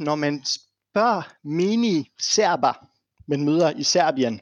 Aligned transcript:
når 0.00 0.14
man 0.14 0.44
spørger 0.44 1.22
mini-serber, 1.44 2.86
man 3.26 3.44
møder 3.44 3.70
i 3.70 3.82
Serbien, 3.82 4.40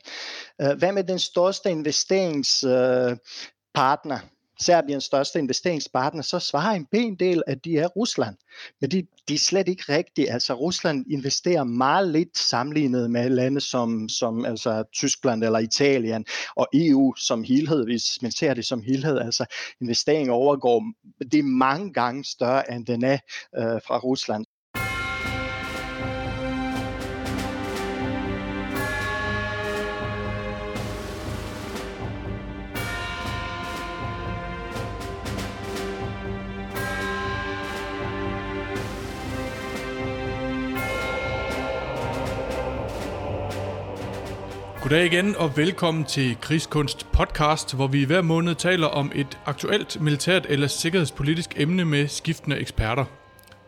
øh, 0.61 0.79
hvad 0.79 0.93
med 0.93 1.05
den 1.05 1.19
største 1.19 1.71
investeringspartner, 1.71 4.17
øh, 4.17 4.23
Serbiens 4.61 5.05
største 5.05 5.39
investeringspartner, 5.39 6.23
så 6.23 6.39
svarer 6.39 6.75
en 6.75 6.87
pæn 6.87 7.15
del, 7.15 7.43
at 7.47 7.65
de 7.65 7.79
er 7.79 7.87
Rusland. 7.87 8.37
Men 8.81 8.91
de, 8.91 9.07
de 9.29 9.35
er 9.35 9.39
slet 9.39 9.69
ikke 9.69 9.85
rigtige. 9.89 10.33
Altså 10.33 10.55
Rusland 10.55 11.05
investerer 11.11 11.65
meget 11.65 12.09
lidt 12.09 12.39
sammenlignet 12.39 13.11
med 13.11 13.31
lande 13.31 13.61
som, 13.61 14.09
som 14.09 14.45
altså 14.45 14.85
Tyskland 14.93 15.45
eller 15.45 15.59
Italien 15.59 16.25
og 16.57 16.69
EU 16.75 17.15
som 17.15 17.45
helhed, 17.45 17.85
hvis 17.85 18.23
man 18.23 18.31
ser 18.31 18.55
det 18.55 18.65
som 18.65 18.83
helhed. 18.83 19.19
Altså 19.19 19.45
investeringen 19.81 20.31
overgår, 20.31 20.85
det 21.33 21.39
er 21.39 21.43
mange 21.43 21.93
gange 21.93 22.25
større 22.25 22.73
end 22.73 22.87
den 22.87 23.05
er 23.05 23.19
øh, 23.57 23.81
fra 23.87 23.99
Rusland. 23.99 24.44
Goddag 44.95 45.13
igen 45.13 45.37
og 45.37 45.57
velkommen 45.57 46.05
til 46.05 46.37
Krigskunst 46.41 47.07
podcast, 47.13 47.75
hvor 47.75 47.87
vi 47.87 48.05
hver 48.05 48.23
måned 48.23 48.55
taler 48.55 48.87
om 48.87 49.13
et 49.15 49.39
aktuelt 49.47 50.01
militært 50.01 50.47
eller 50.49 50.67
sikkerhedspolitisk 50.67 51.55
emne 51.57 51.85
med 51.85 52.09
skiftende 52.09 52.59
eksperter. 52.59 53.05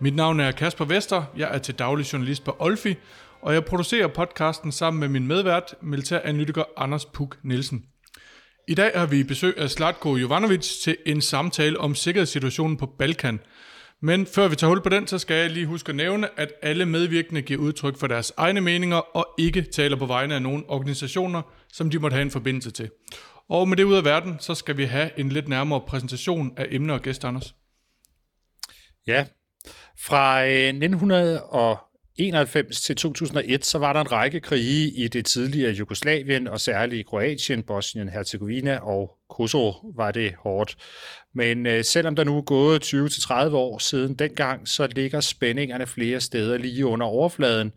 Mit 0.00 0.16
navn 0.16 0.40
er 0.40 0.50
Kasper 0.52 0.84
Vester, 0.84 1.22
jeg 1.36 1.54
er 1.54 1.58
til 1.58 1.74
daglig 1.74 2.12
journalist 2.12 2.44
på 2.44 2.56
Olfi, 2.58 2.94
og 3.42 3.54
jeg 3.54 3.64
producerer 3.64 4.06
podcasten 4.06 4.72
sammen 4.72 5.00
med 5.00 5.08
min 5.08 5.26
medvært, 5.26 5.74
militæranalytiker 5.82 6.64
Anders 6.76 7.04
Puk 7.04 7.36
Nielsen. 7.42 7.84
I 8.68 8.74
dag 8.74 8.90
har 8.94 9.06
vi 9.06 9.22
besøg 9.22 9.58
af 9.58 9.70
Slatko 9.70 10.16
Jovanovic 10.16 10.82
til 10.82 10.96
en 11.06 11.20
samtale 11.20 11.80
om 11.80 11.94
sikkerhedssituationen 11.94 12.76
på 12.76 12.86
Balkan– 12.98 13.40
men 14.02 14.26
før 14.26 14.48
vi 14.48 14.56
tager 14.56 14.68
hul 14.68 14.82
på 14.82 14.88
den, 14.88 15.06
så 15.06 15.18
skal 15.18 15.36
jeg 15.36 15.50
lige 15.50 15.66
huske 15.66 15.90
at 15.90 15.96
nævne, 15.96 16.40
at 16.40 16.52
alle 16.62 16.86
medvirkende 16.86 17.42
giver 17.42 17.60
udtryk 17.60 17.98
for 17.98 18.06
deres 18.06 18.32
egne 18.36 18.60
meninger 18.60 19.16
og 19.16 19.26
ikke 19.38 19.62
taler 19.62 19.96
på 19.96 20.06
vegne 20.06 20.34
af 20.34 20.42
nogen 20.42 20.64
organisationer, 20.68 21.42
som 21.72 21.90
de 21.90 21.98
måtte 21.98 22.14
have 22.14 22.22
en 22.22 22.30
forbindelse 22.30 22.70
til. 22.70 22.90
Og 23.48 23.68
med 23.68 23.76
det 23.76 23.84
ud 23.84 23.94
af 23.94 24.04
verden, 24.04 24.36
så 24.40 24.54
skal 24.54 24.76
vi 24.76 24.84
have 24.84 25.10
en 25.18 25.28
lidt 25.28 25.48
nærmere 25.48 25.80
præsentation 25.80 26.52
af 26.56 26.66
emner 26.70 26.94
og 26.94 27.02
gæster, 27.02 27.28
Anders. 27.28 27.54
Ja, 29.06 29.26
fra 30.06 30.46
øh, 30.46 30.68
1991 30.68 32.80
til 32.80 32.96
2001, 32.96 33.64
så 33.64 33.78
var 33.78 33.92
der 33.92 34.00
en 34.00 34.12
række 34.12 34.40
krige 34.40 34.90
i 34.90 35.08
det 35.08 35.26
tidligere 35.26 35.72
Jugoslavien, 35.72 36.46
og 36.46 36.60
særligt 36.60 37.00
i 37.00 37.02
Kroatien, 37.02 37.62
Bosnien, 37.62 38.08
Herzegovina 38.08 38.78
og 38.78 39.10
Kosovo 39.30 39.72
var 39.96 40.10
det 40.10 40.34
hårdt. 40.38 40.76
Men 41.36 41.66
øh, 41.66 41.84
selvom 41.84 42.16
der 42.16 42.24
nu 42.24 42.36
er 42.36 42.42
gået 42.42 42.94
20-30 42.94 43.54
år 43.54 43.78
siden 43.78 44.14
dengang, 44.14 44.68
så 44.68 44.86
ligger 44.86 45.20
spændingerne 45.20 45.86
flere 45.86 46.20
steder 46.20 46.58
lige 46.58 46.86
under 46.86 47.06
overfladen. 47.06 47.72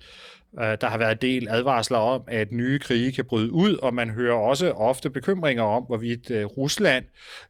Øh, 0.60 0.78
der 0.82 0.88
har 0.88 0.98
været 0.98 1.12
en 1.12 1.18
del 1.22 1.48
advarsler 1.50 1.98
om, 1.98 2.22
at 2.28 2.52
nye 2.52 2.80
krige 2.80 3.12
kan 3.12 3.26
bryde 3.26 3.52
ud, 3.52 3.76
og 3.76 3.94
man 3.94 4.10
hører 4.10 4.36
også 4.36 4.72
ofte 4.72 5.10
bekymringer 5.10 5.64
om, 5.64 5.84
hvorvidt 5.84 6.32
øh, 6.32 6.46
Rusland 6.46 7.06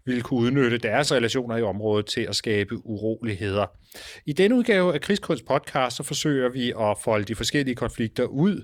vil 0.05 0.21
kunne 0.21 0.39
udnytte 0.39 0.77
deres 0.77 1.11
relationer 1.11 1.57
i 1.57 1.61
området 1.61 2.05
til 2.05 2.21
at 2.21 2.35
skabe 2.35 2.85
uroligheder. 2.85 3.65
I 4.25 4.33
denne 4.33 4.55
udgave 4.55 4.93
af 4.93 5.01
Krigskunst 5.01 5.45
podcast, 5.45 5.97
så 5.97 6.03
forsøger 6.03 6.49
vi 6.49 6.73
at 6.79 6.97
folde 7.03 7.25
de 7.25 7.35
forskellige 7.35 7.75
konflikter 7.75 8.23
ud, 8.23 8.63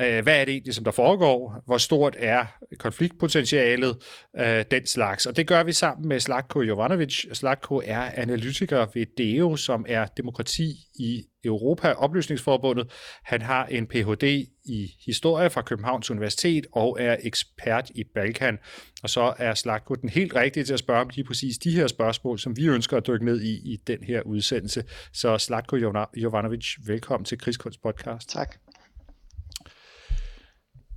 Øh, 0.00 0.22
hvad 0.22 0.40
er 0.40 0.44
det 0.44 0.52
egentlig, 0.52 0.74
som 0.74 0.84
der 0.84 0.90
foregår? 0.90 1.62
Hvor 1.66 1.78
stort 1.78 2.16
er 2.18 2.46
konfliktpotentialet? 2.78 3.96
Øh, 4.38 4.64
den 4.70 4.86
slags. 4.86 5.26
Og 5.26 5.36
det 5.36 5.46
gør 5.46 5.62
vi 5.62 5.72
sammen 5.72 6.08
med 6.08 6.20
Slatko 6.20 6.60
Jovanovic. 6.60 7.24
Slatko 7.32 7.82
er 7.84 8.00
analytiker 8.00 8.86
ved 8.94 9.06
DEO, 9.18 9.56
som 9.56 9.86
er 9.88 10.06
demokrati 10.06 10.74
i 10.94 11.24
Europa, 11.44 11.92
oplysningsforbundet. 11.92 12.92
Han 13.24 13.42
har 13.42 13.66
en 13.66 13.86
Ph.D. 13.86 14.22
i 14.64 14.88
historie 15.06 15.50
fra 15.50 15.62
Københavns 15.62 16.10
Universitet 16.10 16.66
og 16.72 16.96
er 17.00 17.16
ekspert 17.22 17.90
i 17.94 18.04
Balkan. 18.14 18.58
Og 19.02 19.10
så 19.10 19.34
er 19.38 19.54
Slatko 19.54 19.94
den 19.94 20.08
helt 20.08 20.34
rigtige 20.34 20.64
til 20.64 20.72
at 20.72 20.78
spørge 20.78 21.00
om 21.00 21.10
lige 21.14 21.24
præcis 21.24 21.58
de 21.58 21.70
her 21.70 21.86
spørgsmål, 21.86 22.38
som 22.38 22.56
vi 22.56 22.66
ønsker 22.66 22.96
at 22.96 23.06
dykke 23.06 23.24
ned 23.24 23.40
i 23.40 23.72
i 23.72 23.76
den 23.86 24.04
her 24.04 24.22
udsendelse. 24.22 24.84
Så 25.12 25.38
Slatko 25.38 25.76
Jovanovic, 26.16 26.76
velkommen 26.86 27.24
til 27.24 27.38
Krigskunst 27.38 27.82
podcast. 27.82 28.28
Tak. 28.28 28.69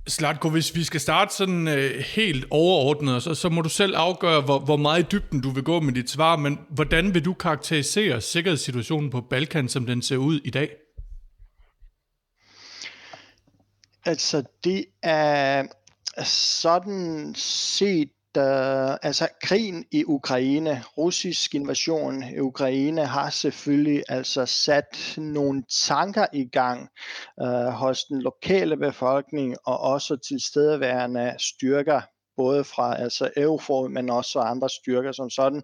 Slatko, 0.08 0.48
hvis 0.48 0.74
vi 0.74 0.84
skal 0.84 1.00
starte 1.00 1.34
sådan 1.34 1.68
øh, 1.68 1.98
helt 2.00 2.44
overordnet, 2.50 3.22
så, 3.22 3.34
så 3.34 3.48
må 3.48 3.62
du 3.62 3.68
selv 3.68 3.94
afgøre, 3.96 4.40
hvor, 4.40 4.58
hvor 4.58 4.76
meget 4.76 5.02
i 5.02 5.06
dybden 5.12 5.40
du 5.40 5.50
vil 5.50 5.62
gå 5.62 5.80
med 5.80 5.92
dit 5.92 6.10
svar, 6.10 6.36
men 6.36 6.58
hvordan 6.70 7.14
vil 7.14 7.24
du 7.24 7.34
karakterisere 7.34 8.20
sikkerhedssituationen 8.20 9.10
på 9.10 9.20
Balkan, 9.20 9.68
som 9.68 9.86
den 9.86 10.02
ser 10.02 10.16
ud 10.16 10.40
i 10.44 10.50
dag? 10.50 10.70
Altså, 14.04 14.42
det 14.64 14.84
er 15.02 15.66
sådan 16.24 17.34
set 17.36 18.10
øh, 18.36 18.98
altså 19.02 19.28
krigen 19.42 19.84
i 19.92 20.04
Ukraine, 20.04 20.82
russisk 20.98 21.54
invasion 21.54 22.24
i 22.24 22.38
Ukraine 22.38 23.06
har 23.06 23.30
selvfølgelig 23.30 24.02
altså 24.08 24.46
sat 24.46 25.14
nogle 25.16 25.62
tanker 25.86 26.26
i 26.32 26.44
gang 26.44 26.88
øh, 27.42 27.72
hos 27.72 28.04
den 28.04 28.22
lokale 28.22 28.76
befolkning 28.76 29.56
og 29.66 29.80
også 29.80 30.16
tilstedeværende 30.16 31.34
styrker 31.38 32.00
både 32.36 32.64
fra 32.64 32.96
altså 33.00 33.30
EUFOR, 33.36 33.88
men 33.88 34.10
også 34.10 34.38
andre 34.38 34.68
styrker 34.68 35.12
som 35.12 35.30
sådan, 35.30 35.62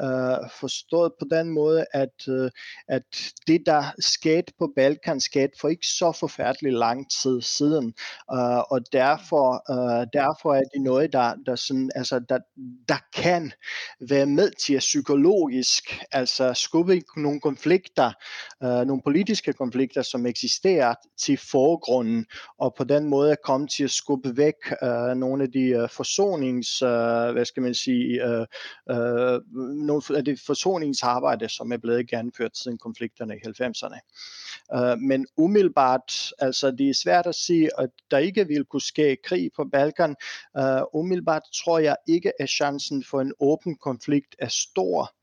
øh, 0.00 0.50
forstået 0.60 1.12
på 1.20 1.26
den 1.30 1.50
måde, 1.50 1.86
at, 1.92 2.28
øh, 2.28 2.50
at 2.88 3.02
det, 3.46 3.62
der 3.66 3.82
skete 3.98 4.52
på 4.58 4.72
Balkan, 4.76 5.20
skete 5.20 5.52
for 5.60 5.68
ikke 5.68 5.86
så 5.86 6.12
forfærdelig 6.12 6.72
lang 6.72 7.10
tid 7.22 7.42
siden, 7.42 7.94
øh, 8.32 8.58
og 8.58 8.80
derfor, 8.92 9.72
øh, 9.72 10.06
derfor 10.12 10.54
er 10.54 10.62
det 10.74 10.82
noget, 10.82 11.12
der, 11.12 11.34
der, 11.46 11.56
sådan, 11.56 11.90
altså, 11.94 12.18
der, 12.28 12.38
der 12.88 12.98
kan 13.14 13.52
være 14.08 14.26
med 14.26 14.50
til 14.66 14.74
at 14.74 14.80
psykologisk 14.80 15.98
altså 16.12 16.54
skubbe 16.54 17.02
nogle 17.16 17.40
konflikter, 17.40 18.12
øh, 18.62 18.86
nogle 18.86 19.02
politiske 19.04 19.52
konflikter, 19.52 20.02
som 20.02 20.26
eksisterer 20.26 20.94
til 21.18 21.38
forgrunden, 21.50 22.26
og 22.58 22.74
på 22.78 22.84
den 22.84 23.04
måde 23.04 23.36
komme 23.44 23.66
til 23.66 23.84
at 23.84 23.90
skubbe 23.90 24.36
væk 24.36 24.54
øh, 24.82 25.16
nogle 25.16 25.42
af 25.42 25.52
de 25.52 25.60
øh, 25.60 25.88
forsonings, 26.08 26.82
øh, 26.82 27.32
hvad 27.32 27.44
skal 27.44 27.62
man 27.62 27.74
sige, 27.74 28.24
øh, 28.28 28.46
øh, 28.90 29.40
nogle 29.86 30.02
af 30.16 30.24
det 30.24 30.40
forsoningsarbejde, 30.46 31.48
som 31.48 31.72
er 31.72 31.76
blevet 31.76 32.08
gennemført 32.08 32.56
siden 32.56 32.78
konflikterne 32.78 33.34
i 33.36 33.40
90'erne. 33.48 33.98
Øh, 34.76 34.98
men 34.98 35.26
umiddelbart, 35.36 36.32
altså 36.38 36.70
det 36.70 36.88
er 36.88 36.94
svært 36.94 37.26
at 37.26 37.34
sige, 37.34 37.70
at 37.78 37.90
der 38.10 38.18
ikke 38.18 38.46
vil 38.46 38.64
kunne 38.64 38.82
ske 38.82 39.16
krig 39.24 39.50
på 39.56 39.64
Balkan. 39.72 40.16
Øh, 40.58 40.82
umiddelbart 40.94 41.42
tror 41.54 41.78
jeg 41.78 41.96
ikke, 42.08 42.32
at 42.42 42.48
chancen 42.48 43.04
for 43.04 43.20
en 43.20 43.32
åben 43.40 43.76
konflikt 43.76 44.36
er 44.38 44.48
stor, 44.48 45.14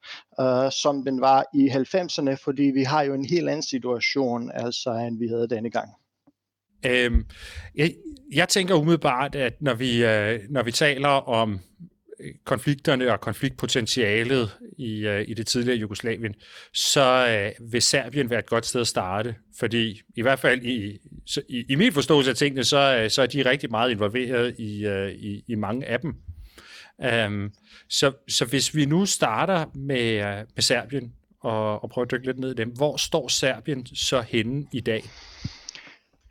øh, 0.42 0.72
som 0.72 1.06
den 1.06 1.22
var 1.22 1.46
i 1.54 1.68
90'erne, 1.68 2.34
fordi 2.44 2.64
vi 2.64 2.84
har 2.84 3.04
jo 3.04 3.14
en 3.14 3.26
helt 3.26 3.50
anden 3.50 3.64
situation, 3.64 4.52
altså 4.54 4.92
end 4.92 5.20
vi 5.20 5.28
havde 5.28 5.48
denne 5.48 5.70
gang. 5.70 6.05
Øhm, 6.86 7.26
jeg, 7.76 7.94
jeg 8.34 8.50
tænker 8.50 8.76
umiddelbart, 8.76 9.36
at 9.36 9.62
når 9.62 9.74
vi, 9.74 10.06
øh, 10.06 10.40
når 10.50 10.64
vi 10.64 10.72
taler 10.72 11.10
om 11.10 11.60
øh, 12.20 12.32
konflikterne 12.44 13.12
og 13.12 13.22
konfliktpotentialet 13.22 14.52
i, 14.78 15.08
øh, 15.08 15.26
i 15.28 15.34
det 15.34 15.48
tidligere 15.48 15.78
Jugoslavien, 15.78 16.36
så 16.74 17.28
øh, 17.28 17.72
vil 17.72 17.82
Serbien 17.82 18.30
være 18.30 18.40
et 18.40 18.46
godt 18.46 18.66
sted 18.66 18.82
at 18.82 18.88
starte, 18.88 19.36
fordi 19.60 20.02
i 20.16 20.22
hvert 20.22 20.40
fald 20.40 20.64
i, 20.64 20.98
så, 21.26 21.42
i, 21.50 21.66
i 21.70 21.76
min 21.76 21.94
forståelse 21.94 22.30
af 22.30 22.36
tingene, 22.36 22.64
så, 22.64 23.00
øh, 23.02 23.10
så 23.10 23.22
er 23.22 23.28
de 23.28 23.50
rigtig 23.50 23.72
meget 23.72 23.92
involveret 23.92 24.56
i, 24.60 24.86
øh, 24.86 25.12
i, 25.12 25.44
i 25.48 25.56
mange 25.56 25.86
af 25.86 26.00
dem. 26.00 26.16
Øhm, 27.04 27.52
så, 27.90 28.12
så 28.28 28.46
hvis 28.46 28.76
vi 28.76 28.86
nu 28.86 29.06
starter 29.06 29.66
med, 29.76 30.12
øh, 30.12 30.46
med 30.56 30.62
Serbien 30.62 31.14
og, 31.42 31.84
og 31.84 31.90
prøver 31.90 32.06
at 32.06 32.12
dykke 32.12 32.26
lidt 32.26 32.40
ned 32.40 32.52
i 32.52 32.54
dem, 32.54 32.70
hvor 32.70 32.98
står 32.98 33.28
Serbien 33.28 33.86
så 33.86 34.22
henne 34.22 34.66
i 34.74 34.80
dag? 34.80 35.04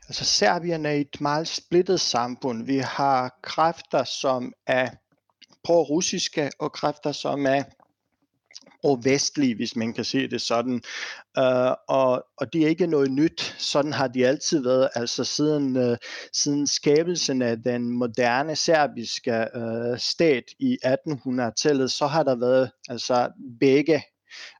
Altså 0.09 0.25
Serbien 0.25 0.85
er 0.85 0.91
et 0.91 1.21
meget 1.21 1.47
splittet 1.47 2.01
samfund. 2.01 2.65
Vi 2.65 2.77
har 2.77 3.39
kræfter, 3.43 4.03
som 4.03 4.53
er 4.67 4.89
pro-russiske, 5.63 6.49
og 6.59 6.71
kræfter, 6.71 7.11
som 7.11 7.45
er 7.45 7.63
og 8.83 9.01
vestlige, 9.03 9.55
hvis 9.55 9.75
man 9.75 9.93
kan 9.93 10.05
se 10.05 10.27
det 10.27 10.41
sådan. 10.41 10.81
Uh, 11.37 11.73
og, 11.87 12.25
og 12.37 12.53
det 12.53 12.63
er 12.63 12.67
ikke 12.67 12.87
noget 12.87 13.11
nyt. 13.11 13.55
Sådan 13.57 13.93
har 13.93 14.07
de 14.07 14.27
altid 14.27 14.63
været. 14.63 14.89
Altså 14.95 15.23
siden, 15.23 15.77
uh, 15.77 15.97
siden 16.33 16.67
skabelsen 16.67 17.41
af 17.41 17.57
den 17.63 17.89
moderne 17.89 18.55
serbiske 18.55 19.47
uh, 19.55 19.97
stat 19.97 20.43
i 20.59 20.77
1800-tallet, 20.85 21.91
så 21.91 22.07
har 22.07 22.23
der 22.23 22.35
været 22.35 22.71
altså 22.89 23.29
begge 23.59 24.03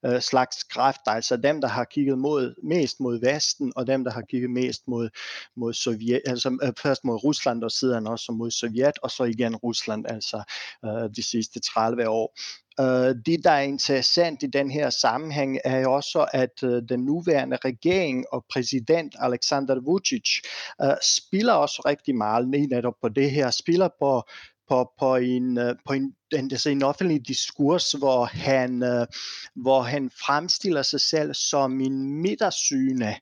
øh, 0.05 0.21
slags 0.21 0.63
kræfter, 0.63 1.11
altså 1.11 1.37
dem, 1.37 1.61
der 1.61 1.67
har 1.67 1.83
kigget 1.83 2.17
mod, 2.17 2.55
mest 2.63 2.99
mod 2.99 3.19
Vesten, 3.19 3.73
og 3.75 3.87
dem, 3.87 4.03
der 4.03 4.11
har 4.11 4.21
kigget 4.21 4.49
mest 4.49 4.87
mod, 4.87 5.09
mod 5.55 5.73
Sovjet, 5.73 6.21
altså 6.25 6.57
øh, 6.63 6.73
først 6.81 7.03
mod 7.03 7.23
Rusland, 7.23 7.63
og 7.63 7.71
siden 7.71 8.07
også 8.07 8.31
mod 8.31 8.51
Sovjet, 8.51 8.99
og 9.03 9.11
så 9.11 9.23
igen 9.23 9.55
Rusland, 9.55 10.05
altså 10.07 10.43
øh, 10.85 11.09
de 11.15 11.23
sidste 11.23 11.59
30 11.59 12.09
år. 12.09 12.39
Øh, 12.79 12.85
uh, 12.85 13.15
det, 13.25 13.43
der 13.43 13.51
er 13.51 13.61
interessant 13.61 14.43
i 14.43 14.47
den 14.47 14.71
her 14.71 14.89
sammenhæng, 14.89 15.59
er 15.65 15.79
jo 15.79 15.93
også, 15.93 16.27
at 16.33 16.63
uh, 16.63 16.69
den 16.89 16.99
nuværende 16.99 17.57
regering 17.65 18.25
og 18.31 18.45
præsident 18.49 19.15
Alexander 19.19 19.79
Vucic 19.81 20.41
uh, 20.83 20.89
øh, 20.89 20.95
spiller 21.01 21.53
også 21.53 21.81
rigtig 21.85 22.15
meget 22.15 22.47
netop 22.47 22.93
på 23.01 23.09
det 23.09 23.31
her, 23.31 23.51
spiller 23.51 23.89
på 23.99 24.23
på, 24.69 24.91
på, 24.99 25.15
en, 25.15 25.57
øh, 25.57 25.75
på 25.87 25.93
en, 25.93 26.13
en, 26.33 26.51
altså 26.51 26.69
en 26.69 26.83
offentlig 26.83 27.27
diskurs, 27.27 27.91
hvor 27.91 28.25
han, 28.25 28.83
øh, 28.83 29.07
hvor 29.55 29.81
han 29.81 30.09
fremstiller 30.25 30.81
sig 30.81 31.01
selv 31.01 31.33
som 31.33 31.81
en 31.81 32.21
midtersyne 32.21 33.15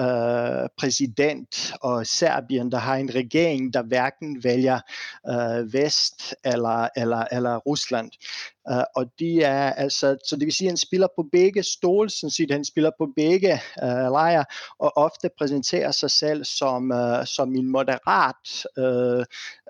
øh, 0.00 0.68
præsident 0.78 1.72
og 1.80 2.06
Serbien, 2.06 2.72
der 2.72 2.78
har 2.78 2.96
en 2.96 3.14
regering, 3.14 3.74
der 3.74 3.82
hverken 3.82 4.44
vælger 4.44 4.80
øh, 5.28 5.72
Vest 5.72 6.34
eller, 6.44 6.88
eller, 6.96 7.24
eller 7.32 7.56
Rusland. 7.56 8.10
Uh, 8.70 8.82
og 8.96 9.06
de 9.18 9.42
er 9.42 9.72
altså, 9.72 10.16
så 10.28 10.36
det 10.36 10.44
vil 10.44 10.52
sige, 10.52 10.68
at 10.68 10.70
han 10.70 10.76
spiller 10.76 11.08
på 11.16 11.24
begge 11.32 11.62
stole, 11.62 12.10
sådan 12.10 12.30
set, 12.30 12.50
han 12.50 12.64
spiller 12.64 12.90
på 12.98 13.08
begge 13.16 13.52
uh, 13.82 13.88
lejre, 13.88 14.44
og 14.78 14.96
ofte 14.96 15.30
præsenterer 15.38 15.90
sig 15.90 16.10
selv 16.10 16.44
som, 16.44 16.90
uh, 16.90 17.24
som 17.24 17.54
en 17.54 17.70
moderat, 17.72 18.66
uh, 18.78 19.24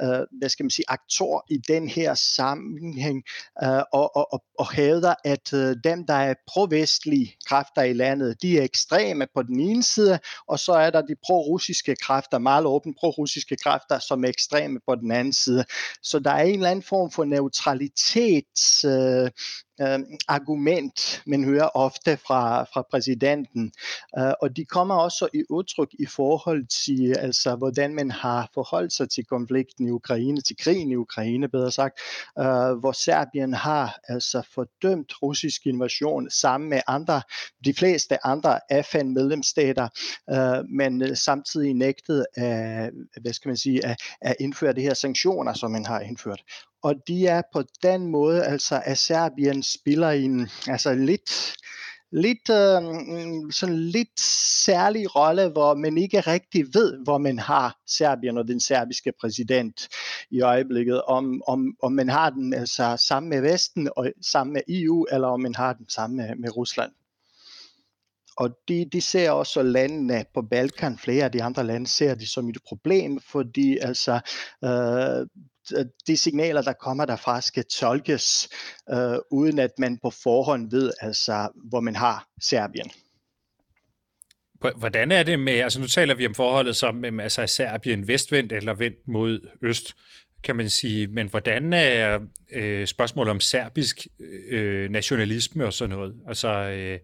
uh, 0.09 0.39
hvad 0.39 0.49
skal 0.49 0.65
man 0.65 0.71
sige, 0.71 0.85
aktor 0.89 1.45
i 1.51 1.57
den 1.69 1.89
her 1.89 2.15
sammenhæng, 2.15 3.23
uh, 3.63 3.83
og, 3.93 4.17
og, 4.17 4.33
og, 4.33 4.43
og 4.59 4.73
hævder, 4.73 5.15
at 5.25 5.53
uh, 5.53 5.75
dem, 5.85 6.07
der 6.07 6.15
er 6.15 6.35
provestlige 6.47 7.37
kræfter 7.47 7.83
i 7.83 7.93
landet, 7.93 8.43
de 8.43 8.59
er 8.59 8.63
ekstreme 8.63 9.27
på 9.35 9.43
den 9.43 9.61
ene 9.61 9.83
side, 9.83 10.19
og 10.49 10.59
så 10.59 10.73
er 10.73 10.91
der 10.91 11.03
de 11.03 11.15
pro-russiske 11.27 11.95
kræfter, 12.03 12.39
meget 12.39 12.65
åbne 12.67 12.95
pro-russiske 13.01 13.57
kræfter, 13.57 13.99
som 13.99 14.25
er 14.25 14.29
ekstreme 14.29 14.81
på 14.87 14.95
den 14.95 15.11
anden 15.11 15.33
side. 15.33 15.65
Så 16.03 16.19
der 16.19 16.31
er 16.31 16.43
en 16.43 16.55
eller 16.55 16.71
anden 16.71 16.83
form 16.83 17.11
for 17.11 17.25
neutralitet 17.25 18.45
uh, 18.87 19.31
øh, 19.81 19.99
argument, 20.29 21.23
man 21.27 21.45
hører 21.45 21.69
ofte 21.75 22.17
fra, 22.17 22.65
fra 22.65 22.83
præsidenten. 22.91 23.73
Øh, 24.19 24.33
og 24.43 24.57
de 24.57 24.65
kommer 24.65 24.95
også 24.95 25.29
i 25.35 25.43
udtryk 25.49 25.89
i 25.99 26.07
forhold 26.07 26.67
til, 26.85 27.17
altså, 27.19 27.57
hvordan 27.57 27.95
man 27.95 28.11
har 28.11 28.51
forholdt 28.55 28.93
sig 28.93 29.11
til 29.11 29.25
konflikten 29.25 29.87
i 29.87 29.91
Ukraine, 29.91 30.41
til 30.41 30.57
krigen 30.57 30.91
i 30.91 30.97
Ukraine, 30.97 31.49
bedre 31.49 31.73
sagt, 31.73 32.01
øh, 32.39 32.45
hvor 32.81 32.93
Serbien 32.93 33.55
har 33.55 33.99
altså 34.09 34.43
fordømt 34.55 35.13
russisk 35.23 35.67
invasion 35.67 36.31
sammen 36.31 36.71
med 36.71 36.81
andre, 36.87 37.23
de 37.65 37.75
fleste 37.75 38.27
andre 38.27 38.61
FN-medlemsstater, 38.83 39.89
øh, 40.31 40.65
men 40.69 41.03
øh, 41.03 41.17
samtidig 41.17 41.75
nægtet 41.75 42.27
at, 42.35 42.91
hvad 43.21 43.33
skal 43.33 43.49
man 43.49 43.57
sige, 43.57 43.87
at, 43.87 43.97
at 44.21 44.37
indføre 44.41 44.73
de 44.73 44.81
her 44.81 44.95
sanktioner, 44.95 45.53
som 45.53 45.71
man 45.71 45.87
har 45.87 46.01
indført 46.01 46.43
og 46.87 46.95
de 47.09 47.27
er 47.27 47.43
på 47.53 47.63
den 47.83 48.07
måde, 48.07 48.45
altså 48.45 48.83
at 48.85 48.99
Serbien 48.99 49.63
spiller 49.73 50.11
en 50.11 50.49
altså 50.67 50.95
lidt, 50.95 51.57
lidt, 52.13 52.51
øh, 52.51 53.53
sådan 53.53 53.79
lidt 53.79 54.21
særlig 54.65 55.17
rolle, 55.17 55.49
hvor 55.49 55.75
man 55.75 55.99
ikke 55.99 56.21
rigtig 56.21 56.67
ved, 56.75 57.05
hvor 57.05 57.19
man 57.19 57.39
har 57.39 57.77
Serbien 57.87 58.39
og 58.39 58.49
den 58.49 58.61
serbiske 58.61 59.13
præsident 59.21 59.89
i 60.31 60.41
øjeblikket, 60.41 61.03
om, 61.03 61.43
om, 61.47 61.77
om 61.83 61.93
man 61.93 62.09
har 62.09 62.31
den 62.31 62.55
altså 62.55 62.97
sammen 63.09 63.31
med 63.31 63.41
Vesten 63.41 63.89
og 63.97 64.13
sammen 64.23 64.53
med 64.53 64.63
EU, 64.69 65.07
eller 65.13 65.29
om 65.29 65.41
man 65.41 65.55
har 65.55 65.73
den 65.73 65.89
sammen 65.89 66.17
med, 66.17 66.37
med 66.37 66.57
Rusland. 66.57 66.93
Og 68.37 68.51
de, 68.69 68.85
de 68.93 69.01
ser 69.01 69.31
også 69.31 69.63
landene 69.63 70.25
på 70.35 70.43
Balkan, 70.43 70.99
flere 70.99 71.25
af 71.25 71.33
de 71.33 71.43
andre 71.43 71.65
lande 71.65 71.87
ser 71.87 72.15
det 72.15 72.29
som 72.29 72.49
et 72.49 72.59
problem, 72.69 73.21
fordi 73.21 73.79
altså 73.79 74.21
øh, 74.65 75.27
Øh, 75.73 75.85
de 76.07 76.17
signaler, 76.17 76.63
der 76.63 76.73
kommer 76.73 77.05
derfra, 77.05 77.41
skal 77.41 77.65
tolkes, 77.65 78.49
øh, 78.91 79.19
uden 79.31 79.59
at 79.59 79.71
man 79.79 79.99
på 80.03 80.11
forhånd 80.11 80.71
ved, 80.71 80.93
altså, 81.01 81.49
hvor 81.69 81.81
man 81.81 81.97
har 81.97 82.29
Serbien. 82.43 82.91
Hvordan 84.77 85.13
er 85.13 85.23
det 85.23 85.39
med, 85.39 85.53
altså 85.53 85.81
nu 85.81 85.87
taler 85.87 86.15
vi 86.15 86.27
om 86.27 86.35
forholdet 86.35 86.77
som, 86.77 87.05
øh, 87.05 87.23
altså 87.23 87.43
er 87.43 87.47
Serbien 87.47 88.09
vestvendt 88.09 88.53
eller 88.53 88.75
vendt 88.75 89.09
mod 89.09 89.49
øst, 89.63 89.95
kan 90.45 90.57
man 90.57 90.71
sige, 90.71 91.07
men 91.07 91.29
hvordan 91.29 91.73
er 91.73 92.21
øh, 92.53 92.87
spørgsmålet 92.87 93.31
om 93.31 93.41
serbisk 93.41 94.07
øh, 94.21 94.85
øh, 94.85 94.91
nationalisme 94.91 95.67
og 95.67 95.73
sådan 95.73 95.97
noget, 95.97 96.15
altså 96.29 96.49
øh, 96.49 96.99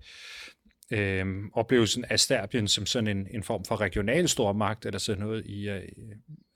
øh, 0.90 1.26
oplevelsen 1.52 2.04
af 2.04 2.20
Serbien 2.20 2.68
som 2.68 2.86
sådan 2.86 3.16
en, 3.16 3.26
en 3.30 3.42
form 3.42 3.64
for 3.64 3.80
regional 3.80 4.28
stormagt 4.28 4.86
eller 4.86 4.98
sådan 4.98 5.22
noget 5.22 5.46
i, 5.46 5.68
øh, 5.68 5.82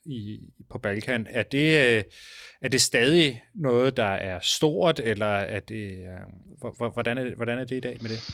i, 0.06 0.40
på 0.70 0.78
Balkan. 0.78 1.26
Er 1.30 1.42
det, 1.42 1.96
øh, 1.96 2.04
er 2.62 2.68
det 2.68 2.80
stadig 2.80 3.42
noget, 3.54 3.96
der 3.96 4.04
er 4.04 4.38
stort, 4.42 5.00
eller 5.04 5.26
er 5.26 5.60
det, 5.60 5.98
øh, 5.98 6.90
hvordan, 6.92 7.18
er, 7.18 7.36
hvordan 7.36 7.58
er 7.58 7.64
det 7.64 7.76
i 7.76 7.80
dag 7.80 7.98
med 8.00 8.10
det? 8.10 8.30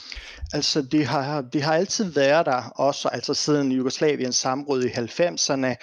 Altså, 0.53 0.83
det 0.83 1.07
har, 1.07 1.41
det 1.41 1.63
har 1.63 1.75
altid 1.75 2.13
været 2.13 2.47
der, 2.47 2.73
også 2.77 3.09
altså 3.09 3.35
siden 3.35 3.73
Jugoslaviens 3.73 4.37
sammenbrud 4.37 4.85
i 4.85 4.89
90'erne, 4.89 5.77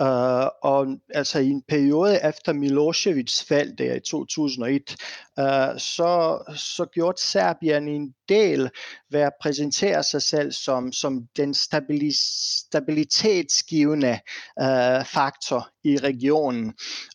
Uh, 0.00 0.48
og 0.62 0.86
altså 1.14 1.38
i 1.38 1.48
en 1.48 1.62
periode 1.68 2.20
efter 2.28 2.52
Milosevics 2.52 3.44
fald 3.44 3.76
der 3.76 3.94
i 3.94 4.00
2001, 4.00 4.96
uh, 5.38 5.44
øh, 5.44 5.78
så, 5.78 6.42
så 6.56 6.86
gjorde 6.92 7.22
Serbien 7.22 7.88
en 7.88 8.14
del 8.28 8.70
ved 9.10 9.20
at 9.20 9.32
præsentere 9.40 10.02
sig 10.02 10.22
selv 10.22 10.52
som, 10.52 10.92
som 10.92 11.26
den 11.36 11.54
stabilis- 11.54 12.66
stabilitetsgivende 12.66 14.18
uh, 14.62 15.04
faktor 15.04 15.68
i 15.84 15.96
regionen. 15.96 16.74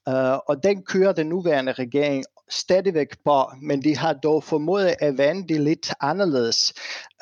Uh, 0.09 0.37
og 0.47 0.63
den 0.63 0.83
kører 0.83 1.13
den 1.13 1.27
nuværende 1.27 1.71
regering 1.71 2.25
stadigvæk 2.49 3.17
på, 3.25 3.51
men 3.61 3.83
de 3.83 3.97
har 3.97 4.13
dog 4.13 4.43
formået 4.43 4.95
at 4.99 5.17
vende 5.17 5.47
det 5.53 5.61
lidt 5.61 5.93
anderledes, 6.01 6.73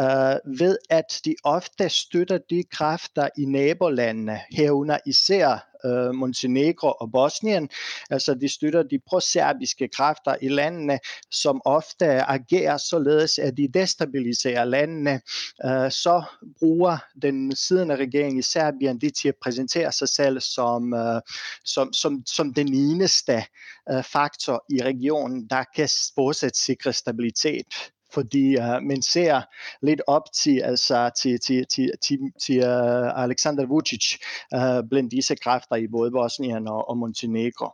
øh, 0.01 0.59
ved 0.59 0.77
at 0.89 1.21
de 1.25 1.35
ofte 1.43 1.89
støtter 1.89 2.37
de 2.49 2.63
kræfter 2.71 3.29
i 3.37 3.45
nabolandene, 3.45 4.39
herunder 4.51 4.97
især 5.05 5.74
øh, 5.85 6.15
Montenegro 6.15 6.91
og 6.91 7.11
Bosnien. 7.11 7.69
Altså 8.09 8.33
de 8.33 8.49
støtter 8.49 8.83
de 8.83 8.99
pro-serbiske 9.07 9.87
kræfter 9.87 10.35
i 10.41 10.47
landene, 10.47 10.99
som 11.31 11.61
ofte 11.65 12.05
agerer 12.05 12.77
således, 12.77 13.39
at 13.39 13.57
de 13.57 13.67
destabiliserer 13.73 14.65
landene. 14.65 15.21
Øh, 15.65 15.91
så 15.91 16.23
bruger 16.59 16.97
den 17.21 17.55
siddende 17.55 17.95
regering 17.95 18.39
i 18.39 18.41
Serbien 18.41 19.01
det 19.01 19.15
til 19.15 19.27
at 19.27 19.35
præsentere 19.43 19.91
sig 19.91 20.09
selv 20.09 20.39
som, 20.39 20.93
øh, 20.93 21.21
som, 21.65 21.93
som, 21.93 22.23
som 22.25 22.53
den 22.53 22.73
eneste 22.73 23.43
øh, 23.91 24.03
faktor 24.03 24.65
i 24.69 24.83
regionen, 24.83 25.47
der 25.49 25.63
kan 25.75 25.89
fortsat 26.15 26.57
sikre 26.57 26.93
stabilitet 26.93 27.65
fordi 28.15 28.57
uh, 28.57 28.79
man 28.83 29.01
ser 29.01 29.41
lidt 29.81 30.01
op 30.07 30.23
til, 30.43 30.59
altså, 30.59 31.11
til, 31.21 31.39
til, 31.39 31.65
til, 31.75 31.91
til, 32.03 32.19
til 32.45 32.57
øh, 32.57 33.01
uh, 33.01 33.23
Alexander 33.23 33.65
Vucic 33.65 34.05
uh, 34.55 34.61
øh, 34.61 34.83
blandt 34.89 35.11
disse 35.11 35.35
kræfter 35.35 35.75
i 35.75 35.87
både 35.87 36.11
Bosnien 36.11 36.67
og, 36.67 36.89
og 36.89 36.97
Montenegro. 36.97 37.69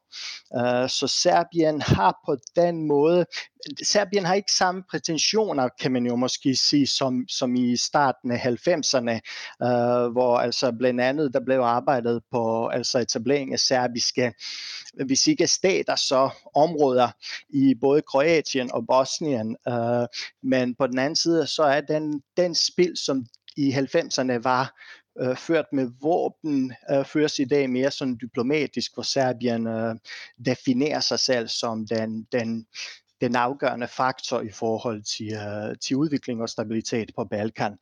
Uh, 0.57 0.88
så 0.98 1.05
Serbien 1.21 1.81
har 1.81 2.13
på 2.25 2.36
den 2.55 2.88
måde 2.88 3.25
Serbien 3.84 4.25
har 4.25 4.34
ikke 4.34 4.51
samme 4.51 4.84
prætensioner, 4.89 5.70
kan 5.80 5.91
man 5.91 6.06
jo 6.06 6.15
måske 6.15 6.56
sige, 6.56 6.88
som, 6.88 7.25
som 7.30 7.56
i 7.56 7.77
starten 7.77 8.32
af 8.32 8.38
90'erne, 8.38 9.20
øh, 9.65 10.12
hvor 10.12 10.38
altså 10.38 10.72
blandt 10.80 11.01
andet 11.01 11.34
der 11.34 11.39
blev 11.46 11.60
arbejdet 11.60 12.22
på 12.32 12.68
altså 12.68 13.00
etablering 13.00 13.53
af 13.53 13.60
serbiske, 13.60 14.34
hvis 15.06 15.27
ikke 15.27 15.48
stater, 15.48 15.96
så 15.96 16.30
områder 16.56 17.10
i 17.50 17.75
både 17.82 18.01
Kroatien 18.01 18.72
og 18.72 18.88
Bosnien. 18.88 19.58
Øh, 19.68 20.08
men 20.44 20.75
på 20.75 20.88
den 20.88 21.00
anden 21.00 21.15
side, 21.15 21.48
så 21.48 21.63
er 21.63 21.82
den, 21.82 22.22
den 22.38 22.56
spil, 22.56 22.98
som 22.98 23.25
i 23.58 23.72
90'erne 23.72 24.39
var 24.44 24.82
øh, 25.22 25.36
ført 25.36 25.65
med 25.74 25.89
våben, 26.01 26.74
øh, 26.91 27.06
føres 27.06 27.39
i 27.39 27.46
dag 27.46 27.70
mere 27.70 27.91
sådan 27.91 28.18
diplomatisk, 28.18 28.94
hvor 28.94 29.03
Serbien 29.03 29.68
øh, 29.68 29.96
definerer 30.46 31.00
sig 31.00 31.20
selv 31.20 31.48
som 31.48 31.88
den, 31.88 32.27
den, 32.32 32.65
den 33.21 33.35
afgørende 33.35 33.87
faktor 33.87 34.41
i 34.41 34.51
forhold 34.51 35.03
til, 35.03 35.35
uh, 35.35 35.75
til 35.81 35.97
udvikling 35.97 36.41
og 36.41 36.49
stabilitet 36.49 37.11
på 37.15 37.25
Balkan. 37.25 37.77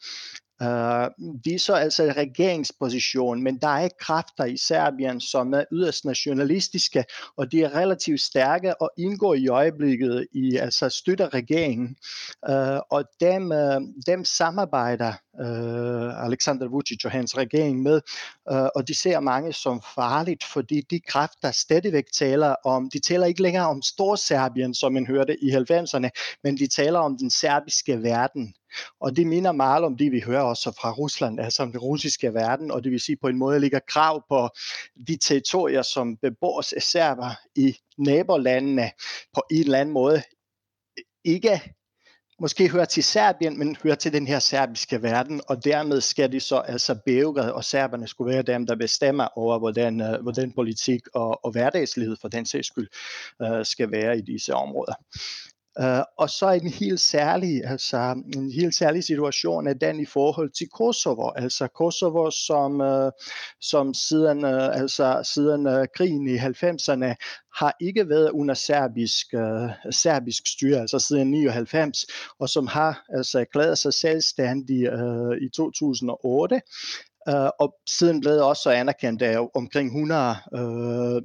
Uh, 0.64 1.08
de 1.46 1.60
så 1.60 1.74
altså 1.74 2.14
regeringsposition, 2.18 3.44
men 3.44 3.58
der 3.58 3.68
er 3.68 3.90
kræfter 4.00 4.46
i 4.46 4.58
Serbien, 4.58 5.22
som 5.22 5.54
er 5.54 5.64
yderst 5.72 6.06
nationalistiske, 6.06 7.04
og 7.38 7.52
de 7.52 7.64
er 7.64 7.76
relativt 7.76 8.22
stærke 8.22 8.82
og 8.82 8.92
indgår 8.98 9.34
i 9.34 9.48
øjeblikket 9.48 10.28
i 10.34 10.56
altså 10.56 10.90
støtter 10.90 11.34
regeringen. 11.34 11.96
Uh, 12.50 12.80
og 12.92 13.04
dem, 13.22 13.52
uh, 13.52 13.82
dem 14.08 14.26
samarbejder 14.26 15.14
uh, 15.40 16.26
Alexander 16.26 16.68
Vucic 16.68 17.06
og 17.06 17.12
hans 17.12 17.38
regering 17.38 17.82
med, 17.82 18.02
uh, 18.52 18.68
og 18.76 18.88
de 18.88 18.94
ser 18.94 19.20
mange 19.20 19.54
som 19.54 19.82
farligt, 19.96 20.44
fordi 20.44 20.82
de 20.82 21.00
kræfter 21.00 21.52
stadigvæk 21.52 22.06
taler 22.14 22.56
om, 22.66 22.90
de 22.90 23.00
taler 23.00 23.26
ikke 23.26 23.42
længere 23.42 23.68
om 23.68 23.82
Storserbien, 23.82 24.74
som 24.74 24.94
man 24.94 25.08
hørte 25.08 25.44
i 25.44 25.50
90'erne, 25.52 26.10
men 26.44 26.58
de 26.58 26.68
taler 26.68 27.00
om 27.00 27.18
den 27.18 27.30
serbiske 27.30 28.04
verden. 28.04 28.54
Og 29.02 29.16
det 29.16 29.28
minder 29.28 29.52
meget 29.52 29.84
om 29.84 29.98
det, 29.98 30.12
vi 30.12 30.20
hører 30.20 30.42
også 30.42 30.72
fra 30.72 30.92
Rusland, 30.92 31.40
altså 31.40 31.64
om 31.64 31.72
den 31.72 31.80
russiske 31.80 32.34
verden, 32.34 32.72
og 32.72 32.84
det 32.84 32.92
vil 32.92 33.00
sige 33.00 33.18
på 33.22 33.28
en 33.28 33.38
måde 33.38 33.60
ligger 33.60 33.80
krav 33.88 34.24
på 34.30 34.50
de 35.08 35.18
territorier, 35.18 35.82
som 35.82 36.18
bebores 36.18 36.74
af 36.74 36.82
server 36.82 37.32
i 37.56 37.78
nabolandene 37.98 38.92
på 39.34 39.42
en 39.52 39.60
eller 39.60 39.80
anden 39.80 39.94
måde. 39.94 40.24
Ikke 41.24 41.62
måske 42.40 42.70
hører 42.70 42.86
til 42.86 43.04
Serbien, 43.04 43.60
men 43.60 43.78
hører 43.84 43.96
til 43.96 44.14
den 44.14 44.28
her 44.28 44.40
serbiske 44.40 45.02
verden, 45.02 45.42
og 45.48 45.64
dermed 45.64 46.02
skal 46.02 46.32
de 46.32 46.40
så 46.40 46.58
altså 46.58 47.00
Beograd 47.06 47.52
og 47.52 47.64
serberne 47.64 48.08
skulle 48.08 48.34
være 48.34 48.42
dem, 48.42 48.66
der 48.66 48.76
bestemmer 48.76 49.38
over, 49.38 49.60
hvordan, 49.60 50.02
øh, 50.02 50.22
hvordan 50.22 50.52
politik 50.52 51.02
og, 51.14 51.46
og 51.46 51.52
hverdagslivet 51.52 52.18
for 52.22 52.28
den 52.28 52.46
sags 52.46 52.68
skyld 52.68 52.88
øh, 53.42 53.66
skal 53.66 53.92
være 53.92 54.18
i 54.18 54.22
disse 54.22 54.54
områder. 54.54 54.94
Uh, 55.80 56.04
og 56.18 56.30
så 56.30 56.50
en 56.50 56.68
helt 56.68 57.00
særlig, 57.00 57.66
altså 57.66 58.24
en 58.36 58.52
helt 58.52 58.76
særlig 58.76 59.04
situation 59.04 59.68
er 59.68 59.74
den 59.74 60.00
i 60.00 60.06
forhold 60.06 60.52
til 60.58 60.68
Kosovo, 60.70 61.30
altså 61.36 61.68
Kosovo 61.68 62.32
som, 62.32 62.82
uh, 62.82 63.12
som 63.62 63.94
siden, 63.94 64.44
uh, 64.44 64.80
altså 64.82 65.30
siden 65.34 65.68
uh, 65.68 65.86
krigen 65.96 66.28
i 66.28 66.38
90'erne 66.38 67.16
har 67.56 67.76
ikke 67.82 68.10
været 68.10 68.30
under 68.30 68.54
serbisk, 68.54 69.28
uh, 69.34 69.92
serbisk 69.92 70.44
styre, 70.48 70.80
altså 70.80 71.00
siden 71.00 71.32
99, 71.32 72.06
og 72.40 72.50
som 72.50 72.68
har 72.68 73.06
altså 73.18 73.40
erklæret 73.40 73.78
sig 73.78 73.94
selvstændig 73.94 74.94
uh, 74.94 75.38
i 75.42 75.50
2008. 75.56 76.62
Uh, 77.30 77.50
og 77.60 77.76
siden 77.90 78.22
blev 78.22 78.34
også 78.34 78.70
anerkendt 78.70 79.22
af 79.22 79.48
omkring 79.56 79.88
100 79.88 80.36
uh, 80.52 81.22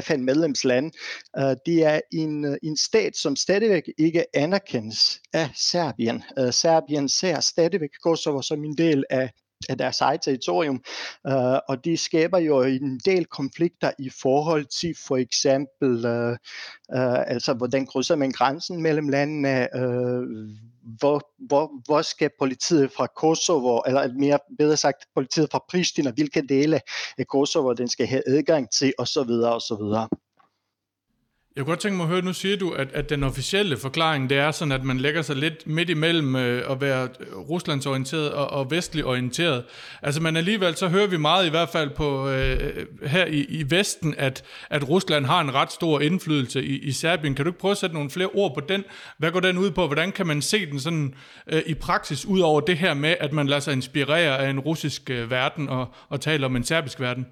FN-medlemsland, 0.00 0.92
uh, 1.38 1.44
øh, 1.44 1.56
det 1.66 1.84
er 1.84 2.00
en, 2.12 2.44
øh, 2.44 2.56
en 2.62 2.76
stat, 2.76 3.16
som 3.16 3.36
stadigvæk 3.36 3.82
ikke 3.98 4.36
anerkendes 4.36 5.20
af 5.32 5.50
Serbien. 5.54 6.22
Øh, 6.38 6.52
Serbien 6.52 7.08
ser 7.08 7.40
stadigvæk 7.40 7.90
Kosovo 8.02 8.42
som 8.42 8.64
en 8.64 8.76
del 8.76 9.04
af 9.10 9.30
af 9.68 9.78
deres 9.78 10.00
eget 10.00 10.20
territorium, 10.22 10.82
uh, 11.28 11.58
og 11.68 11.84
det 11.84 12.00
skaber 12.00 12.38
jo 12.38 12.62
en 12.62 13.00
del 13.04 13.24
konflikter 13.24 13.90
i 13.98 14.10
forhold 14.10 14.64
til 14.80 14.94
for 15.06 15.16
eksempel, 15.16 16.06
uh, 16.06 16.36
uh, 16.98 17.30
altså 17.34 17.54
hvordan 17.54 17.86
krydser 17.86 18.16
man 18.16 18.30
grænsen 18.30 18.82
mellem 18.82 19.08
landene, 19.08 19.68
uh, 19.74 20.22
hvor, 20.98 21.30
hvor, 21.48 21.70
hvor 21.86 22.02
skal 22.02 22.30
politiet 22.38 22.92
fra 22.92 23.06
Kosovo, 23.06 23.80
eller 23.86 24.12
mere 24.12 24.38
bedre 24.58 24.76
sagt, 24.76 25.06
politiet 25.14 25.48
fra 25.52 25.64
Pristina, 25.70 26.10
hvilke 26.10 26.42
dele 26.42 26.80
af 27.18 27.26
Kosovo 27.26 27.72
den 27.72 27.88
skal 27.88 28.06
have 28.06 28.22
adgang 28.26 28.70
til, 28.70 28.92
osv. 28.98 29.30
osv. 29.30 29.82
Jeg 31.58 31.64
kunne 31.64 31.72
godt 31.72 31.80
tænke 31.80 31.96
mig 31.96 32.04
at 32.04 32.10
høre, 32.10 32.22
nu 32.22 32.32
siger 32.32 32.56
du, 32.56 32.70
at, 32.70 32.88
at 32.92 33.10
den 33.10 33.22
officielle 33.22 33.76
forklaring, 33.76 34.30
det 34.30 34.38
er 34.38 34.50
sådan, 34.50 34.72
at 34.72 34.84
man 34.84 34.98
lægger 34.98 35.22
sig 35.22 35.36
lidt 35.36 35.66
midt 35.66 35.90
imellem 35.90 36.36
øh, 36.36 36.70
at 36.70 36.80
være 36.80 37.08
ruslandsorienteret 37.48 38.30
og, 38.30 38.50
og 38.50 38.70
vestlig 38.70 39.04
orienteret. 39.04 39.64
Altså, 40.02 40.22
men 40.22 40.36
alligevel 40.36 40.76
så 40.76 40.88
hører 40.88 41.06
vi 41.06 41.16
meget 41.16 41.46
i 41.46 41.50
hvert 41.50 41.68
fald 41.68 41.90
på 41.90 42.28
øh, 42.28 42.86
her 43.06 43.26
i, 43.26 43.40
i 43.40 43.70
Vesten, 43.70 44.14
at, 44.18 44.44
at 44.70 44.88
Rusland 44.88 45.26
har 45.26 45.40
en 45.40 45.54
ret 45.54 45.72
stor 45.72 46.00
indflydelse 46.00 46.64
i, 46.64 46.78
i 46.78 46.92
Serbien. 46.92 47.34
Kan 47.34 47.44
du 47.44 47.48
ikke 47.48 47.60
prøve 47.60 47.72
at 47.72 47.78
sætte 47.78 47.94
nogle 47.94 48.10
flere 48.10 48.28
ord 48.28 48.54
på 48.54 48.60
den? 48.60 48.84
Hvad 49.18 49.30
går 49.30 49.40
den 49.40 49.58
ud 49.58 49.70
på? 49.70 49.86
Hvordan 49.86 50.12
kan 50.12 50.26
man 50.26 50.42
se 50.42 50.66
den 50.66 50.80
sådan 50.80 51.14
øh, 51.46 51.62
i 51.66 51.74
praksis, 51.74 52.26
ud 52.26 52.40
over 52.40 52.60
det 52.60 52.78
her 52.78 52.94
med, 52.94 53.14
at 53.20 53.32
man 53.32 53.46
lader 53.46 53.60
sig 53.60 53.72
inspirere 53.72 54.38
af 54.38 54.50
en 54.50 54.60
russisk 54.60 55.10
øh, 55.10 55.30
verden 55.30 55.68
og, 55.68 55.88
og 56.08 56.20
taler 56.20 56.46
om 56.46 56.56
en 56.56 56.64
serbisk 56.64 57.00
verden? 57.00 57.26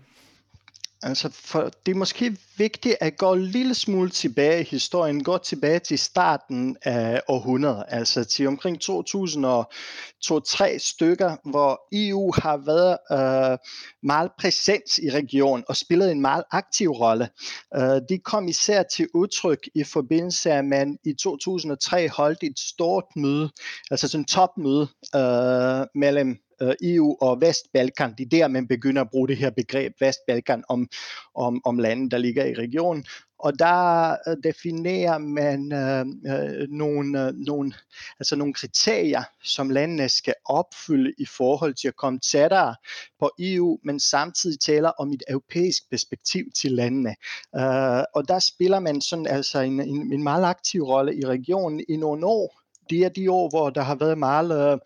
Altså, 1.03 1.29
for 1.33 1.71
det 1.87 1.93
er 1.93 1.97
måske 1.97 2.37
vigtigt 2.57 2.97
at 3.01 3.17
gå 3.17 3.33
en 3.33 3.43
lille 3.43 3.75
smule 3.75 4.11
tilbage 4.11 4.61
i 4.61 4.65
historien, 4.65 5.25
gå 5.25 5.39
tilbage 5.39 5.79
til 5.79 5.99
starten 5.99 6.77
af 6.83 7.23
århundredet, 7.29 7.85
altså 7.89 8.25
til 8.25 8.47
omkring 8.47 8.81
2003 8.81 10.79
stykker, 10.79 11.37
hvor 11.51 11.81
EU 11.93 12.33
har 12.43 12.57
været 12.57 12.99
øh, 13.13 13.59
meget 14.03 14.31
præsent 14.39 14.99
i 14.99 15.11
regionen 15.11 15.65
og 15.69 15.77
spillet 15.77 16.13
en 16.13 16.21
meget 16.21 16.45
aktiv 16.51 16.91
rolle. 16.91 17.29
Øh, 17.77 18.01
det 18.09 18.25
kom 18.25 18.49
især 18.49 18.83
til 18.83 19.09
udtryk 19.15 19.69
i 19.75 19.85
forbindelse 19.85 20.49
med, 20.49 20.57
at 20.57 20.65
man 20.65 20.99
i 21.05 21.13
2003 21.13 22.09
holdt 22.09 22.43
et 22.43 22.59
stort 22.59 23.05
møde, 23.17 23.51
altså 23.91 24.09
sådan 24.09 24.21
en 24.21 24.25
topmøde 24.25 24.89
øh, 25.15 25.87
mellem 25.95 26.37
øh, 26.63 26.75
EU 26.83 27.17
og 27.21 27.41
Vestbalkan. 27.41 28.15
Det 28.19 28.25
er 28.25 28.29
der, 28.29 28.49
man 28.49 28.69
begynder 28.69 29.03
at 29.03 29.11
bruge 29.11 29.29
det 29.29 29.37
her 29.37 29.51
begreb 29.51 29.93
Vestbalkan 30.01 30.65
om, 30.69 30.89
om, 31.35 31.61
om 31.65 31.79
lande, 31.79 32.11
der 32.11 32.19
ligger 32.19 32.45
i 32.45 32.55
regionen. 32.55 33.05
Og 33.39 33.59
der 33.59 34.11
øh, 34.29 34.37
definerer 34.45 35.19
man 35.19 35.73
øh, 35.73 36.07
øh, 36.33 36.69
nogle, 36.69 37.27
øh, 37.27 37.35
nogle, 37.35 37.73
altså 38.21 38.37
nogle 38.37 38.55
kriterier, 38.55 39.23
som 39.45 39.71
landene 39.71 40.09
skal 40.09 40.35
opfylde 40.45 41.13
i 41.19 41.27
forhold 41.27 41.75
til 41.75 41.89
at 41.89 41.97
komme 41.97 42.19
tættere 42.19 42.75
på 43.21 43.31
EU, 43.39 43.79
men 43.85 44.01
samtidig 44.01 44.61
taler 44.61 44.89
om 44.89 45.13
et 45.13 45.23
europæisk 45.29 45.91
perspektiv 45.91 46.45
til 46.57 46.73
landene. 46.73 47.15
Øh, 47.57 48.05
og 48.15 48.29
der 48.29 48.39
spiller 48.39 48.81
man 48.81 49.01
sådan 49.01 49.27
altså 49.27 49.61
en, 49.61 49.81
en, 49.81 50.13
en 50.13 50.23
meget 50.23 50.45
aktiv 50.45 50.83
rolle 50.83 51.17
i 51.17 51.27
regionen 51.27 51.81
i 51.89 51.97
nogle 51.97 52.27
år, 52.27 52.61
det 52.91 53.05
er 53.05 53.09
de 53.09 53.31
år, 53.31 53.49
hvor 53.49 53.71
der 53.71 53.83
har 53.83 53.95
været 53.95 54.19
meget, 54.19 54.73
øh, 54.73 54.79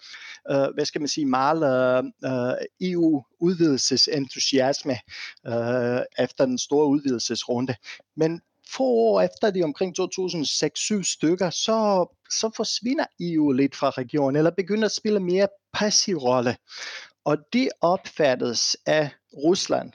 øh 0.50 0.75
hvad 0.75 0.85
skal 0.85 1.00
man 1.00 1.09
sige, 1.09 1.26
meget 1.26 1.62
øh, 1.62 2.04
øh 2.25 2.54
EU-udvidelsesentusiasme 2.80 4.99
øh, 5.47 6.00
efter 6.19 6.47
den 6.47 6.59
store 6.59 6.87
udvidelsesrunde. 6.87 7.75
Men 8.16 8.40
få 8.75 8.85
år 8.85 9.21
efter 9.21 9.50
de 9.50 9.62
omkring 9.62 10.00
2006-7 10.00 11.02
stykker, 11.02 11.50
så, 11.50 12.07
så 12.30 12.50
forsvinder 12.57 13.04
EU 13.21 13.52
lidt 13.52 13.76
fra 13.76 13.90
regionen, 13.90 14.37
eller 14.37 14.50
begynder 14.50 14.85
at 14.85 14.92
spille 14.92 15.21
mere 15.21 15.49
passiv 15.73 16.16
rolle. 16.16 16.57
Og 17.25 17.38
det 17.52 17.69
opfattes 17.80 18.76
af 18.87 19.11
Rusland 19.33 19.92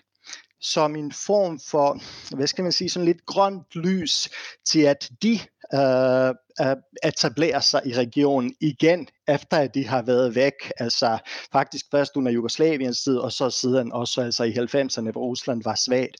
som 0.62 0.96
en 0.96 1.12
form 1.12 1.60
for, 1.60 2.02
hvad 2.36 2.48
skal 2.48 2.64
man 2.64 2.72
sige, 2.72 2.90
sådan 2.90 3.06
lidt 3.06 3.26
grønt 3.26 3.76
lys 3.76 4.30
til, 4.66 4.82
at 4.82 5.10
de 5.24 5.40
øh, 5.74 6.30
øh, 6.62 6.76
etablerer 7.04 7.60
sig 7.60 7.82
i 7.86 7.94
regionen 7.94 8.56
igen, 8.62 9.08
efter 9.28 9.58
at 9.58 9.74
de 9.74 9.88
har 9.88 10.02
været 10.02 10.36
væk, 10.36 10.72
altså 10.78 11.18
faktisk 11.52 11.86
først 11.92 12.16
under 12.16 12.32
Jugoslaviens 12.32 13.04
tid, 13.04 13.18
og 13.18 13.32
så 13.32 13.50
siden 13.50 13.92
også 13.94 14.22
altså 14.22 14.44
i 14.44 14.52
90'erne, 14.52 15.12
hvor 15.12 15.22
Rusland 15.22 15.64
var 15.64 15.76
svagt. 15.76 16.16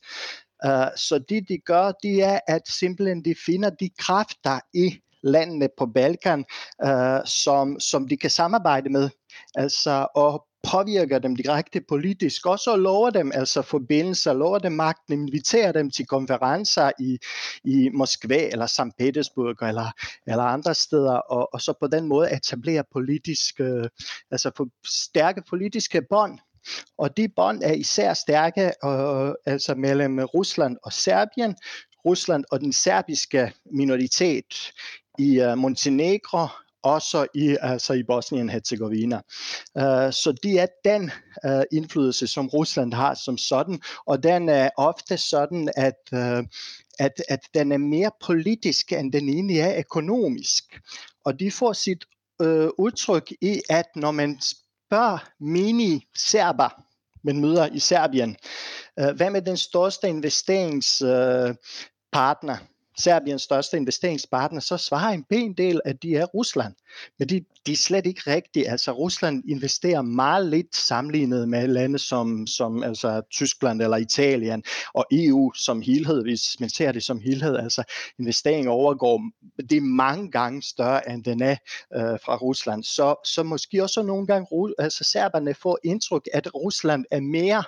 Uh, 0.66 0.96
så 0.96 1.18
det 1.28 1.48
de 1.48 1.58
gør, 1.58 1.92
det 2.02 2.22
er, 2.22 2.38
at 2.48 2.62
simpelthen 2.68 3.24
de 3.24 3.34
finder 3.46 3.70
de 3.70 3.90
kræfter 3.98 4.60
i 4.74 5.00
landene 5.22 5.68
på 5.78 5.86
Balkan, 5.86 6.44
øh, 6.84 7.20
som, 7.24 7.80
som 7.80 8.08
de 8.08 8.16
kan 8.16 8.30
samarbejde 8.30 8.90
med. 8.90 9.10
Altså, 9.54 10.06
og 10.14 10.45
påvirker 10.62 11.18
dem 11.18 11.36
direkte 11.36 11.80
politisk, 11.80 12.46
og 12.46 12.58
så 12.58 12.76
lover 12.76 13.10
dem 13.10 13.32
altså 13.34 13.62
forbindelser, 13.62 14.32
lover 14.32 14.58
dem 14.58 14.72
magten, 14.72 15.12
inviterer 15.12 15.72
dem 15.72 15.90
til 15.90 16.06
konferencer 16.06 16.90
i, 17.00 17.18
i 17.64 17.88
Moskva 17.94 18.48
eller 18.52 18.66
St. 18.66 18.96
Petersburg 18.98 19.68
eller, 19.68 19.90
eller 20.26 20.44
andre 20.44 20.74
steder, 20.74 21.12
og, 21.12 21.54
og 21.54 21.60
så 21.60 21.74
på 21.80 21.86
den 21.86 22.08
måde 22.08 22.32
etablere 22.32 22.84
politiske, 22.92 23.64
øh, 23.64 23.88
altså 24.30 24.50
for 24.56 24.68
stærke 24.86 25.42
politiske 25.48 26.02
bånd. 26.10 26.38
Og 26.98 27.16
de 27.16 27.28
bånd 27.28 27.62
er 27.62 27.72
især 27.72 28.14
stærke 28.14 28.72
øh, 28.84 29.34
altså 29.46 29.74
mellem 29.74 30.18
Rusland 30.18 30.76
og 30.82 30.92
Serbien, 30.92 31.56
Rusland 32.04 32.44
og 32.50 32.60
den 32.60 32.72
serbiske 32.72 33.52
minoritet 33.72 34.72
i 35.18 35.40
øh, 35.40 35.58
Montenegro, 35.58 36.46
også 36.86 37.26
i, 37.34 37.56
altså 37.60 37.92
i 37.92 38.02
Bosnien-Herzegovina. 38.02 39.20
Uh, 39.74 40.12
så 40.12 40.34
det 40.42 40.60
er 40.60 40.66
den 40.84 41.10
uh, 41.48 41.62
indflydelse, 41.72 42.26
som 42.26 42.48
Rusland 42.48 42.92
har 42.92 43.14
som 43.14 43.38
sådan, 43.38 43.80
og 44.06 44.22
den 44.22 44.48
er 44.48 44.70
ofte 44.76 45.18
sådan, 45.18 45.72
at, 45.76 45.94
uh, 46.12 46.44
at, 46.98 47.22
at 47.28 47.40
den 47.54 47.72
er 47.72 47.78
mere 47.78 48.10
politisk, 48.26 48.92
end 48.92 49.12
den 49.12 49.28
egentlig 49.28 49.58
er 49.58 49.78
økonomisk. 49.78 50.64
Og 51.24 51.40
de 51.40 51.50
får 51.50 51.72
sit 51.72 52.04
udtryk 52.78 53.32
i, 53.40 53.60
at 53.70 53.86
når 53.96 54.10
man 54.10 54.40
spørger 54.40 55.18
mini-serber, 55.40 56.82
men 57.24 57.40
møder 57.40 57.66
i 57.66 57.78
Serbien, 57.78 58.36
uh, 59.00 59.10
hvad 59.16 59.30
med 59.30 59.42
den 59.42 59.56
største 59.56 60.08
investeringspartner 60.08 62.56
Serbiens 62.98 63.42
største 63.42 63.76
investeringspartner, 63.76 64.60
så 64.60 64.76
svarer 64.76 65.12
en 65.12 65.24
pæn 65.24 65.52
del, 65.52 65.80
at 65.84 66.02
de 66.02 66.16
er 66.16 66.24
Rusland. 66.24 66.74
Men 67.18 67.28
de, 67.28 67.44
de 67.66 67.72
er 67.72 67.76
slet 67.76 68.06
ikke 68.06 68.22
rigtige. 68.26 68.70
Altså 68.70 68.92
Rusland 68.92 69.42
investerer 69.48 70.02
meget 70.02 70.46
lidt 70.46 70.76
sammenlignet 70.76 71.48
med 71.48 71.68
lande 71.68 71.98
som, 71.98 72.46
som 72.46 72.82
altså, 72.82 73.22
Tyskland 73.30 73.82
eller 73.82 73.96
Italien 73.96 74.62
og 74.94 75.06
EU 75.12 75.52
som 75.52 75.82
helhed, 75.82 76.22
hvis 76.22 76.60
man 76.60 76.68
ser 76.68 76.92
det 76.92 77.02
som 77.02 77.20
helhed. 77.20 77.56
Altså 77.56 77.82
investeringen 78.18 78.68
overgår, 78.68 79.22
det 79.70 79.76
er 79.76 79.80
mange 79.80 80.30
gange 80.30 80.62
større, 80.62 81.10
end 81.10 81.24
den 81.24 81.42
er 81.42 81.56
øh, 81.94 82.18
fra 82.24 82.36
Rusland. 82.36 82.84
Så, 82.84 83.14
så 83.24 83.42
måske 83.42 83.82
også 83.82 84.02
nogle 84.02 84.26
gange, 84.26 84.74
altså 84.78 85.04
serberne 85.04 85.54
får 85.54 85.78
indtryk, 85.84 86.28
at 86.32 86.54
Rusland 86.54 87.04
er 87.10 87.20
mere 87.20 87.64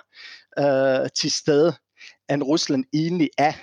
øh, 0.59 1.09
til 1.15 1.31
stede, 1.31 1.73
end 2.29 2.43
Rusland 2.43 2.85
egentlig 2.93 3.29
er 3.37 3.53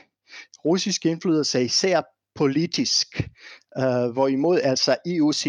russisk 0.66 1.06
indflydelse, 1.06 1.64
især 1.64 2.02
politisk, 2.36 3.28
øh, 3.78 4.10
hvorimod 4.12 4.60
altså 4.62 4.96
EU's, 5.08 5.46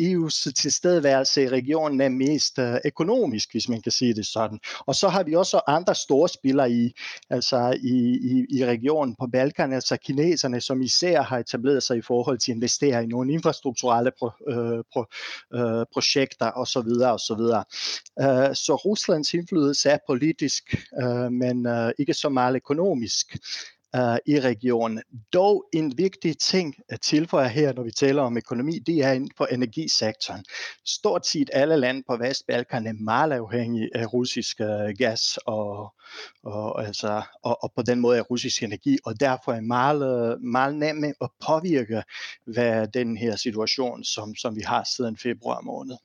EU's 0.00 0.52
tilstedeværelse 0.62 1.42
i 1.42 1.48
regionen 1.48 2.00
er 2.00 2.08
mest 2.08 2.58
øh, 2.58 2.74
økonomisk, 2.84 3.52
hvis 3.52 3.68
man 3.68 3.82
kan 3.82 3.92
sige 3.92 4.14
det 4.14 4.26
sådan. 4.26 4.58
Og 4.86 4.94
så 4.94 5.08
har 5.08 5.22
vi 5.22 5.34
også 5.34 5.60
andre 5.66 5.94
store 5.94 6.28
spillere 6.28 6.70
i, 6.70 6.92
altså 7.30 7.78
i, 7.82 7.96
i, 8.32 8.58
i 8.58 8.64
regionen 8.64 9.14
på 9.20 9.26
Balkan, 9.32 9.72
altså 9.72 9.96
kineserne, 9.96 10.60
som 10.60 10.82
især 10.82 11.22
har 11.22 11.38
etableret 11.38 11.82
sig 11.82 11.96
i 11.96 12.02
forhold 12.02 12.38
til 12.38 12.52
at 12.52 12.56
investere 12.56 13.04
i 13.04 13.06
nogle 13.06 13.32
infrastrukturelle 13.32 14.10
pro, 14.18 14.30
øh, 14.48 14.84
pro, 14.92 15.04
øh, 15.54 15.86
projekter 15.92 16.50
osv. 16.56 16.90
osv. 17.14 17.42
Øh, 18.20 18.54
så 18.54 18.80
Ruslands 18.84 19.34
indflydelse 19.34 19.90
er 19.90 19.98
politisk, 20.06 20.74
øh, 21.02 21.32
men 21.32 21.66
øh, 21.66 21.92
ikke 21.98 22.14
så 22.14 22.28
meget 22.28 22.56
økonomisk 22.56 23.36
uh, 23.98 24.16
i 24.26 24.40
regionen. 24.40 25.02
Dog 25.32 25.64
en 25.72 25.98
vigtig 25.98 26.38
ting 26.38 26.74
at 26.88 27.00
tilføje 27.00 27.48
her, 27.48 27.72
når 27.72 27.82
vi 27.82 27.90
taler 27.90 28.22
om 28.22 28.36
økonomi, 28.36 28.78
det 28.78 28.98
er 28.98 29.12
inden 29.12 29.30
for 29.36 29.46
energisektoren. 29.46 30.44
Stort 30.84 31.26
set 31.26 31.50
alle 31.52 31.76
lande 31.76 32.02
på 32.08 32.16
Vestbalkan 32.16 32.86
er 32.86 32.92
meget 32.92 33.32
afhængige 33.32 33.90
af 33.94 34.12
russisk 34.12 34.60
uh, 34.60 34.98
gas 34.98 35.38
og, 35.46 35.94
og, 36.42 36.86
altså, 36.86 37.22
og, 37.42 37.62
og 37.64 37.72
på 37.76 37.82
den 37.82 38.00
måde 38.00 38.18
er 38.18 38.22
russisk 38.22 38.62
energi, 38.62 38.98
og 39.04 39.20
derfor 39.20 39.52
er 39.52 39.60
meget, 39.60 40.32
øh, 40.32 40.40
meget 40.40 40.74
nemme 40.74 41.14
at 41.20 41.30
påvirke 41.46 42.02
hvad 42.44 42.88
den 42.88 43.16
her 43.16 43.36
situation, 43.36 44.04
som, 44.04 44.34
som 44.34 44.56
vi 44.56 44.60
har 44.60 44.84
siden 44.96 45.16
februar 45.16 45.60
måned. 45.60 45.96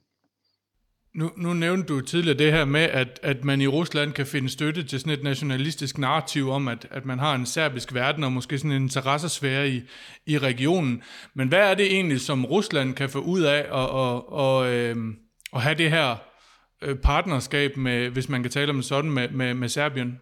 Nu, 1.13 1.32
nu 1.38 1.53
nævnte 1.53 1.94
du 1.94 2.01
tidligere 2.01 2.38
det 2.38 2.51
her 2.51 2.65
med, 2.65 2.82
at, 2.82 3.20
at 3.24 3.44
man 3.44 3.62
i 3.62 3.68
Rusland 3.68 4.13
kan 4.13 4.25
finde 4.25 4.50
støtte 4.50 4.84
til 4.84 5.00
sådan 5.00 5.13
et 5.13 5.24
nationalistisk 5.24 5.98
narrativ 5.98 6.50
om, 6.50 6.68
at, 6.68 6.88
at 6.91 7.06
man 7.06 7.20
har 7.20 7.36
en 7.36 7.46
serbisk 7.46 7.94
verden 7.94 8.24
og 8.24 8.32
måske 8.32 8.58
sådan 8.58 8.72
en 8.72 8.84
interessesfære 8.84 9.70
i, 9.70 9.82
i 10.25 10.38
regionen. 10.38 11.03
Men 11.34 11.48
hvad 11.48 11.60
er 11.60 11.74
det 11.74 11.86
egentlig, 11.86 12.22
som 12.22 12.46
Rusland 12.46 12.96
kan 12.96 13.10
få 13.10 13.20
ud 13.20 13.41
af 13.41 13.58
at, 13.58 13.89
at, 14.00 14.24
at, 14.39 14.74
at, 14.74 14.98
at 15.53 15.62
have 15.62 15.75
det 15.75 15.89
her 15.89 16.15
øh, 16.82 16.98
partnerskab 16.98 17.77
med, 17.77 18.10
hvis 18.10 18.30
man 18.30 18.41
kan 18.41 18.51
tale 18.51 18.70
om 18.70 18.75
det 18.75 18.86
sådan, 18.86 19.12
med, 19.12 19.30
med, 19.30 19.53
med 19.53 19.70
Serbien? 19.70 20.22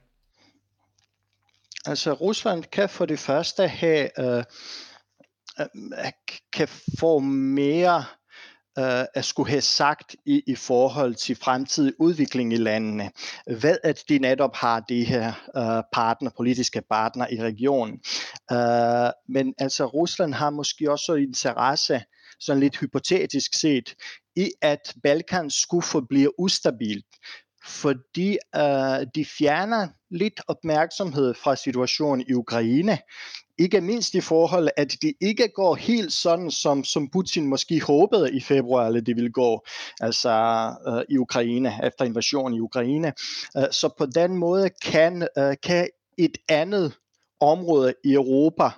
Altså 1.85 2.13
Rusland 2.13 2.63
kan 2.63 2.89
for 2.89 3.05
det 3.05 3.19
første 3.19 3.67
have, 3.67 4.09
øh, 4.19 4.43
øh 5.59 6.11
kan 6.53 6.67
få 6.99 7.19
mere 7.19 8.03
øh, 8.79 9.05
at 9.13 9.25
skulle 9.25 9.49
have 9.49 9.61
sagt 9.61 10.15
i, 10.25 10.43
i 10.47 10.55
forhold 10.55 11.15
til 11.15 11.35
fremtidig 11.35 11.93
udvikling 11.99 12.53
i 12.53 12.57
landene. 12.57 13.11
ved 13.47 13.77
at 13.83 14.03
de 14.09 14.19
netop 14.19 14.55
har 14.55 14.79
de 14.79 15.03
her 15.03 15.27
øh, 15.57 15.83
partner, 15.93 16.31
politiske 16.37 16.81
partner 16.89 17.27
i 17.31 17.41
regionen. 17.41 17.99
Øh, 18.51 19.11
men 19.29 19.53
altså 19.57 19.85
Rusland 19.85 20.33
har 20.33 20.49
måske 20.49 20.91
også 20.91 21.13
interesse, 21.13 22.01
sådan 22.39 22.59
lidt 22.59 22.79
hypotetisk 22.79 23.59
set, 23.59 23.95
i 24.35 24.51
at 24.61 24.93
Balkan 25.03 25.49
skulle 25.49 25.83
forblive 25.83 26.39
ustabilt 26.39 27.05
fordi 27.65 28.37
øh, 28.55 29.07
de 29.15 29.25
fjerner 29.25 29.87
lidt 30.11 30.41
opmærksomhed 30.47 31.33
fra 31.33 31.55
situationen 31.55 32.25
i 32.29 32.33
Ukraine. 32.33 32.97
Ikke 33.57 33.81
mindst 33.81 34.13
i 34.13 34.21
forhold, 34.21 34.69
at 34.77 34.95
det 35.01 35.13
ikke 35.21 35.47
går 35.55 35.75
helt 35.75 36.13
sådan, 36.13 36.51
som, 36.51 36.83
som 36.83 37.09
Putin 37.09 37.47
måske 37.47 37.81
håbede 37.81 38.35
i 38.35 38.41
februar, 38.41 38.87
eller 38.87 39.01
det 39.01 39.15
ville 39.15 39.31
gå, 39.31 39.65
altså 39.99 40.29
øh, 40.87 41.15
i 41.15 41.17
Ukraine, 41.17 41.73
efter 41.83 42.05
invasionen 42.05 42.57
i 42.57 42.59
Ukraine. 42.59 43.13
Øh, 43.57 43.63
så 43.71 43.89
på 43.97 44.05
den 44.05 44.37
måde 44.37 44.69
kan, 44.69 45.27
øh, 45.37 45.55
kan 45.63 45.87
et 46.17 46.37
andet 46.49 46.93
område 47.39 47.93
i 48.03 48.13
Europa, 48.13 48.69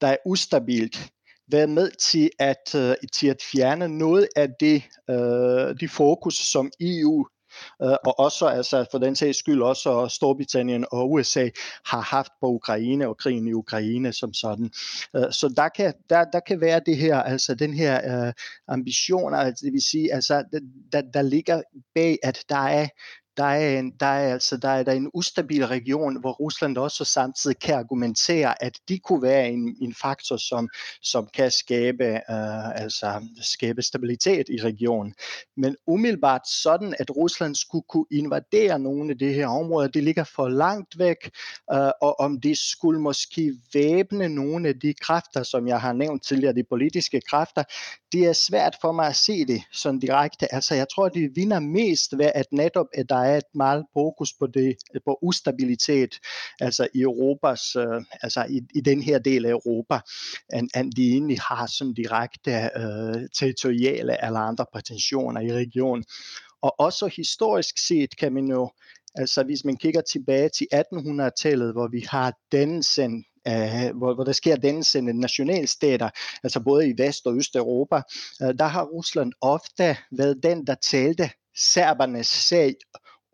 der 0.00 0.06
er 0.06 0.16
ustabilt, 0.26 1.10
være 1.52 1.66
med 1.66 1.90
til 1.90 2.30
at, 2.38 2.74
øh, 2.76 2.94
til 3.12 3.26
at 3.26 3.42
fjerne 3.52 3.88
noget 3.88 4.28
af 4.36 4.48
det, 4.60 4.82
øh, 5.10 5.80
de 5.80 5.88
fokus, 5.88 6.34
som 6.34 6.70
EU 6.80 7.26
øh, 7.82 7.96
og 8.04 8.18
også 8.18 8.46
altså 8.46 8.86
for 8.90 8.98
den 8.98 9.16
sags 9.16 9.38
skyld 9.38 9.62
også 9.62 10.08
Storbritannien 10.08 10.86
og 10.90 11.12
USA 11.12 11.48
har 11.86 12.00
haft 12.00 12.32
på 12.40 12.46
Ukraine 12.46 13.08
og 13.08 13.16
krigen 13.16 13.48
i 13.48 13.52
Ukraine 13.52 14.12
som 14.12 14.34
sådan. 14.34 14.70
Øh, 15.16 15.32
så 15.32 15.52
der 15.56 15.68
kan, 15.68 15.94
der, 16.10 16.24
der 16.24 16.40
kan 16.40 16.60
være 16.60 16.80
det 16.86 16.96
her, 16.96 17.16
altså 17.16 17.54
den 17.54 17.74
her 17.74 18.26
øh, 18.26 18.32
ambition, 18.68 19.34
altså 19.34 19.64
det 19.64 19.72
vil 19.72 19.82
sige, 19.82 20.14
altså 20.14 20.44
der, 20.92 21.02
der 21.14 21.22
ligger 21.22 21.62
bag, 21.94 22.18
at 22.22 22.44
der 22.48 22.56
er 22.68 22.88
der 23.36 23.44
er, 23.44 23.78
en, 23.78 23.90
der 24.00 24.06
er 24.06 24.32
altså 24.32 24.56
der 24.56 24.68
er 24.68 24.82
der 24.82 24.92
en 24.92 25.10
ustabil 25.14 25.66
region, 25.66 26.20
hvor 26.20 26.32
Rusland 26.32 26.78
også 26.78 27.04
samtidig 27.04 27.58
kan 27.58 27.74
argumentere, 27.74 28.64
at 28.64 28.78
de 28.88 28.98
kunne 28.98 29.22
være 29.22 29.48
en, 29.48 29.76
en 29.80 29.94
faktor, 29.94 30.36
som, 30.36 30.68
som 31.02 31.28
kan 31.34 31.50
skabe, 31.50 32.04
øh, 32.04 32.82
altså, 32.82 33.26
skabe 33.40 33.82
stabilitet 33.82 34.48
i 34.48 34.62
regionen. 34.62 35.14
Men 35.56 35.76
umiddelbart 35.86 36.48
sådan, 36.48 36.94
at 36.98 37.16
Rusland 37.16 37.54
skulle 37.54 37.84
kunne 37.88 38.06
invadere 38.10 38.78
nogle 38.78 39.10
af 39.10 39.18
de 39.18 39.32
her 39.32 39.46
områder, 39.46 39.88
det 39.88 40.04
ligger 40.04 40.24
for 40.24 40.48
langt 40.48 40.98
væk, 40.98 41.30
øh, 41.72 41.90
og 42.02 42.20
om 42.20 42.40
det 42.40 42.58
skulle 42.58 43.00
måske 43.00 43.54
væbne 43.74 44.28
nogle 44.28 44.68
af 44.68 44.80
de 44.80 44.94
kræfter, 44.94 45.42
som 45.42 45.68
jeg 45.68 45.80
har 45.80 45.92
nævnt 45.92 46.24
tidligere, 46.24 46.54
de 46.54 46.64
politiske 46.70 47.20
kræfter, 47.20 47.62
det 48.12 48.26
er 48.26 48.32
svært 48.32 48.76
for 48.80 48.92
mig 48.92 49.06
at 49.06 49.16
se 49.16 49.44
det 49.44 49.62
sådan 49.72 50.00
direkte. 50.00 50.54
Altså 50.54 50.74
jeg 50.74 50.86
tror, 50.94 51.08
det 51.08 51.36
vinder 51.36 51.60
mest 51.60 52.18
ved, 52.18 52.30
at 52.34 52.46
netop, 52.52 52.86
at 52.94 53.08
der 53.08 53.19
er 53.20 53.36
et 53.36 53.54
meget 53.54 53.84
fokus 53.92 54.32
på 54.38 54.46
det, 54.46 54.76
på 55.04 55.18
ustabilitet, 55.22 56.18
altså 56.60 56.88
i 56.94 57.00
Europas, 57.00 57.76
øh, 57.76 58.02
altså 58.22 58.46
i, 58.50 58.60
i 58.74 58.80
den 58.80 59.02
her 59.02 59.18
del 59.18 59.46
af 59.46 59.50
Europa, 59.50 60.00
end, 60.54 60.68
end 60.76 60.92
de 60.92 61.12
egentlig 61.12 61.38
har 61.40 61.66
sådan 61.66 61.94
direkte 61.94 62.50
øh, 62.50 63.28
territoriale 63.38 64.24
eller 64.26 64.40
andre 64.40 64.66
prætensioner 64.72 65.40
i 65.40 65.52
regionen. 65.52 66.04
Og 66.62 66.80
også 66.80 67.06
historisk 67.16 67.78
set 67.86 68.16
kan 68.16 68.32
man 68.32 68.46
jo, 68.46 68.70
altså 69.14 69.42
hvis 69.42 69.64
man 69.64 69.76
kigger 69.76 70.00
tilbage 70.00 70.48
til 70.48 70.66
1800-tallet, 70.74 71.72
hvor 71.72 71.88
vi 71.88 72.06
har 72.08 72.32
dannelsen 72.52 73.24
Uh, 73.48 73.54
øh, 73.54 73.96
hvor, 73.96 74.14
hvor 74.14 74.24
der 74.24 74.32
sker 74.32 74.56
dannelse 74.56 75.00
nationalstater, 75.00 76.10
altså 76.42 76.60
både 76.60 76.88
i 76.88 76.94
Vest- 76.98 77.26
og 77.26 77.36
Østeuropa, 77.36 78.02
uh, 78.40 78.50
der 78.58 78.64
har 78.64 78.84
Rusland 78.84 79.32
ofte 79.40 79.96
været 80.12 80.42
den, 80.42 80.66
der 80.66 80.74
talte 80.74 81.30
serbernes 81.56 82.26
sag 82.26 82.74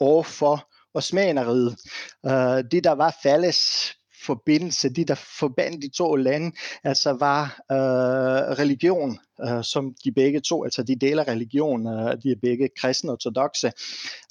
overfor 0.01 0.69
osmaneriet. 0.95 1.77
Uh, 2.23 2.33
øh, 2.33 2.65
det, 2.71 2.85
der 2.85 2.93
var 2.93 3.19
fælles 3.23 3.93
forbindelse, 4.27 4.89
det 4.89 5.09
der 5.09 5.15
forbandt 5.15 5.83
de 5.83 5.89
to 5.89 6.15
lande, 6.15 6.57
altså 6.85 7.13
var 7.13 7.59
uh, 7.71 8.59
religion 8.59 9.19
øh, 9.45 9.65
som 9.65 9.95
de 10.05 10.13
begge 10.13 10.41
to, 10.41 10.65
altså 10.65 10.83
de 10.83 10.97
deler 10.97 11.29
religion, 11.29 11.87
øh, 11.87 12.23
de 12.23 12.31
er 12.31 12.37
begge 12.43 12.69
kristne 12.81 13.13
ortodoxe. 13.13 13.73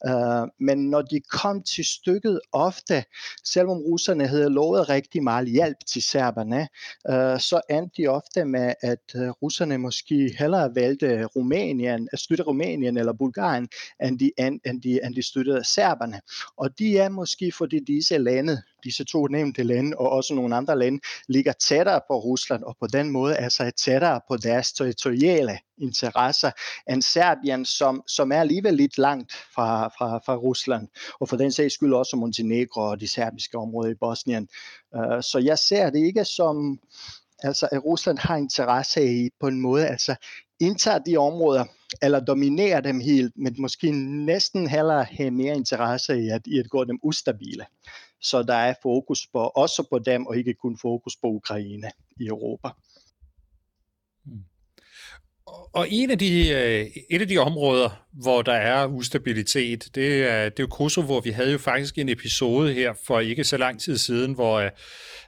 Øh, 0.08 0.48
men 0.60 0.90
når 0.90 1.02
de 1.02 1.20
kom 1.20 1.64
til 1.64 1.86
stykket 1.86 2.40
ofte, 2.52 3.04
selvom 3.44 3.78
russerne 3.78 4.28
havde 4.28 4.50
lovet 4.50 4.90
rigtig 4.90 5.24
meget 5.24 5.48
hjælp 5.48 5.78
til 5.88 6.02
serberne, 6.04 6.68
øh, 7.10 7.40
så 7.40 7.62
endte 7.70 8.02
de 8.02 8.08
ofte 8.08 8.46
med, 8.46 8.74
at 8.82 9.06
øh, 9.16 9.30
russerne 9.30 9.78
måske 9.78 10.36
hellere 10.40 10.76
valgte 10.76 11.26
Rumænien, 11.26 12.10
at 12.14 12.20
støtte 12.20 12.44
Rumænien 12.44 12.98
eller 12.98 13.14
Bulgarien, 13.14 13.68
end 14.04 14.20
de, 14.20 14.32
end, 14.38 14.60
end 14.66 14.82
de, 14.82 15.00
end 15.06 15.16
de 15.16 15.24
støttede 15.24 15.64
serberne. 15.64 16.22
Og 16.58 16.80
de 16.80 16.98
er 16.98 17.10
måske, 17.10 17.52
fordi 17.52 17.80
disse 17.80 18.18
lande, 18.18 18.62
disse 18.84 19.04
to 19.04 19.28
nævnte 19.28 19.64
lande, 19.64 19.98
og 19.98 20.10
også 20.10 20.34
nogle 20.34 20.56
andre 20.56 20.80
lande, 20.80 21.00
ligger 21.28 21.54
tættere 21.54 22.02
på 22.10 22.20
Rusland, 22.20 22.64
og 22.64 22.76
på 22.80 22.88
den 22.88 23.10
måde 23.10 23.36
er 23.36 23.50
sig 23.50 23.74
tættere 23.76 24.22
på 24.30 24.38
deres 24.38 24.74
territoriale 24.96 25.60
interesser 25.78 26.52
end 26.90 27.02
Serbien, 27.02 27.66
som, 27.66 28.04
som 28.08 28.32
er 28.32 28.40
alligevel 28.40 28.74
lidt 28.74 28.98
langt 28.98 29.34
fra, 29.56 29.88
fra, 29.88 30.18
fra 30.18 30.36
Rusland, 30.36 30.88
og 31.20 31.30
for 31.30 31.38
den 31.38 31.52
sags 31.52 31.74
skyld 31.74 31.94
også 31.94 32.16
Montenegro 32.16 32.82
og 32.82 33.00
de 33.00 33.08
serbiske 33.08 33.58
områder 33.58 33.90
i 33.90 33.96
Bosnien. 33.96 34.48
Uh, 34.96 35.22
så 35.22 35.42
jeg 35.44 35.60
ser 35.60 35.90
det 35.90 36.00
ikke 36.00 36.26
som, 36.26 36.80
altså 37.40 37.68
at 37.72 37.86
Rusland 37.86 38.18
har 38.18 38.36
interesse 38.36 39.26
i 39.26 39.30
på 39.40 39.48
en 39.48 39.62
måde, 39.62 39.88
altså 39.88 40.16
indtager 40.60 41.00
de 41.00 41.18
områder, 41.18 41.66
eller 42.02 42.20
dominerer 42.20 42.82
dem 42.82 43.00
helt, 43.00 43.34
men 43.38 43.56
måske 43.60 43.92
næsten 44.26 44.68
heller 44.68 45.04
have 45.04 45.32
mere 45.32 45.56
interesse 45.56 46.22
i 46.22 46.30
at, 46.30 46.42
i 46.48 46.60
at 46.60 46.70
gå 46.70 46.84
dem 46.84 47.00
ustabile. 47.04 47.66
Så 48.22 48.44
der 48.44 48.56
er 48.56 48.74
fokus 48.82 49.28
på, 49.34 49.40
også 49.40 49.88
på 49.90 50.00
dem, 50.00 50.26
og 50.28 50.38
ikke 50.38 50.54
kun 50.54 50.78
fokus 50.78 51.16
på 51.16 51.28
Ukraine 51.28 51.92
i 52.20 52.28
Europa. 52.28 52.70
Hmm. 54.24 54.44
Og 55.48 55.88
en 55.90 56.12
af 56.12 56.20
de, 56.20 56.50
øh, 56.50 56.88
et 57.10 57.22
af 57.22 57.28
de 57.28 57.38
områder, 57.38 58.06
hvor 58.14 58.42
der 58.42 58.54
er 58.54 58.88
ustabilitet, 58.88 59.88
det 59.96 60.24
er, 60.32 60.50
det 60.50 60.60
er 60.60 60.64
jo 60.64 60.68
Kosovo, 60.68 61.06
hvor 61.06 61.22
vi 61.22 61.30
havde 61.30 61.52
jo 61.52 61.58
faktisk 61.58 61.98
en 61.98 62.10
episode 62.10 62.74
her 62.74 62.94
for 63.08 63.20
ikke 63.20 63.44
så 63.44 63.58
lang 63.58 63.80
tid 63.80 63.98
siden, 63.98 64.34
hvor 64.34 64.60
øh, 64.60 64.72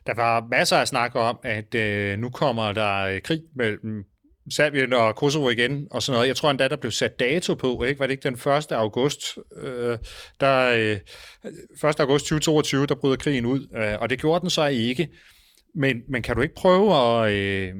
der 0.05 0.13
var 0.15 0.47
masser 0.51 0.77
af 0.77 0.87
snak 0.87 1.15
om, 1.15 1.39
at 1.43 1.75
øh, 1.75 2.19
nu 2.19 2.29
kommer 2.29 2.73
der 2.73 3.19
krig 3.19 3.41
mellem 3.55 4.03
Serbien 4.49 4.93
og 4.93 5.15
Kosovo 5.15 5.49
igen, 5.49 5.87
og 5.91 6.03
sådan 6.03 6.15
noget. 6.15 6.27
Jeg 6.27 6.35
tror 6.35 6.51
endda, 6.51 6.67
der 6.67 6.75
blev 6.75 6.91
sat 6.91 7.19
dato 7.19 7.53
på, 7.55 7.83
ikke? 7.83 7.99
Var 7.99 8.07
det 8.07 8.11
ikke 8.11 8.29
den 8.29 8.53
1. 8.57 8.71
august? 8.71 9.37
Øh, 9.61 9.97
der, 10.39 10.71
øh, 10.73 11.89
1. 11.89 11.99
august 11.99 12.25
2022, 12.25 12.85
der 12.85 12.95
bryder 12.95 13.15
krigen 13.15 13.45
ud, 13.45 13.67
øh, 13.77 14.01
og 14.01 14.09
det 14.09 14.19
gjorde 14.19 14.41
den 14.41 14.49
så 14.49 14.65
ikke. 14.65 15.07
Men, 15.75 15.97
men 16.09 16.21
kan 16.21 16.35
du 16.35 16.41
ikke 16.41 16.55
prøve 16.55 16.95
at, 16.95 17.31
øh, 17.31 17.73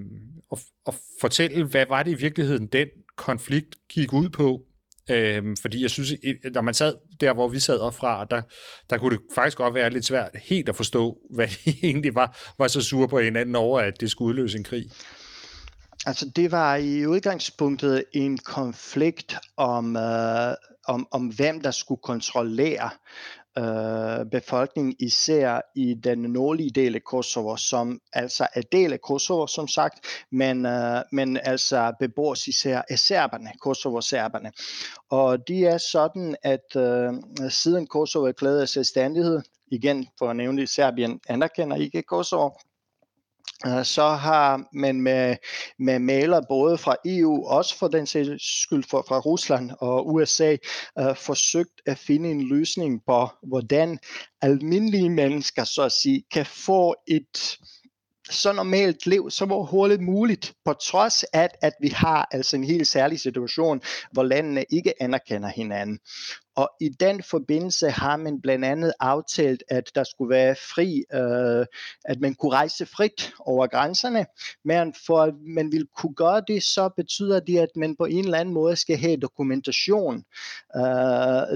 at, 0.51 0.60
at 0.88 0.93
fortælle, 1.21 1.65
hvad 1.65 1.86
var 1.89 2.03
det 2.03 2.12
i 2.12 2.21
virkeligheden, 2.21 2.67
den 2.67 2.88
konflikt 3.15 3.75
gik 3.89 4.13
ud 4.13 4.29
på? 4.29 4.62
Øhm, 5.10 5.57
fordi 5.62 5.81
jeg 5.81 5.89
synes, 5.89 6.13
når 6.53 6.62
man 6.62 6.73
sad 6.73 6.95
der, 7.19 7.33
hvor 7.33 7.47
vi 7.47 7.60
sad 7.60 7.91
fra, 7.91 8.25
der, 8.25 8.41
der 8.89 8.97
kunne 8.97 9.17
det 9.17 9.23
faktisk 9.36 9.57
godt 9.57 9.73
være 9.73 9.89
lidt 9.89 10.05
svært 10.05 10.29
helt 10.43 10.69
at 10.69 10.75
forstå, 10.75 11.17
hvad 11.36 11.47
de 11.47 11.75
egentlig 11.83 12.15
var, 12.15 12.53
var 12.57 12.67
så 12.67 12.81
sure 12.81 13.07
på 13.07 13.19
hinanden 13.19 13.55
over, 13.55 13.79
at 13.79 14.01
det 14.01 14.12
skulle 14.12 14.29
udløse 14.29 14.57
en 14.57 14.63
krig. 14.63 14.86
Altså 16.05 16.31
det 16.36 16.51
var 16.51 16.75
i 16.75 17.05
udgangspunktet 17.05 18.03
en 18.13 18.38
konflikt 18.38 19.36
om, 19.57 19.95
øh, 19.95 20.53
om, 20.88 21.07
om 21.12 21.27
hvem 21.27 21.62
der 21.62 21.71
skulle 21.71 22.01
kontrollere 22.03 22.89
øh, 23.58 24.93
især 25.00 25.62
i 25.76 25.93
den 25.93 26.17
nordlige 26.17 26.70
del 26.70 26.96
af 26.96 27.04
Kosovo, 27.04 27.56
som 27.56 28.00
altså 28.13 28.48
er 28.54 28.62
del 28.62 28.93
af 28.93 29.02
Kosovo, 29.02 29.48
som 29.48 29.67
sagt, 29.67 30.00
men, 30.32 30.65
øh, 30.65 31.02
men 31.12 31.38
altså 31.43 31.93
bebores 32.00 32.48
især 32.48 32.82
af 32.89 33.00
serberne, 33.00 33.52
Kosovo-serberne. 33.62 34.52
Og 35.10 35.48
de 35.48 35.65
er 35.65 35.78
sådan, 35.78 36.36
at 36.43 36.76
øh, 36.76 37.13
siden 37.50 37.88
Kosovo 37.88 38.26
er 38.26 38.32
klædet 38.32 38.62
af 38.62 38.70
selvstændighed, 38.70 39.41
igen 39.72 40.08
for 40.20 40.30
at 40.30 40.36
nævne 40.36 40.67
Serbien 40.67 41.20
anerkender 41.30 41.78
ikke 41.78 42.02
Kosovo, 42.02 42.50
Øh, 43.65 43.86
så 43.86 44.10
har 44.10 44.63
man 44.73 45.01
med, 45.01 45.36
med 45.79 45.99
maler 45.99 46.41
både 46.49 46.77
fra 46.77 46.95
EU, 47.05 47.45
også 47.47 47.77
for 47.77 47.88
den 47.88 48.07
skyld 48.07 48.83
fra, 48.83 48.97
fra 48.97 49.19
Rusland 49.19 49.71
og 49.79 50.13
USA, 50.13 50.57
øh, 50.99 51.15
forsøgt 51.15 51.81
at 51.86 51.97
finde 51.97 52.31
en 52.31 52.41
løsning 52.41 53.01
på, 53.07 53.29
hvordan 53.47 53.99
almindelige 54.41 55.10
mennesker, 55.10 55.63
så 55.63 55.81
at 55.81 55.91
sige, 55.91 56.23
kan 56.33 56.45
få 56.45 56.95
et 57.07 57.57
så 58.30 58.54
normalt 58.54 59.06
liv 59.06 59.30
så 59.30 59.46
hvor 59.46 59.63
hurtigt 59.63 60.02
muligt, 60.02 60.54
på 60.66 60.74
trods 60.74 61.24
af, 61.24 61.50
at 61.62 61.74
vi 61.82 61.88
har 61.88 62.28
altså 62.32 62.56
en 62.56 62.63
helt 62.63 62.88
særlig 62.88 63.20
situation, 63.20 63.82
hvor 64.12 64.24
landene 64.24 64.66
ikke 64.70 65.04
anerkender 65.04 65.50
hinanden. 65.50 66.00
Og 66.56 66.70
i 66.82 66.90
den 66.90 67.24
forbindelse 67.24 67.90
har 67.90 68.18
man 68.18 68.42
blandt 68.42 68.66
andet 68.66 68.94
aftalt, 69.00 69.63
at 69.70 69.92
der 69.96 70.04
skulle 70.04 70.30
være 70.30 70.56
fri, 70.56 71.04
øh, 71.13 71.66
at 72.06 72.20
man 72.20 72.36
kunne 72.36 72.52
rejse 72.52 72.86
frit 72.86 73.34
over 73.40 73.68
grænserne, 73.68 74.26
men 74.66 74.94
for 75.06 75.22
at 75.22 75.34
man 75.48 75.72
vil 75.72 75.88
kunne 75.98 76.16
gøre 76.16 76.42
det, 76.48 76.63
så 76.63 76.90
betyder 76.98 77.40
det, 77.40 77.60
at 77.60 77.70
man 77.76 77.96
på 77.96 78.06
en 78.06 78.26
eller 78.26 78.38
anden 78.38 78.54
måde 78.54 78.76
skal 78.76 78.98
have 78.98 79.18
dokumentation, 79.18 80.16
øh, 80.76 80.82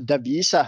der 0.08 0.24
viser, 0.24 0.66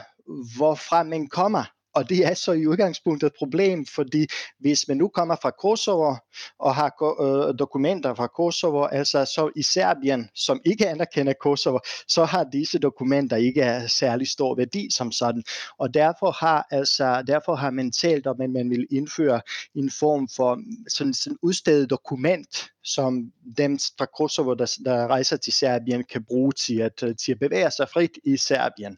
hvorfra 0.57 1.03
man 1.03 1.27
kommer. 1.27 1.63
Og 1.95 2.09
det 2.09 2.25
er 2.25 2.33
så 2.33 2.51
i 2.51 2.67
udgangspunktet 2.67 3.27
et 3.27 3.33
problem, 3.39 3.85
fordi 3.85 4.27
hvis 4.59 4.87
man 4.87 4.97
nu 4.97 5.07
kommer 5.07 5.35
fra 5.41 5.51
Kosovo 5.51 6.15
og 6.59 6.75
har 6.75 6.89
øh, 7.21 7.59
dokumenter 7.59 8.13
fra 8.15 8.27
Kosovo, 8.27 8.85
altså 8.85 9.25
så 9.25 9.51
i 9.55 9.63
Serbien, 9.63 10.29
som 10.35 10.61
ikke 10.65 10.89
anerkender 10.89 11.33
Kosovo, 11.33 11.79
så 12.07 12.25
har 12.25 12.43
disse 12.43 12.79
dokumenter 12.79 13.37
ikke 13.37 13.83
særlig 13.87 14.27
stor 14.27 14.55
værdi 14.55 14.87
som 14.91 15.11
sådan. 15.11 15.43
Og 15.77 15.93
derfor 15.93 16.31
har, 16.31 16.67
altså, 16.71 17.23
derfor 17.27 17.55
har 17.55 17.71
man 17.71 17.91
talt 17.91 18.27
om, 18.27 18.41
at 18.41 18.49
man 18.49 18.69
vil 18.69 18.87
indføre 18.91 19.41
en 19.75 19.91
form 19.99 20.27
for 20.35 20.59
sådan, 20.87 21.13
sådan 21.13 21.37
udstedet 21.41 21.89
dokument, 21.89 22.72
som 22.83 23.31
dem 23.57 23.79
fra 23.97 24.05
Kosovo, 24.05 24.53
der, 24.53 24.77
der 24.85 25.07
rejser 25.07 25.37
til 25.37 25.53
Serbien, 25.53 26.03
kan 26.03 26.23
bruge 26.23 26.51
til 26.51 26.79
at, 26.79 27.03
øh, 27.03 27.15
til 27.15 27.31
at 27.31 27.39
bevæge 27.39 27.71
sig 27.71 27.89
frit 27.89 28.11
i 28.23 28.37
Serbien. 28.37 28.97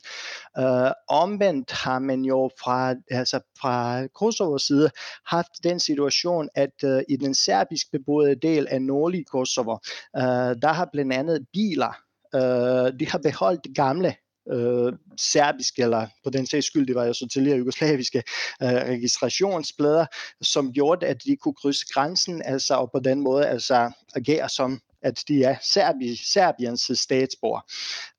Uh, 0.59 0.91
omvendt 1.07 1.71
har 1.71 1.99
man 1.99 2.21
jo 2.25 2.49
fra, 2.59 2.95
altså 3.11 3.39
fra 3.61 4.07
Kosovos 4.07 4.63
side 4.63 4.89
haft 5.25 5.51
den 5.63 5.79
situation, 5.79 6.49
at 6.55 6.83
uh, 6.83 6.99
i 7.09 7.15
den 7.15 7.33
serbisk 7.33 7.91
beboede 7.91 8.35
del 8.35 8.67
af 8.67 8.81
nordlige 8.81 9.23
Kosovo, 9.23 9.77
uh, 10.17 10.21
der 10.61 10.73
har 10.73 10.89
blandt 10.91 11.13
andet 11.13 11.45
biler, 11.53 11.97
uh, 12.33 12.99
de 12.99 13.07
har 13.09 13.19
beholdt 13.23 13.67
gamle 13.75 14.15
øh, 14.51 14.93
serbiske, 15.17 15.81
eller 15.81 16.07
på 16.23 16.29
den 16.29 16.47
sags 16.47 16.65
skyld, 16.65 16.87
det 16.87 16.95
var 16.95 17.05
jo 17.05 17.13
så 17.13 17.27
tidligere 17.33 17.57
jugoslaviske 17.57 18.23
øh, 18.63 18.69
registrationsplader, 18.69 20.05
som 20.41 20.73
gjorde, 20.73 21.05
at 21.05 21.23
de 21.23 21.35
kunne 21.35 21.53
krydse 21.53 21.85
grænsen, 21.93 22.41
altså 22.45 22.75
og 22.75 22.91
på 22.91 22.99
den 22.99 23.21
måde 23.21 23.47
altså 23.47 23.91
agere 24.15 24.49
som 24.49 24.81
at 25.05 25.23
de 25.27 25.43
er 25.43 25.55
Serbi, 25.61 26.15
Serbiens 26.15 26.91
statsborger. 26.93 27.61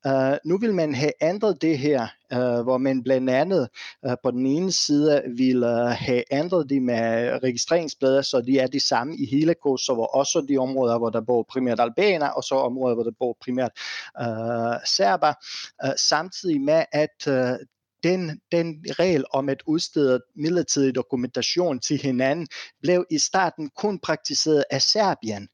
Uh, 0.09 0.37
nu 0.45 0.59
vil 0.59 0.75
man 0.75 0.95
have 0.95 1.13
ændret 1.23 1.63
det 1.63 1.79
her, 1.79 2.07
uh, 2.35 2.65
hvor 2.65 2.79
man 2.79 3.03
blandt 3.03 3.31
andet 3.31 3.69
uh, 4.07 4.15
på 4.23 4.31
den 4.31 4.47
ene 4.47 4.73
side 4.73 5.23
vil 5.37 5.65
uh, 5.65 5.71
have 5.89 6.23
ændret 6.33 6.71
det 6.71 6.83
med 6.83 7.39
registreringsblader, 7.43 8.23
så 8.23 8.41
de 8.41 8.59
er 8.59 8.67
de 8.67 8.81
samme 8.81 9.17
i 9.17 9.27
hele 9.27 9.55
Kosovo, 9.55 10.05
også 10.05 10.47
de 10.49 10.59
områder, 10.59 10.99
hvor 10.99 11.11
der 11.11 11.21
bor 11.21 11.47
primært 11.49 11.81
albaner, 11.81 12.29
og 12.29 12.45
så 12.45 12.55
områder, 12.55 12.95
hvor 12.95 13.05
der 13.05 13.17
bor 13.19 13.37
primært 13.41 13.73
uh, 14.21 14.77
serber, 14.97 15.33
uh, 15.85 15.93
samtidig 15.97 16.61
med 16.61 16.85
at 16.93 17.27
uh, 17.27 17.67
den, 18.03 18.41
den 18.53 18.85
regel 18.99 19.25
om 19.33 19.49
at 19.49 19.63
udstede 19.67 20.21
midlertidig 20.37 20.95
dokumentation 20.95 21.79
til 21.79 22.03
hinanden 22.03 22.47
blev 22.83 23.05
i 23.11 23.19
starten 23.19 23.71
kun 23.77 23.99
praktiseret 23.99 24.65
af 24.71 24.83
Serbien. 24.83 25.49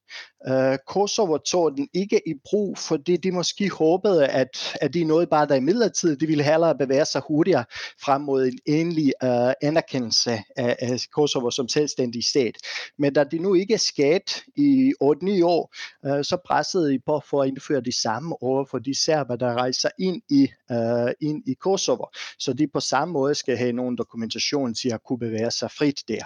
Uh, 0.50 0.76
Kosovo 0.86 1.36
tog 1.38 1.76
den 1.76 1.88
ikke 1.94 2.28
i 2.28 2.34
brug, 2.44 2.78
fordi 2.78 3.16
de 3.16 3.32
måske 3.32 3.70
håbede, 3.70 4.26
at, 4.26 4.76
at 4.80 4.94
de 4.94 5.04
nåede 5.04 5.26
bare 5.26 5.46
der 5.46 5.54
i 5.54 5.60
midlertid. 5.60 6.16
De 6.16 6.26
ville 6.26 6.44
hellere 6.44 6.78
bevæge 6.78 7.04
sig 7.04 7.22
hurtigere 7.28 7.64
frem 8.04 8.20
mod 8.20 8.46
en 8.46 8.58
endelig 8.66 9.12
uh, 9.24 9.52
anerkendelse 9.62 10.30
af, 10.56 10.76
af 10.80 11.00
Kosovo 11.12 11.50
som 11.50 11.68
selvstændig 11.68 12.24
stat. 12.24 12.56
Men 12.98 13.12
da 13.12 13.24
de 13.24 13.38
nu 13.38 13.54
ikke 13.54 13.74
er 13.74 13.78
skat 13.78 14.42
i 14.56 14.92
8-9 15.04 15.44
år, 15.44 15.74
uh, 16.06 16.22
så 16.22 16.36
pressede 16.46 16.92
de 16.92 16.98
på 17.06 17.20
for 17.30 17.42
at 17.42 17.48
indføre 17.48 17.80
de 17.80 18.00
samme 18.02 18.42
over 18.42 18.64
for 18.70 18.78
de 18.78 19.04
serber, 19.04 19.36
der 19.36 19.54
rejser 19.54 19.88
ind 19.98 20.22
i, 20.30 20.48
uh, 20.70 21.28
ind 21.28 21.42
i 21.48 21.54
Kosovo. 21.54 22.04
Så 22.38 22.52
de 22.52 22.66
på 22.74 22.80
samme 22.80 23.12
måde 23.12 23.34
skal 23.34 23.56
have 23.56 23.72
nogen 23.72 23.96
dokumentation 23.96 24.74
til 24.74 24.88
at 24.88 25.00
kunne 25.06 25.18
bevæge 25.18 25.50
sig 25.50 25.70
frit 25.70 26.02
der. 26.08 26.24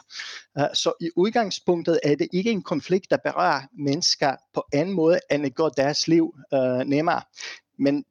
Uh, 0.60 0.66
så 0.74 0.92
i 1.00 1.10
udgangspunktet 1.16 2.00
er 2.02 2.14
det 2.14 2.28
ikke 2.32 2.50
en 2.50 2.62
konflikt, 2.62 3.10
der 3.10 3.16
berører 3.24 3.62
mennesker 3.78 4.36
på 4.54 4.64
anden 4.72 4.94
måde, 4.94 5.18
end 5.30 5.46
at 5.46 5.54
gøre 5.54 5.70
deres 5.76 6.08
liv 6.08 6.34
øh, 6.54 6.78
nemmere. 6.78 7.22
Men 7.78 8.04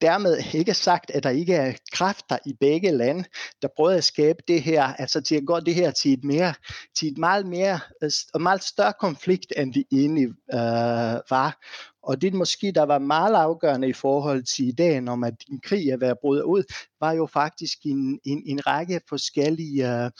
dermed 0.00 0.54
ikke 0.54 0.74
sagt, 0.74 1.10
at 1.10 1.22
der 1.22 1.30
ikke 1.30 1.54
er 1.54 1.72
kræfter 1.92 2.38
i 2.46 2.52
begge 2.60 2.90
lande, 2.90 3.24
der 3.62 3.68
prøver 3.76 3.90
at 3.90 4.04
skabe 4.04 4.38
det 4.48 4.62
her, 4.62 4.82
altså 4.82 5.20
til 5.20 5.34
at 5.34 5.46
gå 5.46 5.60
det 5.60 5.74
her 5.74 5.90
til 5.90 6.12
et, 6.12 6.24
mere, 6.24 6.54
til 6.98 7.12
et 7.12 7.18
meget, 7.18 7.46
mere, 7.46 7.80
øh, 8.02 8.06
et 8.06 8.14
og 8.34 8.42
meget 8.42 8.62
større 8.62 8.92
konflikt, 9.00 9.52
end 9.56 9.74
det 9.74 9.84
egentlig 9.92 10.28
øh, 10.28 11.20
var. 11.30 11.64
Og 12.02 12.22
det 12.22 12.34
måske, 12.34 12.72
der 12.72 12.82
var 12.82 12.98
meget 12.98 13.34
afgørende 13.34 13.88
i 13.88 13.92
forhold 13.92 14.42
til 14.42 14.68
ideen 14.68 15.08
om, 15.08 15.24
at 15.24 15.34
en 15.50 15.60
krig 15.60 15.88
er 15.88 15.96
ved 15.96 16.08
at 16.08 16.18
bryde 16.20 16.46
ud, 16.46 16.62
var 17.00 17.12
jo 17.12 17.26
faktisk 17.26 17.78
en, 17.86 18.20
en, 18.24 18.42
en 18.46 18.66
række 18.66 19.00
forskellige 19.08 20.04
øh, 20.04 20.10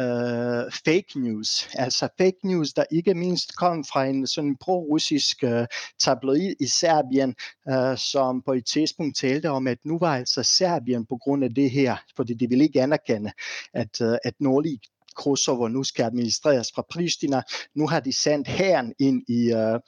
øh, 0.00 0.72
fake 0.84 1.20
news. 1.20 1.68
Altså 1.74 2.08
fake 2.18 2.38
news, 2.44 2.72
der 2.72 2.84
ikke 2.90 3.14
mindst 3.14 3.56
kom 3.56 3.84
fra 3.84 4.04
en 4.04 4.26
sådan 4.26 4.56
pro-russisk 4.56 5.44
øh, 5.44 5.66
tabloid 6.04 6.54
i 6.60 6.66
Serbien, 6.66 7.34
øh, 7.70 7.98
som 7.98 8.42
på 8.42 8.52
et 8.52 8.66
tidspunkt 8.66 9.16
talte 9.16 9.50
om, 9.50 9.66
at 9.66 9.78
nu 9.84 9.98
var 9.98 10.16
altså 10.16 10.42
Serbien 10.42 11.06
på 11.06 11.16
grund 11.16 11.44
af 11.44 11.54
det 11.54 11.70
her, 11.70 11.96
fordi 12.16 12.34
de 12.34 12.48
ville 12.48 12.64
ikke 12.64 12.82
anerkende, 12.82 13.32
at, 13.74 14.00
øh, 14.00 14.18
at 14.24 14.34
nordlig 14.40 14.80
Kosovo 15.16 15.68
nu 15.68 15.84
skal 15.84 16.04
administreres 16.04 16.72
fra 16.74 16.84
Pristina. 16.90 17.42
Nu 17.74 17.86
har 17.86 18.00
de 18.00 18.12
sendt 18.12 18.48
herren 18.48 18.94
ind 18.98 19.22
i, 19.28 19.52
øh, 19.52 19.80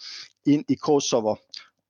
ind 0.46 0.64
i 0.68 0.74
Kosovo. 0.74 1.36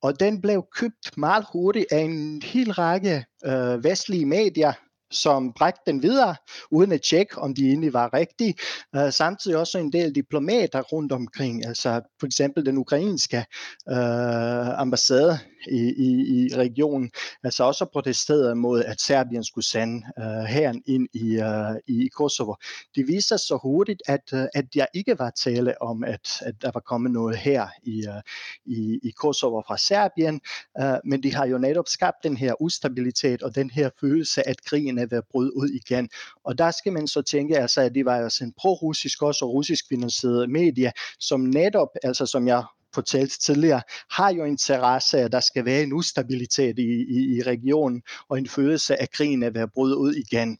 Og 0.03 0.21
den 0.21 0.41
blev 0.41 0.67
købt 0.77 1.17
meget 1.17 1.45
hurtigt 1.53 1.87
af 1.93 1.99
en 1.99 2.43
hel 2.43 2.73
række 2.73 3.25
øh, 3.45 3.85
vestlige 3.85 4.27
medier, 4.27 4.73
som 5.11 5.53
bragte 5.53 5.83
den 5.87 6.03
videre, 6.03 6.37
uden 6.71 6.93
at 6.93 7.03
tjekke, 7.03 7.39
om 7.39 7.55
de 7.55 7.69
egentlig 7.69 7.93
var 7.93 8.15
rigtige. 8.15 8.55
Uh, 8.97 9.11
samtidig 9.11 9.57
også 9.57 9.79
en 9.79 9.93
del 9.93 10.15
diplomater 10.15 10.81
rundt 10.81 11.13
omkring, 11.13 11.67
altså 11.67 12.01
for 12.21 12.27
eksempel 12.27 12.67
den 12.67 12.79
ukrainske 12.79 13.45
uh, 13.91 14.81
ambassade 14.81 15.39
i, 15.69 15.79
i, 15.79 16.09
i 16.35 16.57
regionen, 16.57 17.11
altså 17.45 17.65
også 17.65 17.85
protesterede 17.93 18.55
mod, 18.55 18.85
at 18.85 19.01
Serbien 19.01 19.45
skulle 19.45 19.65
sende 19.65 20.03
øh, 20.19 20.25
uh, 20.27 20.45
herren 20.45 20.83
ind 20.87 21.09
i, 21.13 21.39
uh, 21.39 21.77
i 21.97 22.09
Kosovo. 22.09 22.55
Det 22.95 23.09
viser 23.09 23.37
så 23.37 23.59
hurtigt, 23.63 24.03
at, 24.07 24.21
uh, 24.33 24.45
at 24.55 24.65
der 24.75 24.87
ikke 24.95 25.19
var 25.19 25.31
tale 25.31 25.83
om, 25.83 26.05
at, 26.05 26.29
at 26.41 26.55
der 26.63 26.71
var 26.75 26.81
kommet 26.81 27.13
noget 27.13 27.37
her 27.37 27.69
i, 27.83 28.05
uh, 28.09 28.21
i, 28.67 28.99
i 29.03 29.11
Kosovo 29.11 29.63
fra 29.67 29.79
Serbien, 29.79 30.41
uh, 30.83 30.99
men 31.05 31.23
de 31.23 31.35
har 31.35 31.47
jo 31.47 31.59
netop 31.59 31.89
skabt 31.89 32.17
den 32.23 32.37
her 32.37 32.63
ustabilitet 32.63 33.43
og 33.43 33.55
den 33.55 33.71
her 33.71 33.91
følelse, 34.01 34.49
at 34.49 34.65
krigen 34.65 34.99
er 34.99 35.07
ved 35.07 35.19
at 35.19 35.25
bryde 35.31 35.57
ud 35.57 35.69
igen. 35.69 36.09
Og 36.45 36.59
der 36.59 36.71
skal 36.71 36.93
man 36.93 37.07
så 37.07 37.23
tænke, 37.23 37.59
altså, 37.59 37.81
at 37.81 37.95
det 37.95 38.05
var 38.05 38.17
jo 38.17 38.31
en 38.43 38.53
pro-russisk, 38.53 39.23
også 39.23 39.45
russisk 39.45 39.85
finansieret 39.89 40.51
medier, 40.51 40.91
som 41.19 41.41
netop, 41.41 41.89
altså 42.03 42.27
som 42.27 42.49
jeg 42.49 42.65
fortalte 42.95 43.39
tidligere, 43.39 43.83
har 44.11 44.33
jo 44.33 44.45
interesse 44.45 45.19
af, 45.19 45.25
at 45.25 45.33
der 45.33 45.41
skal 45.41 45.65
være 45.65 45.83
en 45.83 45.93
ustabilitet 45.93 46.79
i, 46.79 46.83
i, 46.83 47.37
i 47.37 47.43
regionen, 47.43 48.03
og 48.29 48.39
en 48.39 48.49
følelse 48.49 49.01
af, 49.01 49.11
krigen 49.11 49.43
er 49.43 49.51
ved 49.51 49.61
at 49.61 49.73
bryde 49.75 49.97
ud 49.97 50.15
igen. 50.15 50.59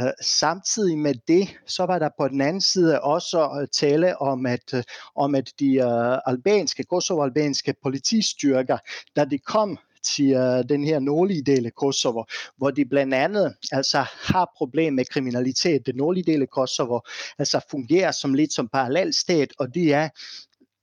Øh, 0.00 0.10
samtidig 0.22 0.98
med 0.98 1.14
det, 1.28 1.48
så 1.66 1.86
var 1.86 1.98
der 1.98 2.08
på 2.18 2.28
den 2.28 2.40
anden 2.40 2.60
side 2.60 3.00
også 3.00 3.58
øh, 3.60 3.68
tale 3.72 4.18
om, 4.18 4.46
at, 4.46 4.74
øh, 4.74 4.82
om 5.16 5.34
at 5.34 5.52
de 5.60 5.84
albanske, 6.26 6.84
kosovo-albanske 6.84 7.74
politistyrker, 7.82 8.78
da 9.16 9.24
de 9.24 9.38
kom 9.38 9.78
til 10.14 10.36
uh, 10.36 10.68
den 10.68 10.84
her 10.84 10.98
nordlige 10.98 11.42
del 11.42 11.66
af 11.66 11.74
Kosovo, 11.74 12.24
hvor 12.56 12.70
de 12.70 12.84
blandt 12.84 13.14
andet 13.14 13.54
altså 13.72 14.04
har 14.12 14.52
problem 14.56 14.94
med 14.94 15.04
kriminalitet. 15.04 15.86
Den 15.86 15.96
nordlige 15.96 16.32
del 16.32 16.42
af 16.42 16.48
Kosovo 16.48 17.00
altså 17.38 17.60
fungerer 17.70 18.10
som 18.10 18.34
lidt 18.34 18.52
som 18.52 18.68
parallelstat, 18.68 19.52
og 19.58 19.74
det 19.74 19.94
er 19.94 20.08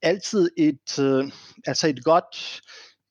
altid 0.03 0.49
et, 0.57 0.99
øh, 0.99 1.31
altså 1.67 1.87
et 1.87 2.03
godt 2.03 2.61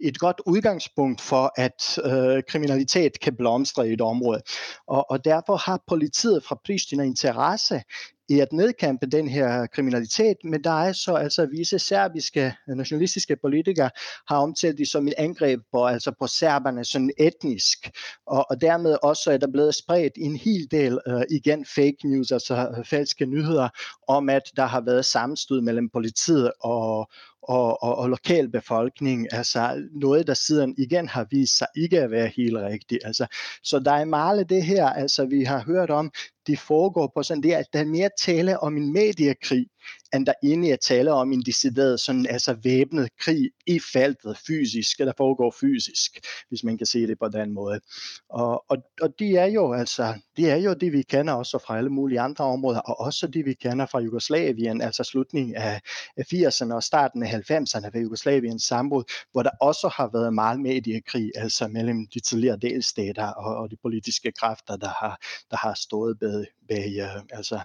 et 0.03 0.19
godt 0.19 0.41
udgangspunkt 0.47 1.21
for, 1.21 1.53
at 1.57 1.99
øh, 2.05 2.43
kriminalitet 2.49 3.21
kan 3.21 3.37
blomstre 3.37 3.89
i 3.89 3.93
et 3.93 4.01
område. 4.01 4.43
Og, 4.87 5.11
og 5.11 5.25
derfor 5.25 5.57
har 5.57 5.83
politiet 5.89 6.45
fra 6.45 6.59
Pristina 6.65 7.03
interesse 7.03 7.83
i 8.29 8.41
at 8.41 8.53
nedkæmpe 8.53 9.07
den 9.07 9.29
her 9.29 9.67
kriminalitet, 9.67 10.37
men 10.45 10.65
der 10.65 10.83
er 10.83 10.93
så 10.93 11.15
altså 11.15 11.47
visse 11.47 11.79
serbiske 11.79 12.55
øh, 12.69 12.77
nationalistiske 12.77 13.37
politikere 13.37 13.91
har 14.29 14.37
omtalt 14.37 14.79
det 14.79 14.89
som 14.89 15.09
et 15.09 15.15
angreb 15.19 15.61
på, 15.73 15.87
altså 15.87 16.13
på 16.21 16.27
serberne 16.27 16.85
sådan 16.85 17.11
etnisk, 17.19 17.91
og, 18.27 18.47
og 18.51 18.61
dermed 18.61 18.97
også 19.03 19.33
er 19.33 19.37
der 19.37 19.47
blevet 19.53 19.75
spredt 19.75 20.13
en 20.17 20.37
hel 20.37 20.71
del 20.71 20.99
øh, 21.07 21.23
igen 21.31 21.67
fake 21.75 21.97
news, 22.05 22.33
altså 22.33 22.69
øh, 22.79 22.85
falske 22.85 23.27
nyheder 23.27 23.69
om, 24.09 24.29
at 24.29 24.43
der 24.57 24.67
har 24.67 24.81
været 24.81 25.05
sammenstød 25.05 25.61
mellem 25.61 25.89
politiet 25.89 26.53
og, 26.61 27.11
og, 27.43 27.83
og, 27.83 27.99
og 27.99 28.09
lokalbefolkning, 28.09 29.33
altså 29.33 29.89
noget, 29.93 30.27
der 30.27 30.35
siden 30.35 30.75
igen 30.79 31.09
har 31.09 31.27
vist 31.31 31.59
sig 31.59 31.67
ikke 31.77 32.01
at 32.01 32.11
være 32.11 32.31
helt 32.37 32.57
rigtigt. 32.57 33.05
Altså, 33.05 33.27
så 33.63 33.79
der 33.79 33.93
er 33.93 34.05
meget 34.05 34.39
af 34.39 34.47
det 34.47 34.65
her, 34.65 34.87
altså 34.87 35.27
vi 35.27 35.45
har 35.45 35.65
hørt 35.65 35.91
om, 35.91 36.13
det 36.47 36.59
foregår 36.59 37.13
på 37.17 37.23
sådan 37.23 37.43
det, 37.43 37.53
at 37.53 37.67
der 37.73 37.81
er 37.81 37.85
mere 37.85 38.11
tale 38.25 38.61
om 38.61 38.77
en 38.77 38.93
mediekrig, 38.93 39.67
end 40.15 40.27
der 40.27 40.33
egentlig 40.43 40.71
er 40.71 40.77
tale 40.77 41.13
om 41.13 41.33
en 41.33 41.43
decideret 41.43 42.01
sådan, 42.01 42.27
altså 42.27 42.57
væbnet 42.63 43.09
krig 43.21 43.51
i 43.67 43.81
feltet 43.93 44.39
fysisk, 44.47 45.01
eller 45.01 45.13
foregår 45.17 45.55
fysisk, 45.61 46.27
hvis 46.49 46.65
man 46.65 46.79
kan 46.79 46.87
se 46.87 47.07
det 47.07 47.19
på 47.19 47.29
den 47.29 47.53
måde. 47.53 47.81
Og, 48.29 48.65
og, 48.69 48.77
og 49.01 49.15
det 49.19 49.39
er 49.39 49.45
jo 49.45 49.73
altså, 49.73 50.15
det 50.37 50.51
er 50.51 50.57
jo 50.57 50.75
det, 50.75 50.93
vi 50.93 51.03
kender 51.03 51.33
også 51.33 51.59
fra 51.67 51.79
alle 51.79 51.91
mulige 51.91 52.21
andre 52.21 52.45
områder, 52.45 52.81
og 52.81 53.01
også 53.01 53.27
det, 53.27 53.45
vi 53.45 53.55
kender 53.55 53.87
fra 53.87 54.01
Jugoslavien, 54.01 54.81
altså 54.81 55.05
slutningen 55.05 55.55
af 55.55 55.81
80'erne 56.21 56.75
og 56.75 56.83
starten 56.83 57.23
af 57.23 57.29
90'erne 57.51 57.91
ved 57.93 58.01
Jugoslaviens 58.03 58.63
sambrud, 58.63 59.05
hvor 59.33 59.43
der 59.43 59.51
også 59.61 59.89
har 59.97 60.11
været 60.13 60.35
meget 60.35 60.61
mediekrig, 60.61 61.31
altså 61.35 61.69
mellem 61.69 62.07
de 62.15 62.21
tidligere 62.21 62.57
delstater 62.57 63.27
og, 63.27 63.57
og 63.57 63.71
de 63.71 63.77
politiske 63.83 64.33
kræfter, 64.33 64.77
der 64.77 64.89
har, 64.89 65.19
der 65.51 65.57
har 65.57 65.75
stået 65.75 66.19
bag, 66.19 66.32
bag, 66.69 66.87
uh, 67.03 67.17
øh, 67.17 67.23
altså 67.31 67.61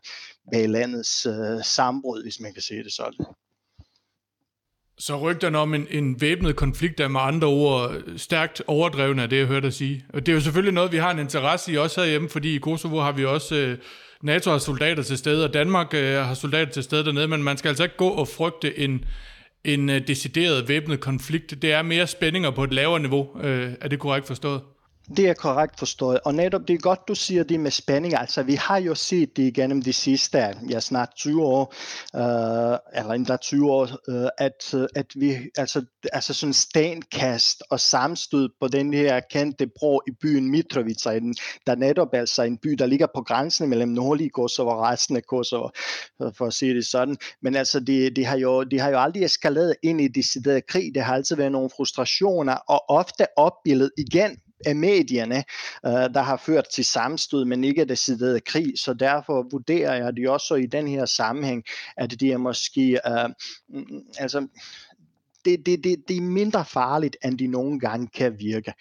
bag 0.52 0.70
landets 0.70 1.26
øh, 1.26 1.56
uh, 1.56 1.62
sambrud, 1.64 2.24
hvis 2.24 2.40
man 2.40 2.54
kan 2.54 2.62
sige 2.62 2.84
det 2.84 2.94
sådan. 2.94 3.26
Så 5.00 5.20
rygterne 5.20 5.58
om 5.58 5.74
en, 5.74 5.88
en 5.90 6.22
væbnet 6.22 6.56
konflikt 6.56 7.00
er 7.00 7.08
med 7.08 7.22
andre 7.22 7.48
ord 7.48 7.96
øh, 7.96 8.20
stærkt 8.20 8.62
overdrevne 8.68 9.24
af 9.24 9.30
det, 9.30 9.38
jeg 9.38 9.48
hørte 9.48 9.66
dig 9.66 9.74
sige. 9.74 10.06
Og 10.14 10.26
det 10.26 10.32
er 10.32 10.36
jo 10.36 10.42
selvfølgelig 10.42 10.74
noget, 10.74 10.92
vi 10.92 10.98
har 10.98 11.12
en 11.12 11.20
interesse 11.20 11.72
i 11.72 11.78
også 11.78 12.02
herhjemme, 12.02 12.30
fordi 12.30 12.56
i 12.56 12.60
Kosovo 12.60 13.00
har 13.00 13.12
vi 13.12 13.26
også... 13.26 13.78
Uh, 13.80 13.86
NATO 14.22 14.52
har 14.52 14.58
soldater 14.58 15.04
til 15.04 15.18
stede, 15.18 15.46
og 15.46 15.54
Danmark 15.54 15.94
uh, 15.94 16.00
har 16.00 16.34
soldater 16.34 16.72
til 16.72 16.84
stede 16.84 17.06
dernede, 17.06 17.28
men 17.28 17.44
man 17.44 17.58
skal 17.58 17.70
altså 17.70 17.84
ikke 17.84 17.98
gå 17.98 18.10
og 18.10 18.28
frygte 18.28 18.80
en, 18.80 19.06
en 19.64 19.90
uh, 19.90 19.96
decideret 19.96 20.68
væbnet 20.68 21.00
konflikt. 21.00 21.62
Det 21.62 21.72
er 21.72 21.82
mere 21.82 22.08
spændinger 22.08 22.52
på 22.52 22.64
et 22.64 22.74
lavere 22.74 23.00
niveau. 23.00 23.32
Uh, 23.36 23.44
er 23.82 23.88
det 23.88 24.00
korrekt 24.00 24.28
forstået? 24.28 24.62
Det 25.16 25.30
er 25.30 25.34
korrekt 25.34 25.80
forstået, 25.80 26.20
og 26.26 26.36
netop 26.36 26.68
det 26.68 26.74
er 26.74 26.78
godt, 26.78 27.08
du 27.08 27.16
siger 27.16 27.44
det 27.44 27.60
med 27.60 27.72
spænding. 27.72 28.14
Altså, 28.16 28.44
vi 28.44 28.56
har 28.56 28.78
jo 28.78 28.96
set 28.96 29.38
det 29.38 29.44
igennem 29.44 29.82
de 29.82 29.94
sidste, 29.94 30.38
ja, 30.70 30.80
snart 30.80 31.10
20 31.16 31.44
år, 31.44 31.74
øh, 32.16 32.78
eller 33.00 33.14
endda 33.14 33.38
20 33.38 33.72
år, 33.72 33.90
øh, 34.10 34.30
at, 34.38 34.74
at 34.96 35.06
vi, 35.16 35.36
altså, 35.58 35.86
altså 36.14 36.34
sådan 36.34 36.54
stenkast 36.54 37.64
og 37.70 37.80
sammenstød 37.80 38.50
på 38.62 38.68
den 38.68 38.94
her 38.94 39.20
kendte 39.20 39.68
bro 39.80 40.02
i 40.08 40.12
byen 40.22 40.52
Mitrovica, 40.52 41.20
der 41.68 41.76
netop 41.76 42.14
altså 42.14 42.44
en 42.44 42.58
by, 42.58 42.70
der 42.70 42.86
ligger 42.86 43.08
på 43.16 43.22
grænsen 43.22 43.70
mellem 43.70 43.90
nordlige 43.90 44.30
Kosovo 44.30 44.70
og 44.70 44.82
resten 44.82 45.16
af 45.16 45.24
Kosovo, 45.24 45.70
øh, 46.22 46.32
for 46.38 46.46
at 46.46 46.54
sige 46.54 46.76
det 46.76 46.86
sådan. 46.86 47.18
Men 47.42 47.56
altså, 47.56 47.80
det, 47.80 48.16
det, 48.16 48.26
har, 48.26 48.38
jo, 48.38 48.64
det 48.64 48.82
har 48.82 48.90
jo 48.90 49.00
aldrig 49.00 49.24
eskaleret 49.24 49.76
ind 49.84 50.02
i 50.02 50.08
decideret 50.08 50.68
krig. 50.68 50.96
Det 50.96 51.04
har 51.04 51.16
altid 51.16 51.36
været 51.36 51.52
nogle 51.52 51.70
frustrationer, 51.76 52.54
og 52.54 52.90
ofte 52.90 53.26
opbildet 53.38 53.92
igen 53.98 54.38
af 54.66 54.76
medierne, 54.76 55.44
øh, 55.86 55.92
der 55.92 56.22
har 56.22 56.38
ført 56.38 56.68
til 56.70 56.86
sammenstød, 56.86 57.46
men 57.46 57.64
ikke 57.64 57.86
decideret 57.86 58.44
krig. 58.44 58.74
Så 58.76 58.94
derfor 58.94 59.48
vurderer 59.52 59.96
jeg 59.96 60.14
det 60.16 60.30
også 60.30 60.56
i 60.56 60.66
den 60.66 60.88
her 60.88 61.06
sammenhæng, 61.06 61.64
at 61.98 62.20
det 62.20 62.32
er 62.32 62.38
måske, 62.38 63.00
øh, 63.08 63.30
mm, 63.70 63.86
mm, 63.90 64.02
altså, 64.20 64.48
det, 65.46 65.66
det, 65.66 65.84
det, 65.84 66.04
det 66.08 66.18
er 66.18 66.22
mindre 66.22 66.66
farligt, 66.66 67.18
end 67.26 67.38
de 67.40 67.48
nogle 67.48 67.80
gange 67.80 68.08
kan 68.08 68.40
virke. 68.40 68.74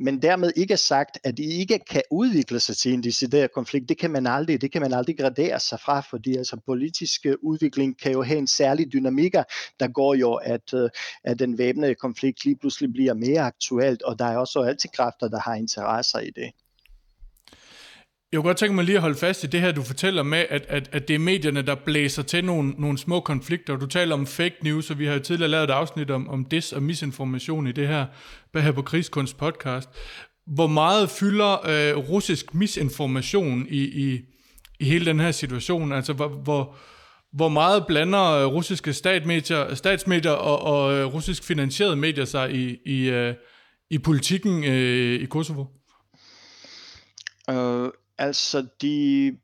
Men 0.00 0.22
dermed 0.22 0.52
ikke 0.56 0.76
sagt, 0.76 1.18
at 1.24 1.36
de 1.36 1.42
ikke 1.42 1.78
kan 1.78 2.02
udvikle 2.10 2.60
sig 2.60 2.76
til 2.76 2.94
en 2.94 3.02
decideret 3.02 3.52
konflikt. 3.52 3.88
Det 3.88 3.98
kan 3.98 4.10
man 4.10 4.26
aldrig, 4.26 4.60
det 4.60 4.72
kan 4.72 4.82
man 4.82 4.92
aldrig 4.92 5.18
gradere 5.18 5.60
sig 5.60 5.80
fra, 5.80 6.00
fordi 6.00 6.36
altså 6.36 6.56
politisk 6.66 7.26
øh, 7.26 7.36
udvikling 7.42 7.98
kan 7.98 8.12
jo 8.12 8.22
have 8.22 8.38
en 8.38 8.46
særlig 8.46 8.92
dynamikker, 8.92 9.42
der 9.80 9.88
går 9.88 10.14
jo, 10.14 10.34
at, 10.34 10.74
øh, 10.74 10.90
at 11.24 11.38
den 11.38 11.58
væbnede 11.58 11.94
konflikt 11.94 12.44
lige 12.44 12.56
pludselig 12.56 12.92
bliver 12.92 13.14
mere 13.14 13.40
aktuelt, 13.40 14.02
og 14.02 14.18
der 14.18 14.24
er 14.24 14.36
også 14.36 14.60
altid 14.60 14.90
kræfter, 14.90 15.28
der 15.28 15.40
har 15.40 15.54
interesser 15.54 16.18
i 16.18 16.30
det. 16.30 16.50
Jeg 18.32 18.38
kunne 18.38 18.48
godt 18.48 18.56
tænke 18.56 18.74
mig 18.74 18.84
lige 18.84 18.96
at 18.96 19.02
holde 19.02 19.18
fast 19.18 19.44
i 19.44 19.46
det 19.46 19.60
her, 19.60 19.72
du 19.72 19.82
fortæller 19.82 20.22
med, 20.22 20.44
at, 20.50 20.66
at, 20.68 20.88
at 20.92 21.08
det 21.08 21.14
er 21.14 21.18
medierne, 21.18 21.62
der 21.62 21.74
blæser 21.74 22.22
til 22.22 22.44
nogle, 22.44 22.70
nogle 22.78 22.98
små 22.98 23.20
konflikter. 23.20 23.76
Du 23.76 23.86
taler 23.86 24.14
om 24.14 24.26
fake 24.26 24.56
news, 24.62 24.90
og 24.90 24.98
vi 24.98 25.06
har 25.06 25.14
jo 25.14 25.20
tidligere 25.20 25.50
lavet 25.50 25.64
et 25.64 25.70
afsnit 25.70 26.10
om, 26.10 26.28
om 26.28 26.46
dis- 26.54 26.72
og 26.72 26.82
misinformation 26.82 27.66
i 27.66 27.72
det 27.72 27.88
her, 27.88 28.06
her 28.54 28.72
på 28.72 28.82
Krigskunst 28.82 29.36
podcast. 29.36 29.88
Hvor 30.46 30.66
meget 30.66 31.10
fylder 31.10 31.52
øh, 31.52 31.96
russisk 31.96 32.54
misinformation 32.54 33.66
i, 33.68 33.82
i, 33.82 34.20
i 34.80 34.84
hele 34.84 35.06
den 35.06 35.20
her 35.20 35.30
situation? 35.30 35.92
Altså, 35.92 36.12
hvor, 36.12 36.28
hvor, 36.28 36.76
hvor 37.32 37.48
meget 37.48 37.86
blander 37.86 38.24
øh, 38.24 38.46
russiske 38.46 38.92
statsmedier, 38.92 39.74
statsmedier 39.74 40.32
og, 40.32 40.62
og 40.62 40.94
øh, 40.94 41.14
russisk 41.14 41.44
finansierede 41.44 41.96
medier 41.96 42.24
sig 42.24 42.54
i, 42.54 42.76
i, 42.86 43.08
øh, 43.10 43.34
i 43.90 43.98
politikken 43.98 44.64
øh, 44.64 45.20
i 45.20 45.24
Kosovo? 45.24 45.64
Øh, 47.50 47.88
Altså, 48.20 48.66
de 48.82 49.36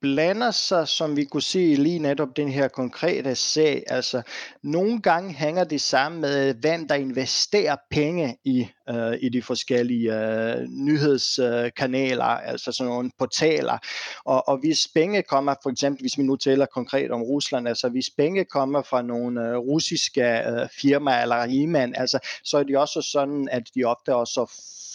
blander 0.00 0.50
sig, 0.50 0.88
som 0.88 1.16
vi 1.16 1.24
kunne 1.24 1.42
se 1.42 1.74
lige 1.74 1.98
netop 1.98 2.36
den 2.36 2.48
her 2.48 2.68
konkrete 2.68 3.34
sag. 3.34 3.82
Altså, 3.86 4.22
nogle 4.62 5.02
gange 5.02 5.34
hænger 5.34 5.64
det 5.64 5.80
sammen 5.80 6.20
med, 6.20 6.54
hvem 6.54 6.88
der 6.88 6.94
investerer 6.94 7.76
penge 7.90 8.36
i, 8.44 8.68
øh, 8.90 9.18
i 9.20 9.28
de 9.28 9.42
forskellige 9.42 10.14
øh, 10.14 10.62
nyhedskanaler, 10.68 12.24
altså 12.24 12.72
sådan 12.72 12.92
nogle 12.92 13.10
portaler. 13.18 13.78
Og, 14.24 14.48
og 14.48 14.58
hvis 14.58 14.88
penge 14.94 15.22
kommer, 15.22 15.54
for 15.62 15.70
eksempel 15.70 16.02
hvis 16.02 16.18
vi 16.18 16.22
nu 16.22 16.36
taler 16.36 16.66
konkret 16.66 17.10
om 17.10 17.22
Rusland, 17.22 17.68
altså 17.68 17.88
hvis 17.88 18.10
penge 18.18 18.44
kommer 18.44 18.82
fra 18.82 19.02
nogle 19.02 19.48
øh, 19.48 19.56
russiske 19.56 20.22
øh, 20.22 20.68
firmaer 20.80 21.22
eller 21.22 21.42
rigmænd, 21.42 21.94
altså, 21.96 22.18
så 22.44 22.58
er 22.58 22.62
det 22.62 22.76
også 22.76 23.02
sådan, 23.02 23.48
at 23.52 23.62
de 23.74 23.84
ofte 23.84 24.14
også 24.14 24.40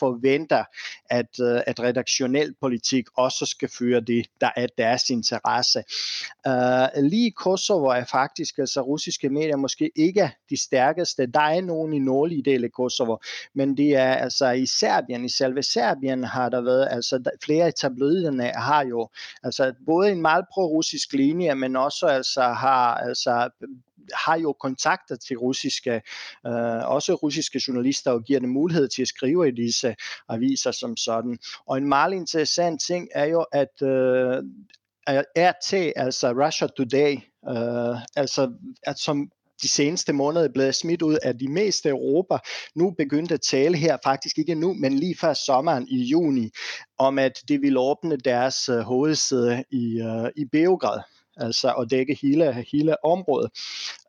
forventer, 0.02 0.64
at, 1.10 1.32
uh, 1.40 1.62
at 1.68 1.80
redaktionel 1.80 2.56
politik 2.62 3.06
også 3.18 3.46
skal 3.46 3.70
føre 3.80 4.02
det, 4.02 4.26
der 4.42 4.52
er 4.56 4.68
deres 4.78 5.10
interesse. 5.10 5.84
Uh, 6.48 7.04
lige 7.04 7.32
Kosovo 7.32 7.86
er 7.86 8.06
faktisk, 8.12 8.58
altså 8.58 8.82
russiske 8.82 9.30
medier 9.30 9.56
måske 9.56 9.92
ikke 9.96 10.32
de 10.50 10.58
stærkeste. 10.64 11.26
Der 11.26 11.42
er 11.56 11.62
nogen 11.62 11.94
i 11.94 12.00
nordlige 12.00 12.44
dele 12.44 12.66
af 12.66 12.72
Kosovo, 12.72 13.18
men 13.56 13.78
det 13.78 13.96
er 13.96 14.14
altså 14.14 14.52
i 14.52 14.66
Serbien, 14.66 15.26
i 15.26 15.30
selve 15.30 15.64
Serbien 15.64 16.24
har 16.24 16.50
der 16.50 16.62
været, 16.62 16.88
altså 16.92 17.18
der, 17.18 17.32
flere 17.46 17.66
af 17.66 17.74
tabloiderne 17.74 18.52
har 18.56 18.86
jo 18.86 19.10
altså 19.44 19.74
både 19.86 20.12
en 20.12 20.22
meget 20.22 20.46
pro-russisk 20.54 21.14
linje, 21.14 21.56
men 21.56 21.76
også 21.76 22.06
altså 22.06 22.42
har 22.42 22.96
altså 22.96 23.50
har 24.14 24.38
jo 24.38 24.54
kontakter 24.54 25.16
til 25.16 25.38
russiske, 25.38 26.02
øh, 26.48 26.92
også 26.92 27.14
russiske 27.14 27.62
journalister 27.68 28.12
og 28.12 28.24
giver 28.24 28.40
dem 28.40 28.50
mulighed 28.50 28.88
til 28.88 29.02
at 29.02 29.08
skrive 29.08 29.48
i 29.48 29.52
disse 29.52 29.96
aviser 30.30 30.72
som 30.72 30.98
sådan. 30.98 31.38
Og 31.68 31.78
en 31.78 31.88
meget 31.88 32.14
interessant 32.14 32.82
ting 32.82 33.08
er 33.16 33.26
jo, 33.26 33.46
at 33.52 33.82
øh, 33.82 34.44
RT, 35.38 35.74
altså 35.96 36.32
Russia 36.32 36.68
Today, 36.68 37.14
øh, 37.50 37.98
altså 38.16 38.52
at 38.84 39.00
som 39.00 39.32
de 39.62 39.70
seneste 39.70 40.14
måneder 40.14 40.46
er 40.46 40.54
blevet 40.54 40.76
smidt 40.76 41.02
ud 41.02 41.18
af 41.24 41.38
de 41.38 41.48
meste 41.48 41.90
Europa, 41.90 42.38
nu 42.76 42.92
begyndte 42.98 43.34
at 43.34 43.42
tale 43.42 43.78
her, 43.78 43.98
faktisk 44.04 44.38
ikke 44.38 44.56
nu, 44.56 44.74
men 44.74 44.94
lige 45.00 45.16
før 45.18 45.34
sommeren 45.34 45.88
i 45.88 46.04
juni, 46.04 46.50
om 46.98 47.20
at 47.20 47.42
de 47.48 47.58
ville 47.58 47.80
åbne 47.80 48.18
deres 48.18 48.70
øh, 48.70 48.80
hovedsæde 48.80 49.64
i, 49.72 50.02
uh, 50.02 50.30
i 50.36 50.46
Beograd 50.46 51.02
altså 51.42 51.74
at 51.74 51.92
dække 51.92 52.18
hele, 52.22 52.66
hele 52.72 53.06
området 53.06 53.50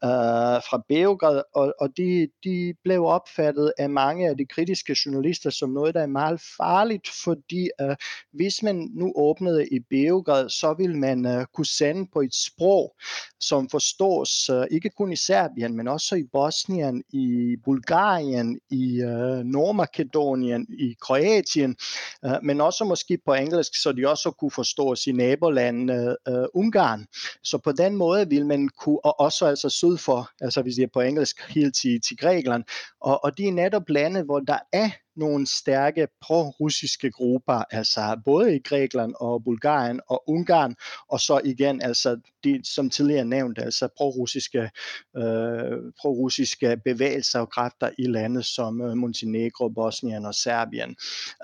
øh, 0.04 0.58
fra 0.68 0.82
Beograd, 0.88 1.42
og, 1.54 1.74
og 1.80 1.96
de, 1.96 2.28
de 2.44 2.74
blev 2.84 3.04
opfattet 3.04 3.72
af 3.78 3.90
mange 3.90 4.28
af 4.28 4.36
de 4.36 4.46
kritiske 4.46 4.96
journalister 5.06 5.50
som 5.50 5.70
noget, 5.70 5.94
der 5.94 6.02
er 6.02 6.06
meget 6.06 6.40
farligt, 6.56 7.08
fordi 7.24 7.70
øh, 7.80 7.96
hvis 8.32 8.62
man 8.62 8.90
nu 8.94 9.12
åbnede 9.16 9.68
i 9.68 9.78
Beograd, 9.90 10.48
så 10.48 10.74
ville 10.78 10.98
man 10.98 11.26
øh, 11.26 11.46
kunne 11.54 11.66
sende 11.66 12.08
på 12.12 12.20
et 12.20 12.34
sprog, 12.34 12.96
som 13.40 13.68
forstås 13.68 14.50
øh, 14.50 14.66
ikke 14.70 14.90
kun 14.90 15.12
i 15.12 15.16
Serbien, 15.16 15.76
men 15.76 15.88
også 15.88 16.14
i 16.14 16.24
Bosnien, 16.32 17.02
i 17.12 17.56
Bulgarien, 17.64 18.60
i 18.70 19.02
øh, 19.02 19.44
Nordmakedonien, 19.44 20.66
i 20.78 20.96
Kroatien, 21.00 21.76
øh, 22.24 22.32
men 22.42 22.60
også 22.60 22.84
måske 22.84 23.18
på 23.26 23.34
engelsk, 23.34 23.82
så 23.82 23.92
de 23.92 24.08
også 24.08 24.30
kunne 24.30 24.50
forstås 24.50 25.06
i 25.06 25.12
nabolandet 25.12 26.16
øh, 26.28 26.44
Ungarn. 26.54 27.06
Så 27.42 27.58
på 27.58 27.72
den 27.72 27.96
måde 27.96 28.28
vil 28.28 28.46
man 28.46 28.68
kunne, 28.68 29.04
og 29.04 29.20
også 29.20 29.46
altså 29.46 29.68
syd 29.68 29.96
for, 29.96 30.30
altså 30.40 30.62
hvis 30.62 30.74
det 30.74 30.82
er 30.82 30.92
på 30.92 31.00
engelsk, 31.00 31.40
helt 31.48 31.76
til, 31.76 32.00
til 32.00 32.16
Grækenland, 32.16 32.64
og, 33.00 33.24
og 33.24 33.38
de 33.38 33.48
er 33.48 33.52
netop 33.52 33.88
lande, 33.88 34.22
hvor 34.22 34.40
der 34.40 34.58
er 34.72 34.90
nogle 35.16 35.46
stærke 35.46 36.08
pro-russiske 36.20 37.10
grupper, 37.10 37.64
altså 37.70 38.20
både 38.24 38.56
i 38.56 38.58
Grækenland 38.58 39.14
og 39.20 39.44
Bulgarien 39.44 40.00
og 40.08 40.22
Ungarn, 40.28 40.74
og 41.08 41.20
så 41.20 41.40
igen, 41.44 41.82
altså 41.82 42.20
de, 42.44 42.60
som 42.64 42.90
tidligere 42.90 43.24
nævnt, 43.24 43.58
altså 43.58 43.88
pro-russiske, 43.96 44.70
øh, 45.16 45.92
pro-russiske 46.00 46.76
bevægelser 46.84 47.40
og 47.40 47.50
kræfter 47.50 47.90
i 47.98 48.06
lande 48.06 48.42
som 48.42 48.80
øh, 48.80 48.96
Montenegro, 48.96 49.68
Bosnien 49.68 50.26
og 50.26 50.34
Serbien. 50.34 50.96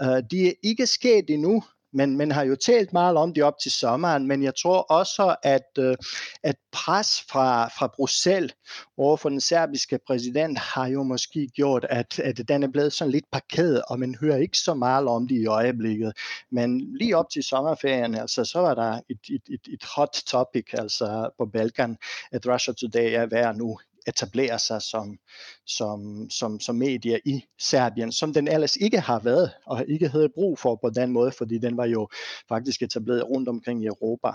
Øh, 0.02 0.22
de 0.30 0.48
er 0.48 0.52
ikke 0.62 0.86
sket 0.86 1.24
endnu, 1.28 1.62
men 1.98 2.16
man 2.16 2.30
har 2.30 2.44
jo 2.44 2.56
talt 2.56 2.92
meget 2.92 3.16
om 3.16 3.34
det 3.34 3.44
op 3.44 3.58
til 3.62 3.70
sommeren, 3.70 4.26
men 4.26 4.42
jeg 4.42 4.54
tror 4.62 4.80
også, 4.80 5.36
at, 5.42 5.70
øh, 5.78 5.96
at 6.42 6.56
pres 6.72 7.08
fra, 7.30 7.68
fra 7.68 7.86
Bruxelles 7.96 8.54
over 8.96 9.16
for 9.16 9.28
den 9.28 9.40
serbiske 9.40 9.98
præsident 10.06 10.58
har 10.58 10.86
jo 10.86 11.02
måske 11.02 11.48
gjort, 11.54 11.86
at, 11.90 12.18
at 12.18 12.48
den 12.48 12.62
er 12.62 12.68
blevet 12.68 12.92
sådan 12.92 13.12
lidt 13.12 13.24
parkeret, 13.32 13.82
og 13.88 13.98
man 13.98 14.14
hører 14.20 14.36
ikke 14.36 14.58
så 14.58 14.74
meget 14.74 15.08
om 15.08 15.28
det 15.28 15.34
i 15.34 15.46
øjeblikket. 15.46 16.12
Men 16.50 16.96
lige 16.98 17.16
op 17.16 17.30
til 17.30 17.42
sommerferien, 17.42 18.14
altså, 18.14 18.44
så 18.44 18.58
var 18.60 18.74
der 18.74 19.00
et, 19.10 19.20
et, 19.30 19.42
et, 19.50 19.72
et 19.72 19.84
hot 19.96 20.22
topic 20.26 20.66
altså 20.72 21.30
på 21.38 21.46
Balkan, 21.46 21.96
at 22.32 22.46
Russia 22.46 22.74
Today 22.74 23.12
er 23.12 23.26
værd 23.26 23.56
nu 23.56 23.78
etablere 24.08 24.58
sig 24.58 24.82
som, 24.82 25.18
som, 25.66 26.30
som, 26.30 26.60
som 26.60 26.76
medier 26.76 27.18
i 27.24 27.44
Serbien, 27.58 28.12
som 28.12 28.32
den 28.32 28.48
ellers 28.48 28.76
ikke 28.76 29.00
har 29.00 29.20
været, 29.20 29.50
og 29.66 29.84
ikke 29.88 30.08
havde 30.08 30.28
brug 30.28 30.58
for 30.58 30.78
på 30.82 30.90
den 30.90 31.12
måde, 31.12 31.32
fordi 31.32 31.58
den 31.58 31.76
var 31.76 31.86
jo 31.86 32.08
faktisk 32.48 32.82
etableret 32.82 33.30
rundt 33.30 33.48
omkring 33.48 33.82
i 33.82 33.86
Europa. 33.86 34.28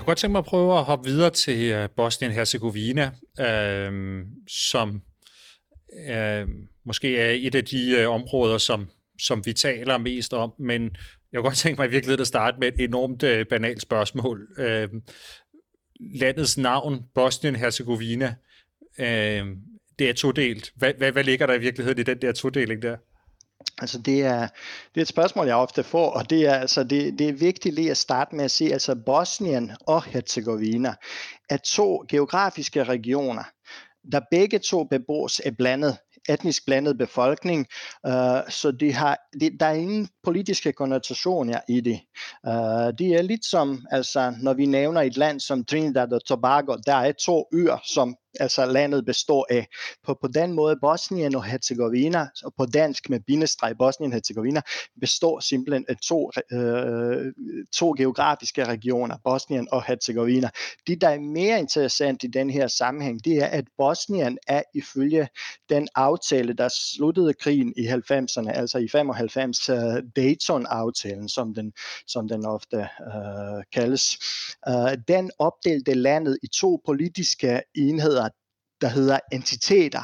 Jeg 0.00 0.04
kunne 0.04 0.10
godt 0.10 0.18
tænke 0.18 0.32
mig 0.32 0.38
at 0.38 0.44
prøve 0.44 0.78
at 0.78 0.84
hoppe 0.84 1.10
videre 1.10 1.30
til 1.30 1.72
øh, 1.72 1.88
Bosnien-Herzegovina, 1.96 3.10
øh, 3.40 4.24
som 4.48 5.02
øh, 6.08 6.48
måske 6.84 7.18
er 7.18 7.30
et 7.30 7.54
af 7.54 7.64
de 7.64 7.96
øh, 7.98 8.10
områder, 8.10 8.58
som, 8.58 8.90
som 9.22 9.46
vi 9.46 9.52
taler 9.52 9.98
mest 9.98 10.34
om, 10.34 10.52
men 10.58 10.82
jeg 11.32 11.38
kunne 11.38 11.42
godt 11.42 11.56
tænke 11.56 11.80
mig 11.80 11.88
i 11.88 11.90
virkeligheden 11.90 12.20
at 12.20 12.26
starte 12.26 12.56
med 12.60 12.68
et 12.68 12.84
enormt 12.84 13.22
øh, 13.22 13.46
banalt 13.46 13.82
spørgsmål. 13.82 14.48
Øh, 14.58 14.88
landets 16.00 16.58
navn, 16.58 17.04
Bosnien-Herzegovina, 17.14 18.34
øh, 18.98 19.46
det 19.98 20.08
er 20.08 20.14
todelt. 20.16 20.72
Hvad, 20.76 20.94
hvad, 20.98 21.12
hvad 21.12 21.24
ligger 21.24 21.46
der 21.46 21.54
i 21.54 21.60
virkeligheden 21.60 21.98
i 21.98 22.02
den 22.02 22.22
der 22.22 22.32
todeling 22.32 22.82
der? 22.82 22.96
Altså 23.80 23.98
det 23.98 24.22
er, 24.22 24.40
det 24.94 24.96
er 24.96 25.02
et 25.02 25.08
spørgsmål, 25.08 25.46
jeg 25.46 25.56
ofte 25.56 25.82
får, 25.82 26.10
og 26.10 26.30
det 26.30 26.46
er, 26.46 26.54
altså 26.54 26.84
det, 26.84 27.18
det 27.18 27.28
er 27.28 27.32
vigtigt 27.32 27.74
lige 27.74 27.90
at 27.90 27.96
starte 27.96 28.36
med 28.36 28.44
at 28.44 28.50
se, 28.50 28.64
altså 28.64 28.96
Bosnien 29.06 29.72
og 29.86 30.02
Herzegovina 30.04 30.94
er 31.50 31.56
to 31.56 32.04
geografiske 32.08 32.84
regioner, 32.84 33.44
der 34.12 34.20
begge 34.30 34.58
to 34.58 34.84
bebos 34.84 35.40
af 35.40 35.56
blandet 35.56 35.96
etnisk 36.28 36.66
blandet 36.66 36.98
befolkning, 36.98 37.66
uh, 38.08 38.12
så 38.48 38.76
de 38.80 38.92
har, 38.92 39.18
de, 39.40 39.58
der 39.60 39.66
er 39.66 39.72
ingen 39.72 40.08
politiske 40.24 40.72
konnotationer 40.72 41.60
i 41.68 41.80
det. 41.80 42.00
Øh, 42.46 42.54
uh, 42.54 42.92
det 42.98 43.14
er 43.14 43.22
lidt 43.22 43.44
som, 43.44 43.86
altså, 43.90 44.34
når 44.42 44.54
vi 44.54 44.66
nævner 44.66 45.00
et 45.00 45.16
land 45.16 45.40
som 45.40 45.64
Trinidad 45.64 46.12
og 46.12 46.24
Tobago, 46.24 46.76
der 46.86 46.94
er 46.94 47.12
to 47.12 47.44
øer, 47.54 47.78
som 47.84 48.16
altså 48.40 48.66
landet 48.66 49.04
består 49.06 49.46
af. 49.50 49.66
På, 50.06 50.14
på 50.20 50.28
den 50.28 50.52
måde 50.52 50.76
Bosnien 50.80 51.34
og 51.34 51.44
Herzegovina, 51.44 52.26
og 52.44 52.54
på 52.58 52.66
dansk 52.66 53.10
med 53.10 53.20
bindestreg 53.26 53.78
Bosnien 53.78 54.12
og 54.12 54.14
Herzegovina, 54.14 54.60
består 55.00 55.40
simpelthen 55.40 55.84
af 55.88 55.96
to, 55.96 56.30
øh, 56.52 57.32
to 57.72 57.94
geografiske 57.98 58.64
regioner, 58.64 59.16
Bosnien 59.24 59.68
og 59.72 59.84
Herzegovina. 59.84 60.50
Det, 60.86 61.00
der 61.00 61.08
er 61.08 61.20
mere 61.20 61.58
interessant 61.58 62.24
i 62.24 62.26
den 62.26 62.50
her 62.50 62.66
sammenhæng, 62.66 63.24
det 63.24 63.36
er, 63.36 63.46
at 63.46 63.64
Bosnien 63.78 64.38
er 64.46 64.62
ifølge 64.74 65.28
den 65.68 65.88
aftale, 65.94 66.52
der 66.52 66.68
sluttede 66.68 67.34
krigen 67.34 67.74
i 67.76 67.86
90'erne, 67.86 68.50
altså 68.50 68.78
i 68.78 68.88
95, 68.88 69.68
uh, 69.68 69.76
øh, 69.76 70.02
Dayton-aftalen, 70.16 71.28
som 71.28 71.54
den, 71.54 71.72
som 72.06 72.28
den 72.28 72.46
ofte 72.46 72.76
uh, 72.76 73.62
kaldes, 73.72 74.18
uh, 74.68 74.92
den 75.08 75.30
opdelte 75.38 75.94
landet 75.94 76.38
i 76.42 76.46
to 76.46 76.80
politiske 76.86 77.62
enheder, 77.74 78.28
der 78.80 78.88
hedder 78.88 79.18
entiteter. 79.32 80.02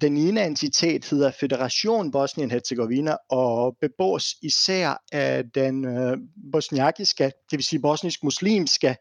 Den 0.00 0.16
ene 0.16 0.44
entitet 0.46 1.10
hedder 1.10 1.30
Federation 1.40 2.12
Bosnien-Herzegovina 2.12 3.16
og 3.30 3.76
bebos 3.80 4.34
især 4.42 5.02
af 5.12 5.44
den 5.54 5.84
øh, 5.84 6.16
bosniakiske, 6.52 7.24
det 7.24 7.56
vil 7.58 7.64
sige 7.64 7.80
bosnisk-muslimske 7.80 8.96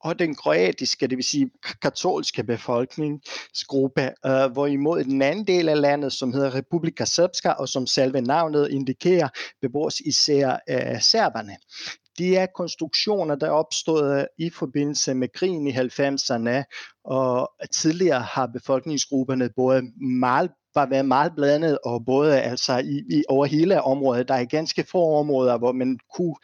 og 0.00 0.18
den 0.18 0.34
kroatiske, 0.34 1.06
det 1.06 1.16
vil 1.16 1.24
sige 1.24 1.50
katolske 1.82 2.44
befolkningsgruppe, 2.44 4.02
øh, 4.26 4.52
hvorimod 4.52 5.04
den 5.04 5.22
anden 5.22 5.46
del 5.46 5.68
af 5.68 5.80
landet, 5.80 6.12
som 6.12 6.32
hedder 6.32 6.54
Republika 6.54 7.04
Srpska, 7.04 7.50
og 7.50 7.68
som 7.68 7.86
selve 7.86 8.20
navnet 8.20 8.68
indikerer, 8.70 9.28
bebos 9.60 10.00
især 10.00 10.58
af 10.66 11.02
serberne 11.02 11.56
de 12.18 12.36
er 12.36 12.46
konstruktioner, 12.46 13.34
der 13.34 13.50
opstod 13.50 14.18
øh, 14.18 14.24
i 14.38 14.50
forbindelse 14.50 15.14
med 15.14 15.28
krigen 15.28 15.66
i 15.66 15.72
90'erne, 15.72 16.64
og 17.04 17.50
tidligere 17.72 18.20
har 18.20 18.46
befolkningsgrupperne 18.46 19.50
både 19.56 19.82
meget 20.00 20.50
var 20.78 20.86
været 20.86 21.06
meget 21.06 21.32
blandet, 21.36 21.78
og 21.84 22.04
både 22.04 22.40
altså 22.40 22.78
i, 22.78 22.96
i, 23.10 23.24
over 23.28 23.46
hele 23.46 23.82
området. 23.82 24.28
Der 24.28 24.34
er 24.34 24.44
ganske 24.44 24.84
få 24.90 25.18
områder, 25.18 25.58
hvor 25.58 25.72
man 25.72 25.98
kunne 26.14 26.36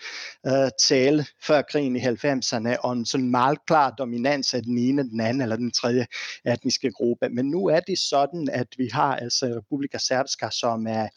uh, 0.49 0.69
tale 0.89 1.27
før 1.47 1.63
krigen 1.63 1.97
i 1.97 2.01
90'erne 2.01 2.77
om 2.83 3.05
sådan 3.05 3.31
meget 3.31 3.59
klar 3.67 3.91
dominans 3.91 4.55
af 4.55 4.63
den 4.63 4.79
ene, 4.79 5.03
den 5.11 5.21
anden 5.21 5.43
eller 5.43 5.57
den 5.57 5.71
tredje 5.71 6.07
etniske 6.45 6.93
gruppe. 6.93 7.29
Men 7.29 7.47
nu 7.51 7.67
er 7.67 7.81
det 7.81 7.99
sådan, 7.99 8.49
at 8.53 8.69
vi 8.79 8.89
har 8.93 9.17
altså 9.17 9.47
Republika 9.47 9.99
Srpska, 9.99 10.51
som 10.51 10.87
er, 10.87 11.09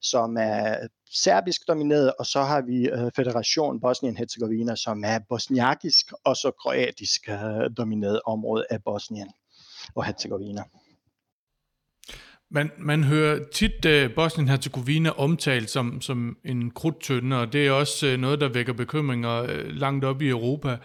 som 0.00 0.36
er 0.36 0.76
serbisk 1.14 1.60
domineret, 1.68 2.12
og 2.18 2.26
så 2.26 2.42
har 2.42 2.62
vi 2.62 2.92
uh, 2.92 3.10
Federation 3.16 3.80
Bosnien-Herzegovina, 3.80 4.76
som 4.76 5.04
er 5.04 5.18
bosniakisk 5.28 6.12
og 6.24 6.36
så 6.36 6.50
kroatisk 6.62 7.28
uh, 7.28 7.76
domineret 7.76 8.20
område 8.26 8.66
af 8.70 8.82
Bosnien 8.84 9.28
og 9.94 10.04
Herzegovina. 10.04 10.62
Man, 12.50 12.70
man 12.78 13.04
hører 13.04 13.38
tit 13.52 13.86
uh, 13.86 14.10
Bosnien-Herzegovina 14.14 15.10
omtalt 15.18 15.70
som, 15.70 16.00
som 16.00 16.36
en 16.44 16.70
krudtønde, 16.70 17.40
og 17.40 17.52
det 17.52 17.66
er 17.66 17.70
også 17.70 18.06
uh, 18.06 18.20
noget, 18.20 18.40
der 18.40 18.48
vækker 18.48 18.72
bekymringer 18.72 19.42
uh, 19.42 19.66
langt 19.66 20.04
op 20.04 20.22
i 20.22 20.28
Europa. 20.28 20.76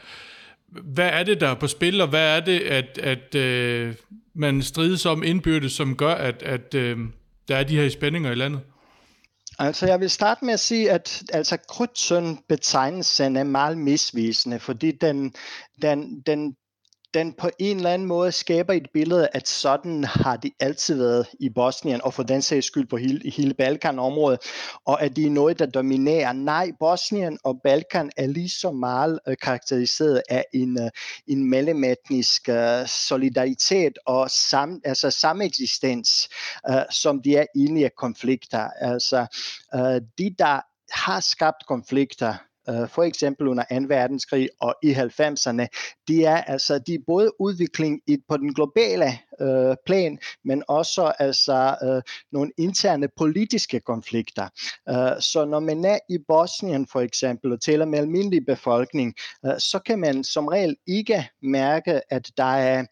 Hvad 0.68 1.10
er 1.10 1.24
det, 1.24 1.42
der 1.42 1.48
er 1.48 1.56
på 1.56 1.68
spil, 1.68 2.02
og 2.02 2.08
hvad 2.08 2.38
er 2.38 2.40
det, 2.40 2.60
at, 2.60 2.98
at 2.98 3.36
uh, 3.36 3.96
man 4.34 4.62
strides 4.62 5.06
om 5.06 5.24
indbyrdes, 5.24 5.72
som 5.72 5.96
gør, 5.96 6.14
at, 6.14 6.44
at 6.44 6.76
uh, 6.76 7.00
der 7.48 7.56
er 7.56 7.64
de 7.64 7.78
her 7.78 7.90
spændinger 7.90 8.32
i 8.32 8.36
landet? 8.36 8.62
Altså 9.60 9.88
jeg 9.88 10.00
vil 10.00 10.10
starte 10.10 10.46
med 10.46 10.54
at 10.54 10.60
sige, 10.60 10.92
at 10.92 11.24
altså 11.34 11.58
krudtsøn 11.70 12.38
betegnelsen 12.50 13.36
er 13.36 13.44
meget 13.44 13.78
misvisende, 13.78 14.60
fordi 14.60 14.92
den, 14.92 15.34
den, 15.82 16.22
den 16.22 16.56
den 17.14 17.34
på 17.34 17.50
en 17.60 17.78
eller 17.78 17.94
anden 17.94 18.08
måde 18.08 18.32
skaber 18.32 18.74
et 18.74 18.88
billede, 18.94 19.30
at 19.34 19.48
sådan 19.48 20.04
har 20.04 20.36
det 20.36 20.52
altid 20.60 20.98
været 20.98 21.28
i 21.40 21.50
Bosnien, 21.50 22.02
og 22.02 22.14
for 22.14 22.24
den 22.24 22.42
sags 22.42 22.68
skyld 22.68 22.88
på 22.88 22.98
hele, 22.98 23.32
hele 23.32 23.54
Balkanområdet, 23.54 24.40
og 24.86 25.02
at 25.02 25.16
det 25.16 25.26
er 25.26 25.30
noget, 25.30 25.60
der 25.60 25.66
dominerer. 25.66 26.34
Nej, 26.34 26.72
Bosnien 26.80 27.40
og 27.44 27.60
Balkan 27.64 28.12
er 28.18 28.28
lige 28.28 28.50
så 28.50 28.72
meget 28.72 29.20
øh, 29.28 29.38
karakteriseret 29.42 30.22
af 30.30 30.46
en, 30.54 30.82
øh, 30.82 30.90
en 31.28 31.50
mellemetnisk 31.50 32.50
øh, 32.50 32.88
solidaritet 32.88 33.98
og 34.06 34.30
sam, 34.30 34.82
altså 34.86 35.12
sameksistens, 35.12 36.30
øh, 36.70 36.82
som 36.92 37.22
de 37.22 37.36
er 37.36 37.46
inde 37.56 37.82
i 37.82 37.90
konflikter. 37.98 38.70
Altså, 38.70 39.26
øh, 39.76 40.02
de, 40.18 40.36
der 40.40 40.62
har 40.92 41.20
skabt 41.20 41.68
konflikter, 41.68 42.36
øh, 42.70 42.90
for 42.90 43.04
eksempel 43.04 43.48
under 43.48 43.64
2. 43.64 43.76
verdenskrig 43.88 44.50
og 44.62 44.76
i 44.84 44.92
90'erne, 44.92 45.68
de 46.08 46.26
er 46.26 46.38
altså 46.44 46.80
de 46.88 46.94
er 46.94 47.00
både 47.08 47.42
udvikling 47.42 48.02
i, 48.08 48.18
på 48.30 48.38
den 48.38 48.54
globale 48.54 49.20
øh, 49.42 49.76
plan, 49.86 50.20
men 50.46 50.64
også 50.68 51.14
altså 51.20 51.76
øh, 51.84 52.02
nogle 52.32 52.52
interne 52.58 53.08
politiske 53.18 53.80
konflikter. 53.80 54.48
Øh, 54.90 55.22
så 55.22 55.46
når 55.46 55.60
man 55.60 55.86
er 55.86 56.00
i 56.10 56.18
Bosnien 56.28 56.88
for 56.88 57.02
eksempel 57.02 57.52
og 57.52 57.62
taler 57.62 57.86
med 57.86 58.00
almindelig 58.00 58.46
befolkning, 58.46 59.14
øh, 59.46 59.60
så 59.60 59.80
kan 59.86 60.00
man 60.00 60.24
som 60.24 60.48
regel 60.48 60.76
ikke 60.88 61.30
mærke, 61.42 62.02
at 62.14 62.32
der 62.38 62.44
er 62.44 62.86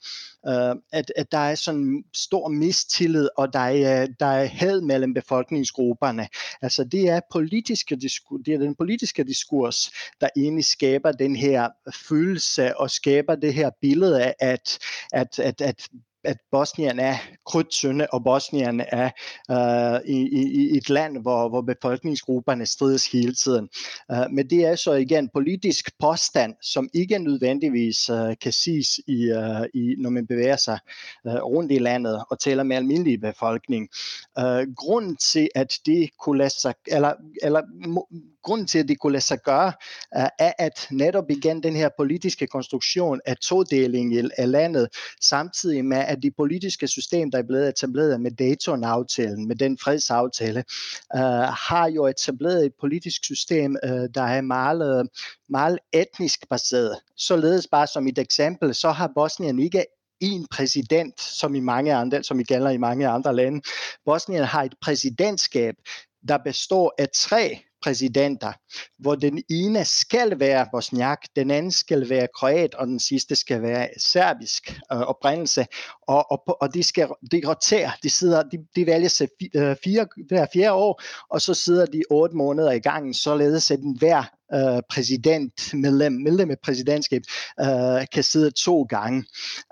øh, 0.48 0.76
at, 0.92 1.12
at 1.16 1.32
der 1.32 1.38
er 1.38 1.56
sådan 1.56 2.04
stor 2.14 2.48
mistillid, 2.48 3.30
og 3.38 3.54
der 3.54 3.60
er, 3.60 4.08
der 4.20 4.26
er 4.26 4.46
had 4.46 4.82
mellem 4.82 5.14
befolkningsgrupperne. 5.14 6.28
Altså 6.62 6.84
det 6.84 7.10
er, 7.10 7.20
politiske 7.32 7.96
diskur, 7.96 8.38
det 8.38 8.54
er 8.54 8.58
den 8.58 8.76
politiske 8.76 9.24
diskurs, 9.24 9.92
der 10.22 10.30
egentlig 10.36 10.66
skaber 10.66 11.12
den 11.12 11.36
her 11.36 11.70
følelse 12.10 12.78
og 12.78 12.92
skaber 12.92 13.36
det 13.36 13.54
her 13.54 13.70
billede 13.82 14.24
af, 14.24 14.36
at, 14.40 14.80
at, 15.14 15.40
at, 15.40 15.62
at 15.62 15.90
at 16.28 16.38
Bosnien 16.52 17.00
er 17.00 17.16
krydtsønde, 17.46 18.08
og 18.12 18.24
Bosnien 18.24 18.82
er 18.88 19.10
øh, 19.52 20.10
i, 20.10 20.18
i, 20.52 20.78
et 20.78 20.90
land, 20.90 21.22
hvor, 21.22 21.50
hvor 21.50 21.62
befolkningsgrupperne 21.62 22.66
strides 22.66 23.12
hele 23.12 23.34
tiden. 23.34 23.70
Øh, 24.12 24.32
men 24.32 24.50
det 24.50 24.66
er 24.66 24.76
så 24.76 24.94
igen 24.94 25.30
politisk 25.34 25.92
påstand, 26.00 26.54
som 26.62 26.90
ikke 26.94 27.20
nødvendigvis 27.20 28.10
øh, 28.10 28.36
kan 28.42 28.52
siges, 28.52 29.00
i, 29.08 29.24
øh, 29.24 29.66
i, 29.74 29.96
når 29.98 30.10
man 30.10 30.28
bevæger 30.28 30.56
sig 30.56 30.80
øh, 31.28 31.34
rundt 31.34 31.72
i 31.72 31.80
landet 31.80 32.24
og 32.32 32.40
taler 32.40 32.64
med 32.64 32.78
almindelig 32.78 33.22
befolkning. 33.22 33.90
Øh, 34.40 34.68
grunden 34.78 35.16
til, 35.16 35.50
at 35.56 35.80
det 35.86 36.10
kunne 36.20 36.38
lade 36.38 36.60
sig, 36.62 36.74
eller, 36.88 37.14
eller 37.44 37.62
grunden 38.48 38.68
til, 38.68 38.80
at 38.80 38.88
det 38.88 39.00
kunne 39.00 39.14
lade 39.14 39.24
sig 39.24 39.40
gøre, 39.44 39.72
øh, 40.18 40.30
er 40.40 40.54
at 40.58 40.88
netop 40.92 41.30
igen 41.30 41.64
den 41.64 41.76
her 41.76 41.90
politiske 41.98 42.48
konstruktion 42.48 43.20
af 43.26 43.38
todeling 43.38 44.32
af 44.38 44.52
landet, 44.52 44.88
samtidig 45.22 45.86
med, 45.86 45.98
at 45.98 46.18
det 46.24 46.34
politiske 46.38 46.88
system, 46.88 47.32
der 47.32 47.38
er 47.38 47.48
blevet 47.48 47.70
etableret 47.70 48.22
med 48.22 48.32
Dayton-aftalen, 48.32 49.48
med 49.48 49.56
den 49.56 49.78
fredsaftale, 49.84 50.64
øh, 51.16 51.48
har 51.68 51.90
jo 51.96 52.06
etableret 52.06 52.66
et 52.66 52.74
politisk 52.80 53.24
system, 53.24 53.78
øh, 53.84 54.10
der 54.16 54.22
er 54.22 54.42
meget, 54.42 55.10
meget 55.50 55.80
etnisk 55.94 56.50
baseret. 56.50 56.96
Således 57.18 57.68
bare 57.68 57.88
som 57.88 58.08
et 58.08 58.18
eksempel, 58.18 58.76
så 58.76 58.92
har 58.92 59.12
Bosnien 59.16 59.60
ikke 59.60 59.86
en 60.20 60.48
præsident, 60.52 61.22
som 61.22 61.56
i 61.56 61.60
mange 61.60 61.94
andre, 61.94 62.24
som 62.24 62.40
i 62.40 62.44
gælder 62.44 62.70
i 62.70 62.78
mange 62.78 63.08
andre 63.08 63.36
lande. 63.36 63.62
Bosnien 64.06 64.44
har 64.44 64.64
et 64.64 64.74
præsidentskab, 64.82 65.76
der 66.28 66.38
består 66.38 66.94
af 66.98 67.08
tre 67.16 67.67
præsidenter, 67.84 68.52
hvor 69.00 69.16
den 69.16 69.44
ene 69.50 69.86
skal 69.86 70.40
være 70.40 70.68
bosniak, 70.72 71.20
den 71.36 71.52
anden 71.52 71.72
skal 71.72 72.10
være 72.10 72.28
kroat, 72.36 72.76
og 72.76 72.88
den 72.88 73.00
sidste 73.00 73.36
skal 73.36 73.62
være 73.62 73.88
serbisk 73.98 74.80
øh, 74.94 75.00
oprindelse, 75.00 75.66
og, 76.08 76.32
og, 76.32 76.62
og 76.62 76.74
de 76.74 76.84
skal 76.84 77.08
de 77.32 77.42
roterer, 77.48 77.92
de, 78.04 78.10
sidder, 78.10 78.44
de, 78.44 78.58
de 78.76 78.86
vælger 78.86 79.10
sig 79.10 79.28
øh, 79.56 79.70
øh, 79.70 79.76
fire, 79.84 80.08
hver 80.28 80.46
fjerde 80.54 80.74
år, 80.74 81.02
og 81.30 81.42
så 81.42 81.54
sidder 81.54 81.86
de 81.86 82.04
otte 82.10 82.36
måneder 82.36 82.72
i 82.72 82.80
gangen, 82.80 83.14
således 83.14 83.72
at 83.72 83.80
den 83.80 83.98
hver 83.98 84.24
øh, 84.54 84.82
præsident, 84.90 85.74
medlem, 85.74 86.14
medlem 86.14 86.52
af 86.52 86.60
præsidentskab, 86.60 87.22
øh, 87.60 88.08
kan 88.14 88.24
sidde 88.24 88.52
to 88.52 88.84
gange. 88.84 89.26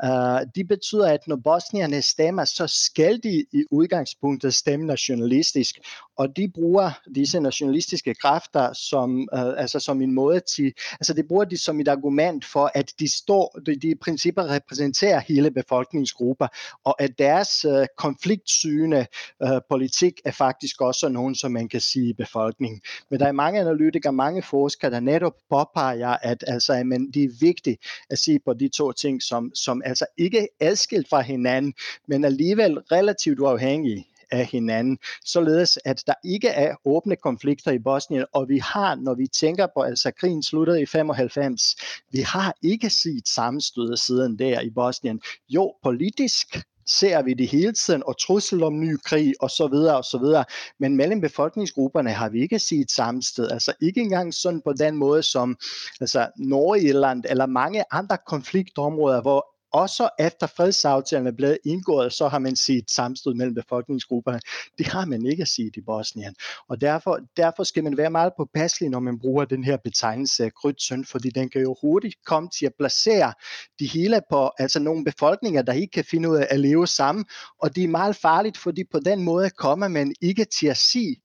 Øh, 0.03 0.39
det 0.55 0.67
betyder, 0.67 1.07
at 1.13 1.27
når 1.27 1.35
bosnierne 1.43 2.01
stemmer, 2.01 2.45
så 2.45 2.67
skal 2.67 3.23
de 3.23 3.45
i 3.53 3.63
udgangspunktet 3.71 4.53
stemme 4.53 4.85
nationalistisk, 4.85 5.75
og 6.17 6.37
de 6.37 6.51
bruger 6.55 6.91
disse 7.15 7.39
nationalistiske 7.39 8.13
kræfter 8.13 8.73
som, 8.73 9.29
øh, 9.33 9.53
altså 9.57 9.79
som 9.79 10.01
en 10.01 10.11
måde 10.11 10.41
til, 10.55 10.73
altså 10.91 11.13
de 11.13 11.23
bruger 11.23 11.45
de 11.45 11.57
som 11.57 11.79
et 11.79 11.87
argument 11.87 12.45
for, 12.45 12.71
at 12.73 12.93
de 12.99 13.17
står, 13.17 13.59
de, 13.65 13.75
de 13.75 13.87
i 13.87 13.95
princippet 13.95 14.49
repræsenterer 14.49 15.19
hele 15.19 15.51
befolkningsgrupper, 15.51 16.47
og 16.83 17.01
at 17.01 17.19
deres 17.19 17.65
øh, 17.65 17.85
konfliktsygende 17.97 19.05
øh, 19.43 19.61
politik 19.69 20.13
er 20.25 20.31
faktisk 20.31 20.81
også 20.81 21.09
nogen, 21.09 21.35
som 21.35 21.51
man 21.51 21.69
kan 21.69 21.81
sige 21.81 22.09
i 22.09 22.13
befolkningen. 22.13 22.81
Men 23.11 23.19
der 23.19 23.27
er 23.27 23.31
mange 23.31 23.59
analytikere, 23.59 24.13
mange 24.13 24.41
forskere, 24.65 24.91
der 24.91 24.99
netop 24.99 25.33
påpeger, 25.49 26.17
at 26.21 26.43
altså, 26.47 26.83
men 26.83 27.11
det 27.11 27.23
er 27.23 27.29
vigtigt 27.39 27.81
at 28.09 28.17
sige 28.19 28.39
på 28.45 28.53
de 28.53 28.67
to 28.67 28.91
ting, 28.91 29.23
som, 29.23 29.51
som 29.55 29.81
altså 29.85 30.05
ikke 30.17 30.39
er 30.39 30.47
adskilt 30.59 31.09
fra 31.09 31.21
hinanden, 31.21 31.73
men 32.07 32.25
alligevel 32.25 32.79
relativt 32.79 33.39
uafhængige 33.39 34.07
af 34.31 34.45
hinanden, 34.45 34.97
således 35.25 35.79
at 35.85 36.03
der 36.07 36.13
ikke 36.23 36.47
er 36.47 36.75
åbne 36.85 37.15
konflikter 37.15 37.71
i 37.71 37.79
Bosnien, 37.79 38.25
og 38.33 38.49
vi 38.49 38.57
har, 38.57 38.95
når 38.95 39.13
vi 39.13 39.27
tænker 39.27 39.67
på, 39.75 39.81
altså 39.81 40.11
krigen 40.11 40.43
sluttede 40.43 40.81
i 40.81 40.85
95, 40.85 41.75
vi 42.11 42.19
har 42.19 42.55
ikke 42.61 42.89
set 42.89 43.27
sammenstød 43.27 43.97
siden 43.97 44.39
der 44.39 44.61
i 44.61 44.69
Bosnien. 44.69 45.21
Jo, 45.49 45.73
politisk 45.83 46.47
ser 46.87 47.21
vi 47.21 47.33
det 47.33 47.47
hele 47.47 47.73
tiden, 47.73 48.03
og 48.05 48.19
trussel 48.19 48.63
om 48.63 48.79
ny 48.79 48.97
krig, 48.97 49.33
og 49.39 49.49
så 49.49 49.67
videre, 49.67 49.97
og 49.97 50.03
så 50.03 50.17
videre. 50.17 50.45
Men 50.79 50.97
mellem 50.97 51.21
befolkningsgrupperne 51.21 52.09
har 52.09 52.29
vi 52.29 52.41
ikke 52.41 52.59
set 52.59 52.91
samme 52.91 53.23
sted. 53.23 53.51
Altså 53.51 53.73
ikke 53.81 54.01
engang 54.01 54.33
sådan 54.33 54.61
på 54.61 54.73
den 54.73 54.95
måde 54.95 55.23
som 55.23 55.57
altså 56.01 56.27
Nordirland 56.37 57.23
eller 57.29 57.45
mange 57.45 57.83
andre 57.91 58.17
konfliktområder, 58.27 59.21
hvor 59.21 59.54
også 59.81 60.09
efter 60.19 60.47
fredsaftalen 60.47 61.27
er 61.27 61.31
blevet 61.31 61.57
indgået, 61.65 62.13
så 62.13 62.27
har 62.27 62.39
man 62.39 62.55
set 62.55 62.91
samstød 62.91 63.33
mellem 63.33 63.55
befolkningsgrupperne. 63.55 64.39
Det 64.77 64.87
har 64.87 65.05
man 65.05 65.25
ikke 65.25 65.45
set 65.45 65.71
i 65.77 65.81
Bosnien. 65.81 66.35
Og 66.69 66.81
derfor, 66.81 67.19
derfor 67.37 67.63
skal 67.63 67.83
man 67.83 67.97
være 67.97 68.09
meget 68.09 68.33
påpasselig, 68.37 68.89
når 68.89 68.99
man 68.99 69.19
bruger 69.19 69.45
den 69.45 69.63
her 69.63 69.77
betegnelse 69.83 70.49
krydtsøn, 70.49 71.05
fordi 71.05 71.29
den 71.29 71.49
kan 71.49 71.61
jo 71.61 71.75
hurtigt 71.81 72.15
komme 72.25 72.49
til 72.49 72.65
at 72.65 72.73
placere 72.79 73.33
de 73.79 73.87
hele 73.87 74.21
på 74.29 74.51
altså 74.59 74.79
nogle 74.79 75.05
befolkninger, 75.05 75.61
der 75.61 75.73
ikke 75.73 75.91
kan 75.91 76.05
finde 76.11 76.29
ud 76.29 76.37
af 76.37 76.47
at 76.49 76.59
leve 76.59 76.87
sammen. 76.87 77.25
Og 77.61 77.75
det 77.75 77.83
er 77.83 77.87
meget 77.87 78.15
farligt, 78.15 78.57
fordi 78.57 78.83
på 78.91 78.99
den 78.99 79.23
måde 79.23 79.49
kommer 79.49 79.87
man 79.87 80.13
ikke 80.21 80.45
til 80.45 80.67
at 80.67 80.77
sige, 80.77 81.15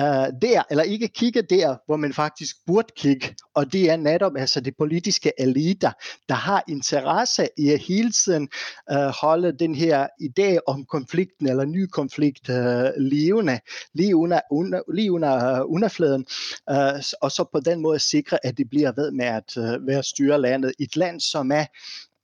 uh, 0.00 0.28
der, 0.42 0.62
eller 0.70 0.84
ikke 0.84 1.08
kigge 1.08 1.42
der, 1.42 1.76
hvor 1.86 1.96
man 1.96 2.12
faktisk 2.12 2.56
burde 2.66 2.88
kigge, 2.96 3.34
og 3.54 3.72
det 3.72 3.90
er 3.90 3.96
netop 3.96 4.32
altså 4.38 4.60
de 4.60 4.72
politiske 4.72 5.32
eliter, 5.38 5.90
der 6.28 6.34
har 6.34 6.64
interesse 6.68 7.48
i 7.58 7.70
at 7.70 7.80
hele 7.80 8.12
tiden 8.12 8.48
uh, 8.92 8.98
holde 8.98 9.52
den 9.58 9.74
her 9.74 10.06
idé 10.22 10.58
om 10.66 10.84
konflikten 10.84 11.48
eller 11.48 11.64
ny 11.64 11.86
konflikt 11.86 12.48
uh, 12.48 12.56
levende, 12.96 13.60
lige 13.94 14.16
under, 14.16 14.40
under, 14.50 14.80
lige 14.94 15.12
under 15.12 15.62
uh, 15.62 15.72
underfladen, 15.74 16.26
uh, 16.70 17.00
og 17.22 17.32
så 17.32 17.44
på 17.52 17.60
den 17.60 17.80
måde 17.80 17.98
sikre, 17.98 18.46
at 18.46 18.58
det 18.58 18.70
bliver 18.70 18.92
ved 18.96 19.10
med 19.10 19.26
at 19.26 19.56
uh, 19.56 19.86
være 19.86 20.02
styre 20.02 20.40
landet. 20.40 20.72
Et 20.78 20.96
land, 20.96 21.20
som 21.20 21.50
er 21.52 21.64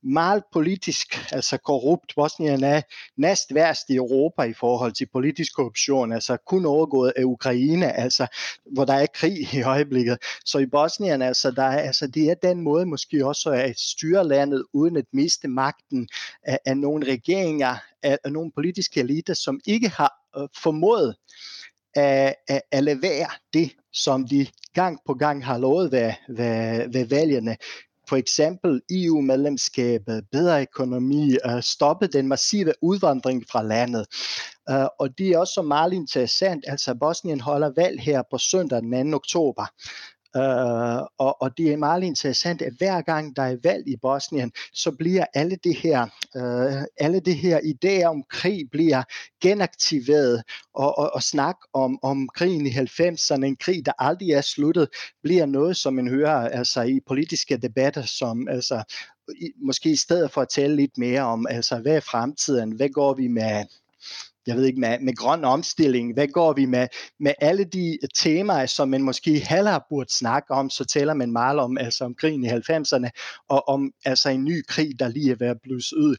meget 0.03 0.43
politisk, 0.53 1.31
altså 1.31 1.57
korrupt. 1.57 2.13
Bosnien 2.15 2.63
er 2.63 2.81
næst 3.17 3.53
værst 3.53 3.89
i 3.89 3.95
Europa 3.95 4.41
i 4.43 4.53
forhold 4.53 4.91
til 4.91 5.07
politisk 5.13 5.55
korruption, 5.55 6.11
altså 6.11 6.37
kun 6.37 6.65
overgået 6.65 7.13
af 7.15 7.23
Ukraine, 7.23 7.93
altså 7.93 8.27
hvor 8.73 8.85
der 8.85 8.93
er 8.93 9.05
krig 9.13 9.53
i 9.53 9.61
øjeblikket. 9.61 10.17
Så 10.45 10.57
i 10.57 10.65
Bosnien, 10.65 11.21
altså, 11.21 11.51
der 11.51 11.63
er, 11.63 11.79
altså 11.79 12.07
det 12.07 12.29
er 12.29 12.33
den 12.33 12.61
måde 12.61 12.85
måske 12.85 13.25
også 13.25 13.49
at 13.49 13.79
styre 13.79 14.27
landet 14.27 14.65
uden 14.73 14.97
at 14.97 15.05
miste 15.13 15.47
magten 15.47 16.09
af, 16.43 16.59
af 16.65 16.77
nogle 16.77 17.05
regeringer, 17.05 17.75
af, 18.03 18.17
af 18.23 18.31
nogle 18.31 18.51
politiske 18.55 18.99
eliter, 18.99 19.33
som 19.33 19.59
ikke 19.65 19.89
har 19.89 20.13
øh, 20.37 20.47
formået 20.63 21.15
at, 21.95 22.35
at, 22.47 22.61
at 22.71 22.83
levere 22.83 23.27
det, 23.53 23.71
som 23.93 24.27
de 24.27 24.47
gang 24.73 24.99
på 25.05 25.13
gang 25.13 25.45
har 25.45 25.57
lovet 25.57 25.91
ved, 25.91 26.13
ved, 26.29 26.91
ved 26.93 27.05
valgene 27.05 27.57
for 28.09 28.15
eksempel 28.15 28.81
EU-medlemskabet, 28.91 30.23
bedre 30.31 30.61
økonomi, 30.61 31.37
uh, 31.45 31.61
stoppe 31.61 32.07
den 32.07 32.27
massive 32.27 32.73
udvandring 32.81 33.43
fra 33.51 33.63
landet. 33.63 34.05
Uh, 34.71 34.87
og 34.99 35.17
det 35.17 35.29
er 35.29 35.37
også 35.37 35.61
meget 35.61 35.93
interessant, 35.93 36.65
altså 36.67 36.95
Bosnien 36.95 37.41
holder 37.41 37.71
valg 37.75 37.99
her 37.99 38.23
på 38.31 38.37
søndag 38.37 38.81
den 38.81 39.11
2. 39.11 39.15
oktober. 39.15 39.65
Øh, 40.35 41.01
og, 41.17 41.41
og 41.41 41.57
det 41.57 41.73
er 41.73 41.77
meget 41.77 42.03
interessant, 42.03 42.61
at 42.61 42.73
hver 42.77 43.01
gang 43.01 43.35
der 43.35 43.43
er 43.43 43.57
valg 43.63 43.87
i 43.87 43.97
Bosnien, 44.01 44.51
så 44.73 44.91
bliver 44.91 45.25
alle 45.33 45.57
det 45.63 45.75
her, 45.75 46.01
øh, 46.35 46.83
alle 46.97 47.19
det 47.19 47.35
her 47.35 47.59
idéer 47.59 48.05
om 48.05 48.23
krig 48.29 48.69
bliver 48.71 49.03
genaktiveret, 49.41 50.43
og, 50.73 50.97
og, 50.97 51.13
og 51.13 51.23
snak 51.23 51.55
om, 51.73 51.99
om 52.03 52.29
krigen 52.35 52.67
i 52.67 52.69
90'erne, 52.69 53.45
en 53.45 53.55
krig, 53.55 53.85
der 53.85 53.91
aldrig 53.99 54.31
er 54.31 54.41
sluttet, 54.41 54.89
bliver 55.23 55.45
noget, 55.45 55.77
som 55.77 55.93
man 55.93 56.07
hører 56.07 56.49
altså, 56.49 56.81
i 56.81 56.99
politiske 57.07 57.57
debatter, 57.57 58.01
som 58.01 58.47
altså, 58.47 58.83
i, 59.29 59.51
måske 59.61 59.89
i 59.91 59.95
stedet 59.95 60.31
for 60.31 60.41
at 60.41 60.49
tale 60.49 60.75
lidt 60.75 60.97
mere 60.97 61.21
om, 61.21 61.47
altså, 61.49 61.79
hvad 61.79 61.95
er 61.95 61.99
fremtiden, 61.99 62.71
hvad 62.71 62.89
går 62.89 63.13
vi 63.13 63.27
med, 63.27 63.65
jeg 64.47 64.55
ved 64.55 64.65
ikke, 64.65 64.79
med, 64.79 64.99
med 64.99 65.15
grøn 65.15 65.43
omstilling, 65.45 66.13
hvad 66.13 66.27
går 66.27 66.53
vi 66.53 66.65
med, 66.65 66.87
med 67.19 67.33
alle 67.41 67.63
de 67.63 67.97
temaer, 68.15 68.65
som 68.65 68.89
man 68.89 69.01
måske 69.01 69.39
heller 69.39 69.79
burde 69.89 70.13
snakke 70.17 70.51
om, 70.51 70.69
så 70.69 70.85
taler 70.85 71.13
man 71.13 71.31
meget 71.31 71.59
om, 71.59 71.77
altså 71.77 72.05
om 72.05 72.15
krigen 72.15 72.43
i 72.43 72.47
90'erne, 72.47 73.09
og 73.49 73.69
om 73.69 73.91
altså 74.05 74.29
en 74.29 74.43
ny 74.43 74.63
krig, 74.67 74.99
der 74.99 75.07
lige 75.07 75.31
er 75.31 75.35
ved 75.35 75.47
at 75.47 75.61
blusse 75.63 75.97
ud. 75.97 76.15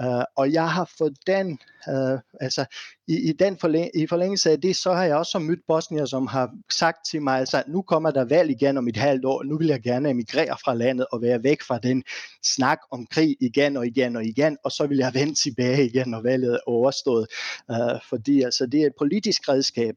Uh, 0.00 0.24
og 0.36 0.52
jeg 0.52 0.70
har 0.70 0.90
fået 0.98 1.16
den, 1.26 1.58
uh, 1.88 2.18
altså 2.40 2.64
i, 3.08 3.28
i, 3.28 3.32
den 3.32 3.58
forlæng, 3.58 3.90
i 3.94 4.06
forlængelse 4.06 4.50
af 4.50 4.60
det, 4.60 4.76
så 4.76 4.92
har 4.92 5.04
jeg 5.04 5.16
også 5.16 5.38
mødt 5.38 5.60
bosnier, 5.68 6.04
som 6.04 6.26
har 6.26 6.50
sagt 6.70 6.98
til 7.10 7.22
mig, 7.22 7.38
altså 7.38 7.62
nu 7.66 7.82
kommer 7.82 8.10
der 8.10 8.24
valg 8.24 8.50
igen 8.50 8.76
om 8.76 8.88
et 8.88 8.96
halvt 8.96 9.24
år, 9.24 9.42
nu 9.42 9.58
vil 9.58 9.66
jeg 9.66 9.82
gerne 9.82 10.10
emigrere 10.10 10.56
fra 10.64 10.74
landet 10.74 11.06
og 11.12 11.22
være 11.22 11.42
væk 11.42 11.62
fra 11.62 11.78
den 11.78 12.02
snak 12.42 12.78
om 12.90 13.06
krig 13.06 13.36
igen 13.40 13.76
og 13.76 13.86
igen 13.86 14.16
og 14.16 14.24
igen, 14.24 14.56
og 14.64 14.72
så 14.72 14.86
vil 14.86 14.98
jeg 14.98 15.14
vende 15.14 15.34
tilbage 15.34 15.86
igen, 15.86 16.08
når 16.08 16.20
valget 16.22 16.54
er 16.54 16.58
overstået. 16.66 17.26
Uh, 17.68 18.00
fordi 18.08 18.42
altså, 18.42 18.66
det 18.66 18.82
er 18.82 18.86
et 18.86 18.96
politisk 18.98 19.48
redskab 19.48 19.94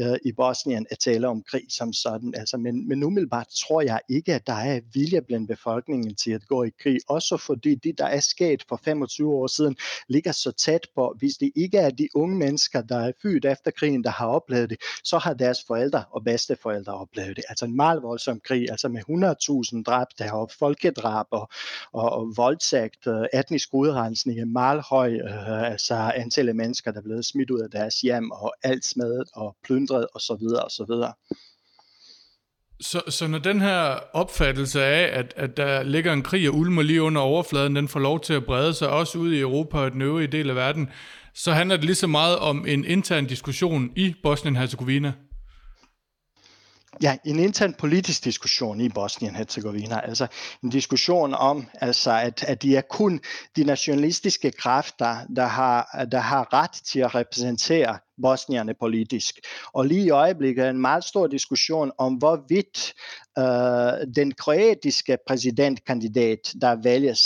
uh, 0.00 0.16
i 0.24 0.32
Bosnien 0.32 0.86
at 0.90 0.98
tale 0.98 1.28
om 1.28 1.42
krig 1.42 1.64
som 1.68 1.92
sådan, 1.92 2.34
altså, 2.36 2.56
men, 2.56 2.88
men 2.88 3.04
umiddelbart 3.04 3.46
tror 3.68 3.80
jeg 3.80 4.00
ikke, 4.08 4.34
at 4.34 4.46
der 4.46 4.52
er 4.52 4.80
vilje 4.94 5.22
blandt 5.22 5.48
befolkningen 5.48 6.14
til 6.14 6.30
at 6.30 6.46
gå 6.46 6.64
i 6.64 6.70
krig, 6.82 6.98
også 7.08 7.36
fordi 7.36 7.74
det, 7.74 7.98
der 7.98 8.06
er 8.06 8.20
sket 8.20 8.64
for 8.68 8.80
25 8.84 9.27
år 9.32 9.46
siden, 9.46 9.76
ligger 10.08 10.32
så 10.32 10.52
tæt 10.52 10.86
på, 10.94 11.14
hvis 11.18 11.34
det 11.34 11.52
ikke 11.56 11.78
er 11.78 11.90
de 11.90 12.08
unge 12.14 12.36
mennesker, 12.36 12.82
der 12.82 12.96
er 12.96 13.12
født 13.22 13.44
efter 13.44 13.70
krigen, 13.70 14.04
der 14.04 14.10
har 14.10 14.26
oplevet 14.26 14.70
det, 14.70 14.78
så 15.04 15.18
har 15.18 15.34
deres 15.34 15.58
forældre 15.66 16.04
og 16.10 16.24
bedsteforældre 16.24 16.94
oplevet 16.94 17.36
det. 17.36 17.44
Altså 17.48 17.64
en 17.64 17.76
meget 17.76 18.02
voldsom 18.02 18.40
krig, 18.40 18.70
altså 18.70 18.88
med 18.88 19.00
100.000 19.78 19.82
dræbte 19.82 20.32
og 20.32 20.50
folkedrab 20.58 21.26
og, 21.30 21.48
og, 21.92 22.10
og 22.12 22.32
voldtægt, 22.36 23.06
øh, 23.06 23.40
etnisk 23.40 23.68
udrensning, 23.72 24.40
en 24.40 24.52
meget 24.52 24.82
høj 24.90 25.12
øh, 25.14 25.72
altså 25.72 25.94
antal 25.94 26.48
af 26.48 26.54
mennesker, 26.54 26.92
der 26.92 26.98
er 26.98 27.02
blevet 27.02 27.26
smidt 27.26 27.50
ud 27.50 27.60
af 27.60 27.70
deres 27.70 28.00
hjem 28.00 28.30
og 28.30 28.54
alt 28.62 28.84
smadret 28.84 29.28
og 29.34 29.56
plyndret 29.64 30.06
osv. 30.14 30.44
osv. 30.66 30.92
Så, 32.80 33.02
så 33.08 33.26
når 33.26 33.38
den 33.38 33.60
her 33.60 33.98
opfattelse 34.12 34.84
af, 34.84 35.18
at, 35.18 35.34
at 35.36 35.56
der 35.56 35.82
ligger 35.82 36.12
en 36.12 36.22
krig 36.22 36.48
og 36.48 36.54
ulmer 36.54 36.82
lige 36.82 37.02
under 37.02 37.20
overfladen, 37.20 37.76
den 37.76 37.88
får 37.88 38.00
lov 38.00 38.20
til 38.20 38.34
at 38.34 38.44
brede 38.44 38.74
sig 38.74 38.88
også 38.88 39.18
ud 39.18 39.32
i 39.32 39.40
Europa 39.40 39.78
og 39.78 39.92
den 39.92 40.02
øvrige 40.02 40.26
del 40.26 40.50
af 40.50 40.56
verden, 40.56 40.88
så 41.34 41.52
handler 41.52 41.76
det 41.76 41.84
lige 41.84 41.94
så 41.94 42.06
meget 42.06 42.38
om 42.38 42.66
en 42.68 42.84
intern 42.84 43.26
diskussion 43.26 43.90
i 43.96 44.14
Bosnien-Herzegovina. 44.22 45.12
Ja, 47.02 47.16
en 47.24 47.38
intern 47.38 47.74
politisk 47.74 48.24
diskussion 48.24 48.80
i 48.80 48.88
Bosnien-Herzegovina, 48.88 50.00
altså 50.00 50.26
en 50.62 50.70
diskussion 50.70 51.34
om, 51.34 51.66
altså 51.74 52.10
at, 52.10 52.44
at 52.44 52.62
det 52.62 52.76
er 52.76 52.80
kun 52.80 53.20
de 53.56 53.64
nationalistiske 53.64 54.50
kræfter, 54.50 55.16
der 55.36 55.46
har, 55.46 56.06
der 56.12 56.18
har 56.18 56.52
ret 56.52 56.70
til 56.70 57.00
at 57.00 57.14
repræsentere 57.14 57.98
bosnierne 58.22 58.74
politisk. 58.80 59.34
Og 59.72 59.86
lige 59.86 60.04
i 60.04 60.10
øjeblikket 60.10 60.64
er 60.64 60.70
en 60.70 60.80
meget 60.80 61.04
stor 61.04 61.26
diskussion 61.26 61.92
om, 61.98 62.14
hvorvidt 62.14 62.94
øh, 63.38 64.14
den 64.14 64.32
kroatiske 64.32 65.18
præsidentkandidat, 65.26 66.54
der 66.60 66.82
vælges, 66.82 67.20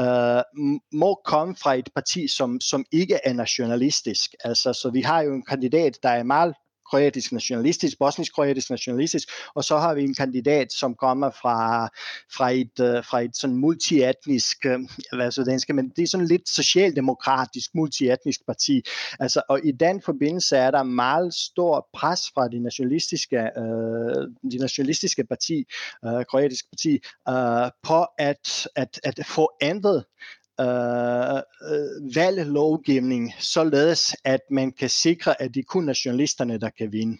øh, 0.00 0.68
må 0.92 1.20
komme 1.24 1.56
fra 1.62 1.74
et 1.74 1.88
parti, 1.94 2.28
som, 2.28 2.60
som 2.60 2.84
ikke 2.92 3.18
er 3.24 3.32
nationalistisk. 3.32 4.34
Altså, 4.44 4.72
så 4.72 4.90
vi 4.90 5.00
har 5.00 5.20
jo 5.20 5.34
en 5.34 5.44
kandidat, 5.48 5.98
der 6.02 6.08
er 6.08 6.22
meget 6.22 6.54
kroatisk 6.92 7.32
nationalistisk, 7.32 7.98
bosnisk-kroatisk 7.98 8.70
nationalistisk, 8.70 9.28
og 9.54 9.64
så 9.64 9.78
har 9.78 9.94
vi 9.94 10.02
en 10.02 10.14
kandidat, 10.14 10.72
som 10.72 10.94
kommer 10.94 11.30
fra, 11.30 11.88
fra, 12.36 12.50
et, 12.50 12.80
øh, 12.80 13.04
fra 13.04 13.20
et 13.20 13.36
sådan 13.36 13.56
multietnisk, 13.56 14.66
øh, 14.66 14.78
hvad 15.12 15.30
så 15.30 15.44
den 15.44 15.60
skal, 15.60 15.74
men 15.74 15.92
det 15.96 16.02
er 16.02 16.06
sådan 16.06 16.26
lidt 16.26 16.48
socialdemokratisk, 16.48 17.70
multietnisk 17.74 18.40
parti. 18.46 18.82
Altså, 19.20 19.42
og 19.48 19.60
i 19.64 19.72
den 19.72 20.02
forbindelse 20.02 20.56
er 20.56 20.70
der 20.70 20.82
meget 20.82 21.34
stor 21.34 21.88
pres 21.94 22.20
fra 22.34 22.48
de 22.48 22.58
nationalistiske, 22.58 23.36
øh, 23.36 24.50
de 24.52 24.58
nationalistiske 24.58 25.24
parti, 25.24 25.64
øh, 26.04 26.24
kroatiske 26.30 26.68
parti, 26.72 26.92
øh, 27.28 27.70
på 27.82 28.06
at, 28.18 28.68
at, 28.76 29.00
at 29.04 29.26
få 29.26 29.50
ændret 29.62 30.04
Øh, 30.62 31.36
øh, 31.70 32.14
valglovgivning, 32.14 33.34
således 33.40 34.16
at 34.24 34.40
man 34.50 34.72
kan 34.72 34.88
sikre, 34.88 35.42
at 35.42 35.54
det 35.54 35.66
kun 35.66 35.88
er 35.88 36.00
journalisterne, 36.04 36.60
der 36.60 36.70
kan 36.78 36.92
vinde. 36.92 37.18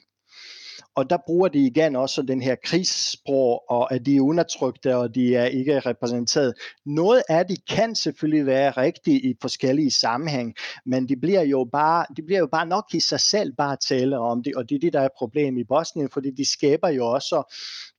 Og 0.94 1.10
der 1.10 1.18
bruger 1.26 1.48
de 1.48 1.66
igen 1.66 1.96
også 1.96 2.22
den 2.22 2.42
her 2.42 2.56
krigssprog, 2.64 3.70
og 3.70 3.94
at 3.94 4.06
de 4.06 4.16
er 4.16 4.20
undertrykte, 4.20 4.96
og 4.96 5.14
de 5.14 5.34
er 5.36 5.44
ikke 5.44 5.80
repræsenteret. 5.80 6.54
Noget 6.86 7.22
af 7.28 7.46
det 7.46 7.66
kan 7.66 7.94
selvfølgelig 7.94 8.46
være 8.46 8.70
rigtigt 8.70 9.24
i 9.24 9.34
forskellige 9.40 9.90
sammenhæng, 9.90 10.54
men 10.86 11.08
de 11.08 11.16
bliver 11.16 11.42
jo 11.42 11.68
bare, 11.72 12.06
de 12.16 12.22
bliver 12.22 12.38
jo 12.38 12.46
bare 12.46 12.66
nok 12.66 12.84
i 12.94 13.00
sig 13.00 13.20
selv 13.20 13.52
bare 13.52 13.76
tale 13.88 14.18
om 14.18 14.42
det, 14.42 14.54
og 14.54 14.68
det 14.68 14.74
er 14.74 14.80
det, 14.80 14.92
der 14.92 15.00
er 15.00 15.08
problem 15.18 15.58
i 15.58 15.64
Bosnien, 15.64 16.10
fordi 16.10 16.30
de 16.30 16.50
skaber 16.52 16.88
jo 16.88 17.06
også 17.06 17.54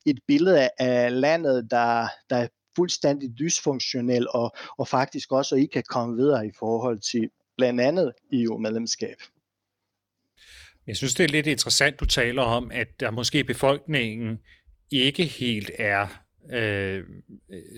et 0.06 0.18
billede 0.28 0.68
af 0.78 1.20
landet, 1.20 1.70
der, 1.70 2.08
der 2.30 2.46
fuldstændig 2.76 3.38
dysfunktionel 3.38 4.28
og, 4.30 4.56
og 4.78 4.88
faktisk 4.88 5.32
også 5.32 5.56
ikke 5.56 5.72
kan 5.72 5.82
komme 5.88 6.16
videre 6.16 6.46
i 6.46 6.50
forhold 6.58 7.00
til 7.00 7.30
blandt 7.56 7.80
andet 7.80 8.12
EU-medlemskab. 8.32 9.16
Jeg 10.86 10.96
synes, 10.96 11.14
det 11.14 11.24
er 11.24 11.28
lidt 11.28 11.46
interessant, 11.46 12.00
du 12.00 12.06
taler 12.06 12.42
om, 12.42 12.70
at 12.70 13.00
der 13.00 13.10
måske 13.10 13.44
befolkningen 13.44 14.38
ikke 14.90 15.24
helt 15.24 15.70
er 15.78 16.06
øh, 16.52 17.04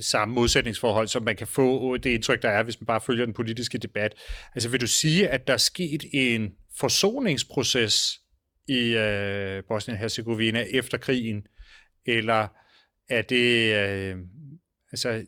samme 0.01 0.35
modsætningsforhold, 0.35 1.09
som 1.09 1.23
man 1.23 1.37
kan 1.37 1.47
få 1.47 1.97
det 1.97 2.11
indtryk, 2.11 2.43
der 2.43 2.49
er, 2.49 2.63
hvis 2.63 2.81
man 2.81 2.87
bare 2.87 3.01
følger 3.01 3.25
den 3.25 3.35
politiske 3.35 3.79
debat. 3.79 4.15
Altså 4.55 4.69
vil 4.69 4.81
du 4.81 4.87
sige, 4.87 5.29
at 5.29 5.47
der 5.47 5.53
er 5.53 5.57
sket 5.57 6.05
en 6.13 6.53
forsoningsproces 6.79 8.21
i 8.69 8.97
øh, 8.97 9.63
Bosnien-Herzegovina 9.69 10.65
efter 10.71 10.99
krigen, 10.99 11.47
eller 12.07 12.49
er 13.09 13.23
det 13.23 13.75
øh, 13.75 14.17
Altså, 15.05 15.27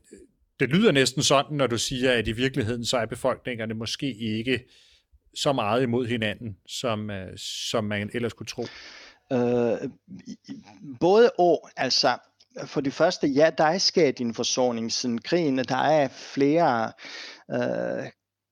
det 0.61 0.69
lyder 0.69 0.93
næsten 0.93 1.23
sådan, 1.23 1.57
når 1.57 1.66
du 1.66 1.79
siger, 1.79 2.12
at 2.12 2.29
i 2.29 2.33
virkeligheden 2.33 2.85
så 2.85 2.97
er 2.97 3.07
befolkningerne 3.07 3.75
måske 3.75 4.14
ikke 4.14 4.64
så 5.35 5.53
meget 5.53 5.83
imod 5.83 6.07
hinanden, 6.07 6.57
som, 6.66 7.11
øh, 7.11 7.39
som 7.39 7.85
man 7.85 8.11
ellers 8.14 8.33
kunne 8.33 8.47
tro. 8.47 8.62
Øh, 9.33 9.91
både 11.01 11.31
og, 11.39 11.71
altså 11.77 12.19
for 12.66 12.81
det 12.81 12.93
første, 12.93 13.27
ja, 13.27 13.51
der 13.59 13.64
er 13.64 13.79
sket 13.79 14.21
en 14.21 14.35
forsoning 14.35 14.93
siden 14.93 15.21
krigen, 15.21 15.59
der 15.59 15.77
er 15.77 16.09
flere 16.09 16.93
øh, 17.51 18.07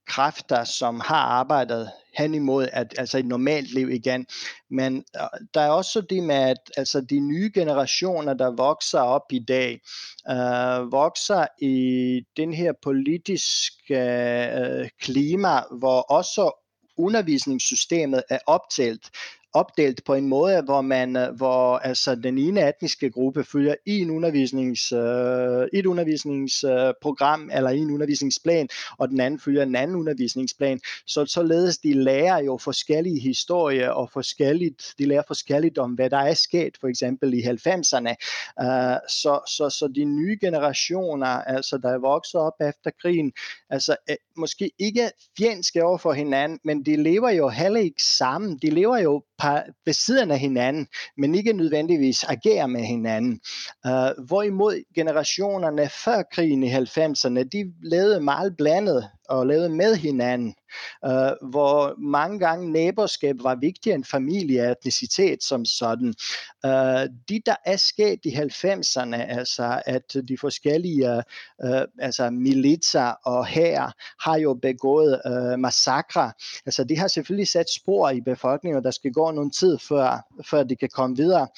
kræfter, 0.06 0.64
som 0.64 1.00
har 1.00 1.16
arbejdet 1.16 1.90
hen 2.18 2.34
imod 2.34 2.68
at, 2.72 2.94
altså 2.98 3.18
et 3.18 3.26
normalt 3.26 3.74
liv 3.74 3.90
igen. 3.90 4.26
Men 4.70 5.04
øh, 5.16 5.40
der 5.54 5.60
er 5.60 5.70
også 5.70 6.00
det 6.00 6.22
med, 6.22 6.34
at 6.34 6.58
altså 6.76 7.00
de 7.00 7.20
nye 7.20 7.50
generationer, 7.54 8.34
der 8.34 8.50
vokser 8.50 9.00
op 9.00 9.32
i 9.32 9.38
dag, 9.38 9.80
øh, 10.30 10.92
vokser 10.92 11.46
i 11.60 12.20
den 12.36 12.54
her 12.54 12.72
politiske 12.82 14.00
øh, 14.60 14.88
klima, 15.00 15.60
hvor 15.78 16.00
også 16.00 16.62
undervisningssystemet 16.98 18.22
er 18.30 18.38
optalt 18.46 19.10
opdelt 19.56 20.04
på 20.04 20.14
en 20.14 20.28
måde, 20.28 20.62
hvor 20.62 20.80
man, 20.80 21.16
øh, 21.16 21.36
hvor 21.36 21.78
altså 21.78 22.14
den 22.14 22.38
ene 22.38 22.68
etniske 22.68 23.10
gruppe 23.10 23.44
følger 23.44 23.74
i 23.86 24.00
en 24.00 24.10
undervisnings, 24.10 24.92
øh, 24.92 25.68
et 25.72 25.86
undervisningsprogram 25.86 27.42
øh, 27.50 27.56
eller 27.56 27.70
en 27.70 27.90
undervisningsplan, 27.90 28.68
og 28.98 29.08
den 29.08 29.20
anden 29.20 29.40
følger 29.40 29.62
en 29.62 29.76
anden 29.76 29.96
undervisningsplan. 29.96 30.80
Så 31.06 31.26
således 31.26 31.78
de 31.78 31.92
lærer 31.92 32.42
jo 32.42 32.58
forskellige 32.58 33.20
historier 33.20 33.90
og 33.90 34.10
forskelligt, 34.12 34.94
de 34.98 35.06
lærer 35.06 35.22
forskelligt 35.26 35.78
om, 35.78 35.92
hvad 35.92 36.10
der 36.10 36.18
er 36.18 36.34
sket, 36.34 36.76
for 36.80 36.88
eksempel 36.88 37.34
i 37.34 37.42
90'erne. 37.42 38.14
Uh, 38.62 38.66
øh, 38.66 38.96
så, 39.08 39.40
så, 39.56 39.70
så 39.78 39.92
de 39.94 40.04
nye 40.04 40.38
generationer, 40.40 41.26
altså 41.26 41.78
der 41.78 41.90
er 41.90 41.98
vokset 41.98 42.40
op 42.40 42.52
efter 42.60 42.90
krigen, 43.02 43.32
altså 43.70 43.96
måske 44.36 44.70
ikke 44.78 45.10
fjendske 45.38 45.84
over 45.84 45.98
for 45.98 46.12
hinanden, 46.12 46.58
men 46.64 46.82
de 46.86 46.96
lever 46.96 47.30
jo 47.30 47.48
heller 47.48 47.80
ikke 47.80 48.02
sammen. 48.02 48.58
De 48.62 48.70
lever 48.70 48.98
jo 48.98 49.22
par, 49.38 49.64
ved 49.84 49.92
siden 49.92 50.30
af 50.30 50.38
hinanden, 50.38 50.86
men 51.16 51.34
ikke 51.34 51.52
nødvendigvis 51.52 52.24
agerer 52.24 52.66
med 52.66 52.80
hinanden. 52.80 53.40
Uh, 53.84 54.26
hvorimod 54.26 54.82
generationerne 54.94 55.88
før 55.88 56.22
krigen 56.32 56.62
i 56.62 56.74
90'erne, 56.74 57.42
de 57.42 57.72
levede 57.82 58.20
meget 58.20 58.56
blandet 58.56 59.10
og 59.28 59.46
levede 59.46 59.68
med 59.68 59.96
hinanden, 59.96 60.54
øh, 61.04 61.50
hvor 61.50 61.94
mange 61.98 62.38
gange 62.38 62.72
naboskab 62.72 63.36
var 63.42 63.54
vigtigere 63.54 63.94
end 63.94 64.04
familie 64.04 64.62
og 64.62 64.70
etnicitet 64.70 65.42
som 65.42 65.64
sådan. 65.64 66.14
Øh, 66.64 67.08
de, 67.28 67.40
der 67.46 67.56
er 67.66 67.76
sket 67.76 68.20
i 68.24 68.28
90'erne, 68.28 69.16
altså 69.16 69.82
at 69.86 70.16
de 70.28 70.38
forskellige 70.40 71.16
øh, 71.64 71.82
altså 71.98 72.30
militser 72.30 73.14
og 73.24 73.46
her 73.46 73.90
har 74.20 74.36
jo 74.36 74.54
begået 74.54 75.20
øh, 75.26 75.58
massakre, 75.58 76.32
altså 76.66 76.84
det 76.84 76.98
har 76.98 77.08
selvfølgelig 77.08 77.48
sat 77.48 77.70
spor 77.70 78.10
i 78.10 78.20
befolkningen, 78.20 78.78
og 78.78 78.84
der 78.84 78.90
skal 78.90 79.12
gå 79.12 79.30
nogle 79.30 79.50
tid 79.50 79.78
før, 79.78 80.26
før 80.50 80.62
de 80.62 80.76
kan 80.76 80.88
komme 80.92 81.16
videre. 81.16 81.48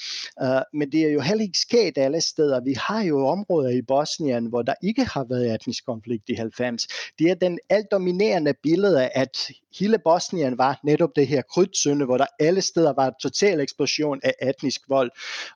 Øh, 0.41 0.61
men 0.73 0.91
det 0.91 1.05
er 1.05 1.09
jo 1.09 1.21
heller 1.21 1.43
ikke 1.43 1.57
sket 1.57 1.97
alle 1.97 2.21
steder. 2.21 2.61
Vi 2.63 2.73
har 2.73 3.01
jo 3.01 3.27
områder 3.27 3.69
i 3.69 3.81
Bosnien, 3.81 4.45
hvor 4.45 4.61
der 4.61 4.73
ikke 4.83 5.05
har 5.05 5.23
været 5.23 5.53
etnisk 5.53 5.85
konflikt 5.85 6.29
i 6.29 6.33
90. 6.33 6.87
Det 7.19 7.29
er 7.29 7.35
den 7.35 7.58
alt 7.69 7.91
dominerende 7.91 8.53
billede, 8.63 9.09
at 9.09 9.51
hele 9.79 9.97
Bosnien 10.03 10.57
var 10.57 10.79
netop 10.83 11.09
det 11.15 11.27
her 11.27 11.41
krydtsynde, 11.41 12.05
hvor 12.05 12.17
der 12.17 12.25
alle 12.39 12.61
steder 12.61 12.93
var 12.93 13.07
en 13.07 13.13
total 13.21 13.59
eksplosion 13.59 14.19
af 14.23 14.33
etnisk 14.41 14.81
vold. 14.89 15.11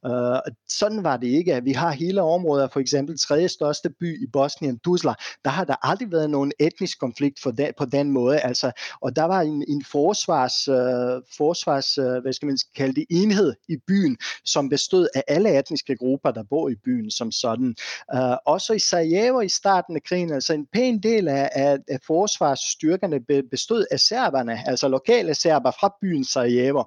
Øh, 0.05 0.53
sådan 0.67 1.03
var 1.03 1.17
det 1.17 1.27
ikke. 1.27 1.61
Vi 1.63 1.71
har 1.71 1.91
hele 1.91 2.21
områder, 2.21 2.67
for 2.73 2.79
eksempel 2.79 3.19
tredje 3.19 3.47
største 3.47 3.89
by 3.89 4.23
i 4.23 4.27
Bosnien, 4.33 4.79
Tuzla, 4.79 5.13
der 5.45 5.49
har 5.49 5.63
der 5.63 5.75
aldrig 5.81 6.11
været 6.11 6.29
nogen 6.29 6.51
etnisk 6.59 6.99
konflikt 6.99 7.39
for 7.39 7.51
den, 7.51 7.71
på 7.77 7.85
den 7.85 8.11
måde. 8.11 8.39
Altså, 8.39 8.71
og 9.01 9.15
der 9.15 9.23
var 9.23 9.41
en, 9.41 9.65
en 9.67 9.85
forsvars, 9.91 10.67
øh, 10.67 11.21
forsvars 11.37 11.97
øh, 11.97 12.21
hvad 12.21 12.33
skal 12.33 12.45
man 12.45 12.57
kalde 12.75 12.93
det, 12.95 13.05
enhed 13.09 13.53
i 13.69 13.77
byen, 13.87 14.17
som 14.45 14.69
bestod 14.69 15.07
af 15.15 15.23
alle 15.27 15.59
etniske 15.59 15.95
grupper, 15.95 16.31
der 16.31 16.43
bor 16.49 16.69
i 16.69 16.75
byen 16.75 17.11
som 17.11 17.31
sådan. 17.31 17.75
Øh, 18.15 18.37
også 18.45 18.73
i 18.73 18.79
Sarajevo 18.79 19.39
i 19.41 19.49
starten 19.49 19.95
af 19.95 20.03
krigen, 20.03 20.33
altså 20.33 20.53
en 20.53 20.65
pæn 20.73 20.99
del 20.99 21.27
af, 21.27 21.49
af, 21.51 21.77
af 21.87 21.99
forsvarsstyrkerne 22.07 23.19
bestod 23.51 23.85
af 23.91 23.99
serberne, 24.07 24.67
altså 24.67 24.87
lokale 24.87 25.35
serber 25.35 25.71
fra 25.71 25.95
byen 26.01 26.25
Sarajevo. 26.25 26.83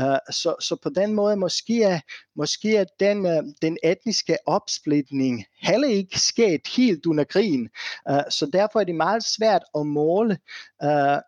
Uh, 0.00 0.04
så, 0.30 0.54
så 0.60 0.76
på 0.82 0.88
den 0.88 1.12
måde 1.12 1.36
måske 1.36 1.82
er, 1.82 2.00
måske 2.36 2.76
er 2.76 2.84
den, 3.00 3.26
uh, 3.26 3.44
den 3.62 3.76
etniske 3.84 4.36
opsplitning 4.46 5.44
heller 5.62 5.88
ikke 5.88 6.20
sket 6.20 6.60
helt 6.76 7.06
under 7.06 7.24
krigen. 7.24 7.68
Uh, 8.10 8.20
så 8.30 8.46
derfor 8.52 8.80
er 8.80 8.84
det 8.84 8.94
meget 8.94 9.24
svært 9.24 9.62
at 9.78 9.86
måle, 9.86 10.38
uh, 10.84 11.18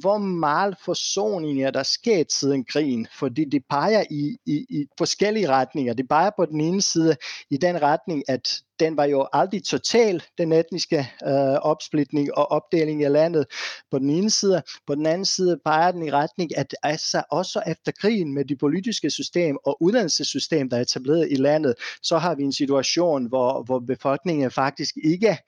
hvor 0.00 0.18
meget 0.18 0.76
forsoning 0.84 1.62
er 1.62 1.70
der 1.70 1.82
sket 1.82 2.32
siden 2.32 2.64
krigen, 2.64 3.06
fordi 3.18 3.44
det 3.44 3.62
peger 3.70 4.04
i, 4.10 4.36
i, 4.46 4.66
i 4.68 4.86
forskellige 4.98 5.48
retninger. 5.48 5.94
Det 5.94 6.08
peger 6.08 6.30
på 6.36 6.46
den 6.46 6.60
ene 6.60 6.82
side 6.82 7.16
i 7.50 7.56
den 7.56 7.82
retning, 7.82 8.22
at 8.28 8.60
den 8.80 8.96
var 8.96 9.04
jo 9.04 9.28
aldrig 9.32 9.64
total, 9.64 10.22
den 10.38 10.52
etniske 10.52 10.98
øh, 11.26 11.54
opsplitning 11.62 12.34
og 12.34 12.50
opdeling 12.50 13.04
af 13.04 13.12
landet 13.12 13.46
på 13.90 13.98
den 13.98 14.10
ene 14.10 14.30
side. 14.30 14.62
På 14.86 14.94
den 14.94 15.06
anden 15.06 15.24
side 15.24 15.60
peger 15.64 15.90
den 15.92 16.02
i 16.02 16.10
retning, 16.10 16.58
at 16.58 16.74
altså 16.82 17.22
også 17.30 17.62
efter 17.66 17.92
krigen 17.92 18.34
med 18.34 18.44
det 18.44 18.58
politiske 18.58 19.10
system 19.10 19.56
og 19.64 19.82
uddannelsessystem, 19.82 20.70
der 20.70 20.76
er 20.76 20.80
etableret 20.80 21.28
i 21.30 21.34
landet, 21.34 21.74
så 22.02 22.18
har 22.18 22.34
vi 22.34 22.42
en 22.42 22.52
situation, 22.52 23.26
hvor, 23.26 23.62
hvor 23.62 23.78
befolkningen 23.78 24.50
faktisk 24.50 24.94
ikke 25.04 25.38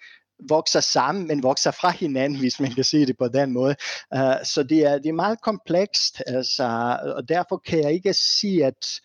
vokser 0.49 0.81
sammen, 0.81 1.27
men 1.27 1.43
vokser 1.43 1.71
fra 1.71 1.91
hinanden, 1.91 2.39
hvis 2.39 2.61
man 2.61 2.75
kan 2.75 2.85
sige 2.85 3.07
det 3.07 3.19
på 3.19 3.29
den 3.29 3.53
måde. 3.53 3.77
Uh, 4.17 4.45
så 4.45 4.63
det 4.69 4.79
er, 4.85 4.99
det 4.99 5.09
er 5.09 5.13
meget 5.13 5.41
komplekst, 5.43 6.23
altså, 6.27 6.99
og 7.17 7.29
derfor 7.29 7.57
kan 7.67 7.79
jeg 7.83 7.93
ikke 7.93 8.15
sige, 8.15 8.65
at, 8.65 9.01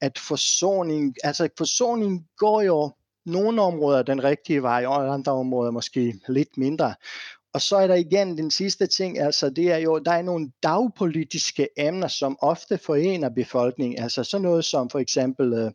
at 0.00 0.18
forsoning, 0.18 1.14
altså 1.24 1.48
forsoning 1.58 2.26
går 2.36 2.62
jo 2.62 2.92
nogle 3.26 3.62
områder 3.62 4.02
den 4.02 4.24
rigtige 4.24 4.62
vej, 4.62 4.86
og 4.86 5.14
andre 5.14 5.32
områder 5.32 5.70
måske 5.70 6.20
lidt 6.28 6.56
mindre. 6.56 6.94
Og 7.52 7.60
så 7.60 7.76
er 7.76 7.86
der 7.86 7.94
igen 7.94 8.38
den 8.38 8.50
sidste 8.50 8.86
ting, 8.86 9.18
altså 9.18 9.50
det 9.50 9.72
er 9.72 9.76
jo, 9.76 9.98
der 9.98 10.12
er 10.12 10.22
nogle 10.22 10.50
dagpolitiske 10.62 11.68
emner, 11.78 12.08
som 12.08 12.38
ofte 12.40 12.78
forener 12.78 13.28
befolkningen, 13.28 14.02
altså 14.02 14.24
sådan 14.24 14.42
noget 14.42 14.64
som 14.64 14.90
for 14.90 14.98
eksempel 14.98 15.52
øh, 15.52 15.70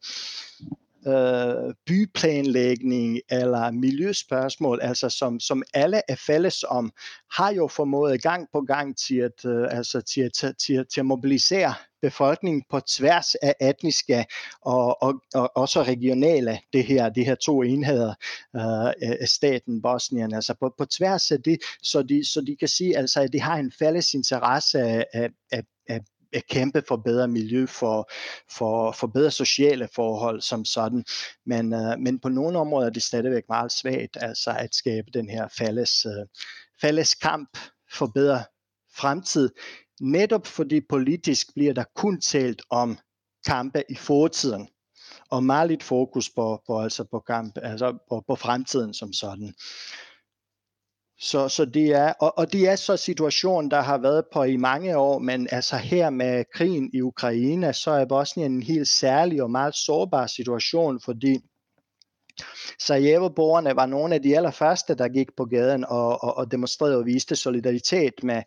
øh, 1.08 1.74
byplanlægning 1.86 3.20
eller 3.30 3.72
miljøspørgsmål, 3.72 4.80
altså 4.82 5.10
som, 5.10 5.40
som 5.40 5.64
alle 5.74 6.02
er 6.08 6.16
fælles 6.16 6.66
om, 6.68 6.92
har 7.32 7.54
jo 7.54 7.68
formået 7.68 8.22
gang 8.22 8.48
på 8.54 8.62
gang 8.62 8.98
til 8.98 9.18
at, 9.18 9.46
øh, 9.46 9.68
altså 9.70 10.02
til, 10.02 10.32
til, 10.32 10.56
til, 10.56 10.86
til 10.94 11.00
at 11.00 11.06
mobilisere 11.06 11.74
befolkningen 12.02 12.64
på 12.70 12.80
tværs 12.80 13.36
af 13.36 13.56
etniske 13.62 14.26
og, 14.62 15.04
og, 15.04 15.14
og 15.34 15.52
også 15.58 15.84
regionale, 15.84 16.60
det 16.74 16.84
her, 16.84 17.10
de 17.10 17.24
her 17.24 17.36
to 17.36 17.62
enheder 17.62 18.10
øh, 18.56 19.18
af 19.22 19.28
staten 19.28 19.82
Bosnien, 19.82 20.34
altså 20.34 20.54
på, 20.60 20.74
på 20.78 20.86
tværs 20.86 21.32
af 21.32 21.42
det, 21.42 21.58
så 21.84 22.04
de, 22.04 22.26
så 22.26 22.42
de 22.42 22.56
kan 22.56 22.68
sige, 22.68 22.98
altså, 22.98 23.22
at 23.22 23.34
de 23.34 23.42
har 23.42 23.58
en 23.58 23.72
fælles 23.80 24.14
interesse 24.14 24.80
af, 24.80 25.06
af, 25.14 25.30
af, 25.52 25.64
at 25.88 26.02
kæmpe 26.42 26.84
for 26.88 26.96
bedre 26.96 27.28
miljø, 27.28 27.66
for, 27.66 28.12
for, 28.52 28.92
for 28.92 29.08
bedre 29.08 29.32
sociale 29.32 29.90
forhold 29.96 30.42
som 30.42 30.66
sådan. 30.66 31.06
Men, 31.46 31.74
øh, 31.74 32.00
men 32.00 32.20
på 32.20 32.30
nogle 32.30 32.60
områder 32.60 32.88
er 32.88 32.92
det 32.92 33.04
stadigvæk 33.04 33.44
meget 33.50 33.72
svagt 33.72 34.18
altså 34.22 34.56
at 34.60 34.76
skabe 34.76 35.08
den 35.14 35.30
her 35.30 35.48
fælles, 35.58 36.06
øh, 36.06 36.26
fælles 36.82 37.14
kamp 37.14 37.58
for 37.94 38.06
bedre 38.06 38.44
fremtid. 38.96 39.50
Netop 40.02 40.48
fordi 40.48 40.82
politisk 40.90 41.54
bliver 41.54 41.74
der 41.74 41.84
kun 41.96 42.22
talt 42.22 42.62
om 42.70 42.98
kampe 43.46 43.84
i 43.90 43.96
fortiden 43.96 44.68
og 45.30 45.44
meget 45.44 45.70
lidt 45.70 45.84
fokus 45.84 46.30
på, 46.30 46.62
på, 46.68 46.82
altså 46.82 47.04
på 47.04 47.20
kamp, 47.20 47.58
altså 47.62 47.98
på, 48.10 48.24
på 48.28 48.36
fremtiden 48.36 48.94
som 48.94 49.14
sådan. 49.14 49.54
Så, 51.20 51.50
så 51.50 51.66
det 51.66 51.92
er, 51.92 52.14
og, 52.20 52.38
og 52.38 52.54
det 52.54 52.70
er 52.70 52.76
så 52.76 52.98
situationen, 52.98 53.72
der 53.72 53.82
har 53.82 53.98
været 53.98 54.24
på 54.34 54.44
i 54.44 54.58
mange 54.58 54.98
år, 54.98 55.20
men 55.20 55.48
altså 55.52 55.78
her 55.78 56.10
med 56.10 56.46
krigen 56.54 56.90
i 56.94 57.02
Ukraine, 57.02 57.74
så 57.74 57.92
er 57.92 58.06
Bosnien 58.06 58.52
en 58.52 58.64
helt 58.64 58.88
særlig 58.88 59.44
og 59.44 59.52
meget 59.52 59.76
sårbar 59.76 60.28
situation, 60.28 61.02
fordi 61.02 61.40
Sarajevo-borgerne 62.80 63.76
var 63.76 63.86
nogle 63.86 64.16
af 64.16 64.22
de 64.22 64.38
allerførste, 64.38 64.96
der 64.96 65.08
gik 65.08 65.28
på 65.38 65.46
gaden 65.46 65.86
og, 65.86 66.24
og, 66.24 66.38
og 66.38 66.52
demonstrerede 66.52 66.98
og 66.98 67.06
viste 67.06 67.36
solidaritet 67.36 68.14
med, 68.24 68.44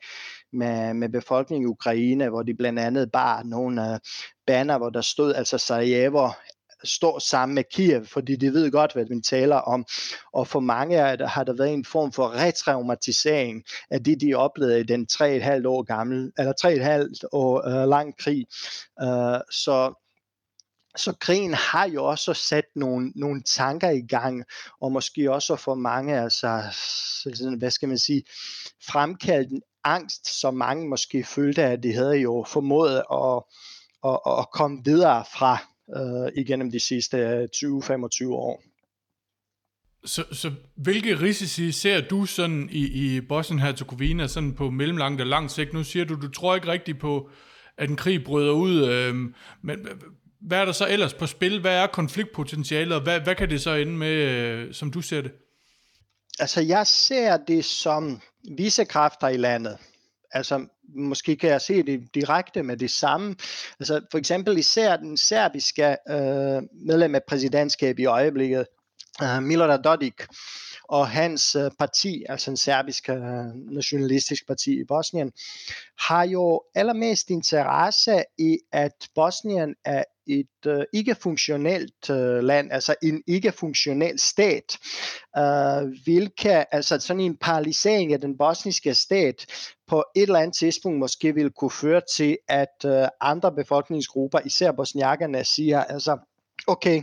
med, 0.52 0.94
med 0.94 1.08
befolkningen 1.08 1.68
i 1.68 1.70
Ukraine, 1.70 2.28
hvor 2.28 2.42
de 2.42 2.54
blandt 2.54 2.78
andet 2.78 3.12
bar 3.12 3.42
nogle 3.42 3.82
uh, 3.82 3.98
banner, 4.46 4.78
hvor 4.78 4.90
der 4.90 5.00
stod 5.00 5.34
altså 5.34 5.58
Sarajevo 5.58 6.28
står 6.84 7.18
sammen 7.18 7.54
med 7.54 7.64
Kiev, 7.72 8.06
fordi 8.06 8.36
de 8.36 8.52
ved 8.52 8.70
godt, 8.70 8.92
hvad 8.92 9.04
vi 9.04 9.20
taler 9.20 9.56
om. 9.56 9.86
Og 10.32 10.48
for 10.48 10.60
mange 10.60 10.96
har 11.26 11.44
der 11.44 11.52
været 11.52 11.72
en 11.72 11.84
form 11.84 12.12
for 12.12 12.34
retraumatisering 12.34 13.62
af 13.90 14.04
det, 14.04 14.20
de 14.20 14.34
oplevede 14.34 14.80
i 14.80 14.82
den 14.82 15.06
3,5 15.12 15.68
år 15.68 15.82
gammel, 15.82 16.32
eller 16.38 16.52
3,5 17.22 17.28
år 17.32 17.68
øh, 17.68 17.88
lang 17.88 18.18
krig. 18.18 18.46
Uh, 19.02 19.40
så 19.50 19.94
så 20.96 21.12
krigen 21.20 21.54
har 21.54 21.88
jo 21.88 22.04
også 22.04 22.34
sat 22.34 22.64
nogle, 22.76 23.12
nogle 23.16 23.42
tanker 23.42 23.90
i 23.90 24.06
gang, 24.06 24.44
og 24.80 24.92
måske 24.92 25.32
også 25.32 25.56
for 25.56 25.74
mange, 25.74 26.20
altså, 26.20 26.62
hvad 27.58 27.70
skal 27.70 27.88
man 27.88 27.98
sige, 27.98 28.22
fremkaldt 28.86 29.50
en 29.50 29.62
angst, 29.84 30.40
som 30.40 30.54
mange 30.54 30.88
måske 30.88 31.24
følte, 31.24 31.62
at 31.62 31.82
de 31.82 31.92
havde 31.92 32.16
jo 32.16 32.44
formået 32.48 33.02
at, 33.12 33.42
at, 34.04 34.20
at 34.38 34.50
komme 34.52 34.80
videre 34.84 35.24
fra 35.38 35.58
øh, 35.96 36.42
igennem 36.42 36.70
de 36.70 36.80
sidste 36.80 37.48
20-25 37.56 38.28
år. 38.28 38.62
Så, 40.04 40.24
så 40.32 40.52
hvilke 40.76 41.20
risici 41.20 41.72
ser 41.72 42.00
du 42.00 42.26
sådan 42.26 42.68
i, 42.72 42.86
i 42.86 43.20
Bosnien-Herzegovina 43.20 44.26
sådan 44.26 44.54
på 44.54 44.70
mellemlangt 44.70 45.20
og 45.20 45.26
lang 45.26 45.50
sigt? 45.50 45.72
Nu 45.72 45.84
siger 45.84 46.04
du, 46.04 46.14
du 46.14 46.30
tror 46.30 46.54
ikke 46.54 46.68
rigtigt 46.68 47.00
på, 47.00 47.30
at 47.76 47.90
en 47.90 47.96
krig 47.96 48.24
bryder 48.24 48.52
ud, 48.52 48.88
øh, 48.88 49.14
men 49.62 49.88
hvad 50.40 50.58
er 50.58 50.64
der 50.64 50.72
så 50.72 50.88
ellers 50.88 51.14
på 51.14 51.26
spil? 51.26 51.60
Hvad 51.60 51.76
er 51.76 51.86
konfliktpotentialet, 51.86 52.96
og 52.96 53.02
hvad, 53.02 53.20
hvad 53.20 53.34
kan 53.34 53.50
det 53.50 53.60
så 53.60 53.74
ende 53.74 53.92
med, 53.92 54.14
øh, 54.14 54.74
som 54.74 54.90
du 54.90 55.00
ser 55.00 55.20
det? 55.20 55.32
Altså, 56.38 56.60
jeg 56.60 56.86
ser 56.86 57.36
det 57.36 57.64
som 57.64 58.20
vise 58.56 58.84
kræfter 58.84 59.28
i 59.28 59.36
landet. 59.36 59.78
Altså, 60.30 60.66
måske 60.96 61.36
kan 61.36 61.50
jeg 61.50 61.60
se 61.60 61.82
det 61.82 62.14
direkte 62.14 62.62
med 62.62 62.76
det 62.76 62.90
samme. 62.90 63.36
Altså, 63.80 64.00
for 64.10 64.18
eksempel 64.18 64.58
især 64.58 64.96
den 64.96 65.16
serbiske 65.16 65.96
øh, 66.08 66.62
medlem 66.86 67.14
af 67.14 67.20
præsidentskabet 67.28 68.02
i 68.02 68.06
øjeblikket, 68.06 68.66
øh, 69.22 69.42
Milorad 69.42 69.82
Dodik, 69.82 70.22
og 70.88 71.08
hans 71.08 71.54
øh, 71.54 71.70
parti, 71.78 72.24
altså 72.28 72.50
en 72.50 72.56
serbisk 72.56 73.08
øh, 73.08 73.16
nationalistisk 73.54 74.46
parti 74.46 74.80
i 74.80 74.84
Bosnien, 74.84 75.32
har 75.98 76.22
jo 76.26 76.62
allermest 76.74 77.30
interesse 77.30 78.24
i, 78.38 78.58
at 78.72 79.08
Bosnien 79.14 79.74
er 79.84 80.04
et 80.28 80.66
øh, 80.66 80.84
ikke-funktionelt 80.92 82.10
øh, 82.10 82.42
land, 82.42 82.72
altså 82.72 82.94
en 83.02 83.22
ikke-funktionel 83.26 84.18
stat, 84.18 84.78
øh, 85.38 85.92
hvilket, 86.04 86.64
altså 86.72 87.00
sådan 87.00 87.20
en 87.20 87.36
paralysering 87.36 88.12
af 88.12 88.20
den 88.20 88.38
bosniske 88.38 88.94
stat 88.94 89.46
på 89.86 90.04
et 90.16 90.22
eller 90.22 90.38
andet 90.38 90.56
tidspunkt 90.56 90.98
måske 90.98 91.34
vil 91.34 91.50
kunne 91.50 91.70
føre 91.70 92.02
til, 92.16 92.38
at 92.48 92.84
øh, 92.86 93.08
andre 93.20 93.52
befolkningsgrupper, 93.52 94.38
især 94.44 94.72
bosniakkerne, 94.72 95.44
siger, 95.44 95.84
altså, 95.84 96.18
okay, 96.66 97.02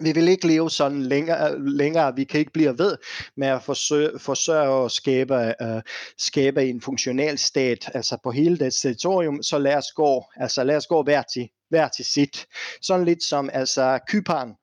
vi 0.00 0.12
vil 0.12 0.28
ikke 0.28 0.46
leve 0.46 0.70
sådan 0.70 1.02
længere, 1.02 1.68
længere. 1.70 2.16
vi 2.16 2.24
kan 2.24 2.40
ikke 2.40 2.52
blive 2.52 2.78
ved 2.78 2.96
med 3.36 3.48
at 3.48 3.62
forsøge, 3.62 4.18
forsøge 4.18 4.84
at 4.84 4.90
skabe, 4.90 5.54
uh, 5.60 5.80
skabe 6.18 6.68
en 6.68 6.80
funktionel 6.80 7.38
stat, 7.38 7.90
altså 7.94 8.18
på 8.22 8.30
hele 8.30 8.58
det 8.58 8.74
territorium, 8.74 9.42
så 9.42 9.58
lad 9.58 9.76
os 9.76 9.92
gå, 9.96 10.24
altså 10.36 10.64
lad 10.64 10.76
os 10.76 10.86
gå 10.86 11.02
hver 11.02 11.22
til, 11.22 11.48
hver 11.68 11.88
til 11.88 12.04
sit. 12.04 12.46
Sådan 12.82 13.04
lidt 13.04 13.22
som 13.22 13.50
altså 13.52 13.98
Kypern, 14.08 14.54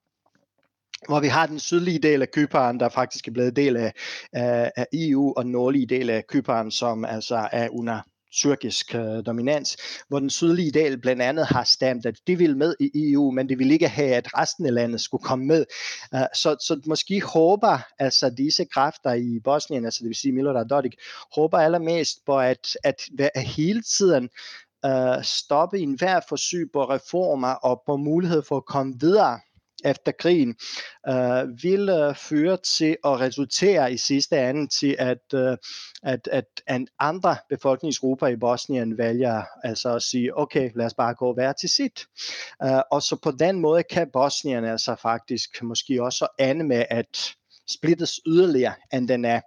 hvor 1.08 1.20
vi 1.20 1.28
har 1.28 1.46
den 1.46 1.60
sydlige 1.60 2.00
del 2.00 2.22
af 2.22 2.32
Kypern, 2.32 2.80
der 2.80 2.90
faktisk 2.90 3.28
er 3.28 3.32
blevet 3.32 3.56
del 3.56 3.78
af, 3.78 3.94
af, 4.34 4.72
af 4.76 4.86
EU, 4.94 5.34
og 5.38 5.46
nordlige 5.46 5.86
del 5.86 6.10
af 6.10 6.24
Kypern, 6.28 6.72
som 6.72 7.06
altså 7.06 7.50
er 7.52 7.70
under 7.70 8.02
tyrkisk 8.32 8.96
øh, 8.96 9.26
dominans, 9.26 9.78
hvor 10.08 10.20
den 10.20 10.30
sydlige 10.30 10.72
del 10.72 11.02
blandt 11.02 11.22
andet 11.22 11.46
har 11.46 11.64
stemt, 11.64 12.06
at 12.06 12.16
de 12.28 12.38
vil 12.38 12.58
med 12.58 12.76
i 12.80 13.12
EU, 13.12 13.32
men 13.32 13.50
de 13.50 13.58
vil 13.58 13.72
ikke 13.72 13.88
have, 13.88 14.16
at 14.16 14.38
resten 14.38 14.66
af 14.66 14.74
landet 14.74 15.02
skulle 15.02 15.24
komme 15.24 15.46
med. 15.46 15.66
Uh, 16.14 16.20
så, 16.34 16.56
så 16.60 16.82
måske 16.86 17.22
håber 17.22 17.80
altså 18.00 18.30
disse 18.30 18.66
kræfter 18.66 19.14
i 19.14 19.40
Bosnien, 19.44 19.86
altså 19.86 20.00
det 20.00 20.08
vil 20.08 20.16
sige 20.16 20.32
Milorad 20.32 20.66
Dodik, 20.66 20.96
håber 21.36 21.58
allermest 21.58 22.18
på 22.26 22.40
at, 22.40 22.68
at, 22.84 23.02
at 23.36 23.44
hele 23.44 23.82
tiden 23.82 24.30
uh, 24.88 25.24
stoppe 25.24 25.80
enhver 25.80 26.20
forsøg 26.30 26.70
på 26.74 26.84
reformer 26.84 27.54
og 27.54 27.82
på 27.86 27.98
mulighed 27.98 28.42
for 28.48 28.58
at 28.58 28.66
komme 28.66 28.94
videre 29.00 29.40
efter 29.86 30.12
krigen 30.12 30.56
øh, 31.10 31.64
ville 31.64 32.16
føre 32.16 32.58
til 32.58 32.98
at 33.06 33.20
resultere 33.20 33.94
i 33.94 33.98
sidste 33.98 34.50
ende 34.50 34.68
til, 34.68 34.96
at, 35.00 35.34
øh, 35.34 35.58
at, 36.04 36.28
at, 36.32 36.46
at 36.68 36.82
andre 37.00 37.36
befolkningsgrupper 37.50 38.28
i 38.28 38.36
Bosnien 38.36 38.98
vælger 38.98 39.44
altså 39.64 39.96
at 39.96 40.02
sige, 40.02 40.38
okay, 40.38 40.72
lad 40.76 40.86
os 40.86 40.94
bare 40.94 41.14
gå 41.14 41.34
hver 41.34 41.54
til 41.54 41.70
sit. 41.70 42.06
Øh, 42.64 42.82
og 42.92 43.02
så 43.02 43.16
på 43.24 43.32
den 43.32 43.60
måde 43.60 43.84
kan 43.84 44.10
Bosnien 44.14 44.66
altså 44.66 44.96
faktisk 45.02 45.64
måske 45.64 46.04
også 46.04 46.28
ende 46.40 46.66
med 46.66 46.86
at 46.90 47.34
splittes 47.70 48.20
yderligere, 48.28 48.74
end 48.94 49.08
den 49.08 49.26
er 49.26 49.42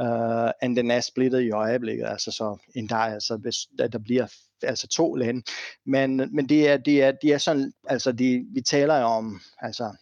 uh, 0.00 0.50
end 0.62 0.76
den 0.76 0.90
er 0.90 1.00
splittet 1.00 1.40
i 1.40 1.50
øjeblikket. 1.50 2.06
Altså 2.06 2.30
så 2.30 2.58
en 2.74 2.88
der, 2.88 2.96
altså, 2.96 3.36
hvis 3.36 3.56
der 3.92 3.98
bliver 3.98 4.26
altså 4.62 4.88
to 4.88 5.14
lande. 5.14 5.42
Men, 5.86 6.16
men 6.16 6.48
det 6.48 6.68
er, 6.68 6.76
det 6.76 7.02
er, 7.02 7.12
det 7.22 7.32
er 7.32 7.38
sådan, 7.38 7.72
altså 7.88 8.12
de, 8.12 8.44
vi 8.54 8.60
taler 8.60 8.98
jo 8.98 9.04
om, 9.04 9.40
altså 9.58 9.96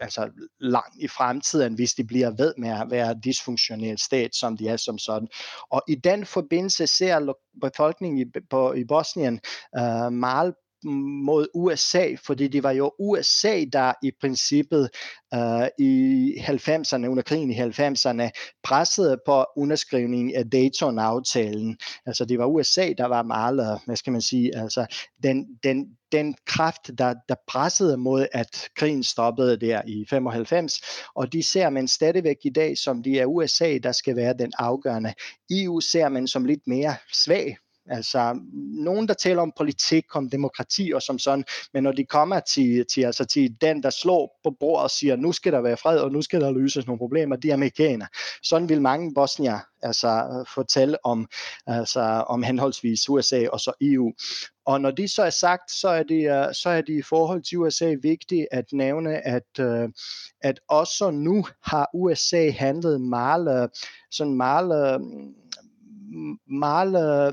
altså 0.00 0.30
langt 0.60 0.96
i 1.00 1.08
fremtiden, 1.08 1.74
hvis 1.74 1.94
de 1.94 2.04
bliver 2.04 2.30
ved 2.30 2.54
med 2.58 2.68
at 2.68 2.90
være 2.90 3.20
dysfunktionel 3.24 3.98
stat, 3.98 4.34
som 4.34 4.56
de 4.56 4.68
er 4.68 4.76
som 4.76 4.98
sådan. 4.98 5.28
Og 5.70 5.82
i 5.88 5.94
den 5.94 6.26
forbindelse 6.26 6.86
ser 6.86 7.34
befolkningen 7.60 8.18
i, 8.18 8.40
på, 8.50 8.72
i 8.72 8.84
Bosnien 8.84 9.40
øh, 9.78 10.12
meget 10.12 10.54
mod 10.84 11.46
USA, 11.54 12.14
fordi 12.26 12.48
det 12.48 12.62
var 12.62 12.70
jo 12.70 12.92
USA, 12.98 13.64
der 13.72 13.92
i 14.02 14.12
princippet 14.20 14.90
øh, 15.34 15.68
i 15.78 16.34
90'erne, 16.38 17.06
under 17.06 17.22
krigen 17.22 17.50
i 17.50 17.60
90'erne, 17.60 18.30
pressede 18.64 19.18
på 19.26 19.46
underskrivningen 19.56 20.34
af 20.34 20.50
Dayton-aftalen. 20.50 21.76
Altså 22.06 22.24
det 22.24 22.38
var 22.38 22.46
USA, 22.46 22.92
der 22.98 23.06
var 23.06 23.22
meget, 23.22 23.60
øh, 23.60 23.80
hvad 23.86 23.96
skal 23.96 24.12
man 24.12 24.22
sige, 24.22 24.56
altså 24.56 24.86
den, 25.22 25.46
den, 25.62 25.86
den 26.12 26.34
kraft, 26.46 26.90
der, 26.98 27.14
der 27.28 27.34
pressede 27.48 27.96
mod, 27.96 28.26
at 28.32 28.68
krigen 28.76 29.02
stoppede 29.02 29.56
der 29.56 29.82
i 29.86 30.06
95, 30.10 30.80
og 31.14 31.32
de 31.32 31.42
ser 31.42 31.70
man 31.70 31.88
stadigvæk 31.88 32.36
i 32.44 32.50
dag, 32.50 32.78
som 32.78 33.02
det 33.02 33.20
er 33.20 33.26
USA, 33.26 33.78
der 33.82 33.92
skal 33.92 34.16
være 34.16 34.34
den 34.38 34.52
afgørende. 34.58 35.14
EU 35.50 35.80
ser 35.80 36.08
man 36.08 36.28
som 36.28 36.44
lidt 36.44 36.66
mere 36.66 36.96
svag 37.12 37.56
Altså, 37.88 38.40
nogen 38.84 39.08
der 39.08 39.14
taler 39.14 39.42
om 39.42 39.52
politik, 39.56 40.16
om 40.16 40.30
demokrati 40.30 40.92
og 40.94 41.02
som 41.02 41.18
sådan, 41.18 41.44
men 41.74 41.82
når 41.82 41.92
de 41.92 42.04
kommer 42.04 42.40
til, 42.40 42.84
til, 42.94 43.02
altså 43.02 43.24
til 43.24 43.56
den, 43.60 43.82
der 43.82 43.90
slår 43.90 44.40
på 44.44 44.56
bordet 44.60 44.82
og 44.82 44.90
siger, 44.90 45.16
nu 45.16 45.32
skal 45.32 45.52
der 45.52 45.60
være 45.60 45.76
fred, 45.76 45.98
og 45.98 46.12
nu 46.12 46.22
skal 46.22 46.40
der 46.40 46.50
løses 46.50 46.86
nogle 46.86 46.98
problemer, 46.98 47.36
de 47.36 47.52
amerikanere. 47.52 48.08
Sådan 48.42 48.68
vil 48.68 48.82
mange 48.82 49.14
bosnier 49.14 49.58
altså 49.82 50.44
fortælle 50.54 51.06
om, 51.06 51.28
altså, 51.66 52.00
om 52.28 52.42
henholdsvis 52.42 53.08
USA 53.08 53.46
og 53.48 53.60
så 53.60 53.72
EU. 53.80 54.12
Og 54.66 54.80
når 54.80 54.90
det 54.90 55.10
så 55.10 55.22
er 55.22 55.30
sagt, 55.30 55.70
så 55.70 55.88
er 55.88 56.02
det, 56.02 56.30
øh, 56.30 56.54
så 56.54 56.68
er 56.68 56.80
det 56.80 56.98
i 56.98 57.02
forhold 57.02 57.42
til 57.42 57.58
USA 57.58 57.94
vigtigt 58.02 58.46
at 58.50 58.64
nævne, 58.72 59.26
at, 59.26 59.58
øh, 59.60 59.88
at 60.40 60.60
også 60.68 61.10
nu 61.10 61.46
har 61.62 61.90
USA 61.94 62.50
handlet 62.50 63.00
meget, 63.00 63.62
øh, 63.62 63.68
sådan 64.10 64.34
meget 64.34 65.00
meget 66.46 66.92
detaljerede, 66.92 67.32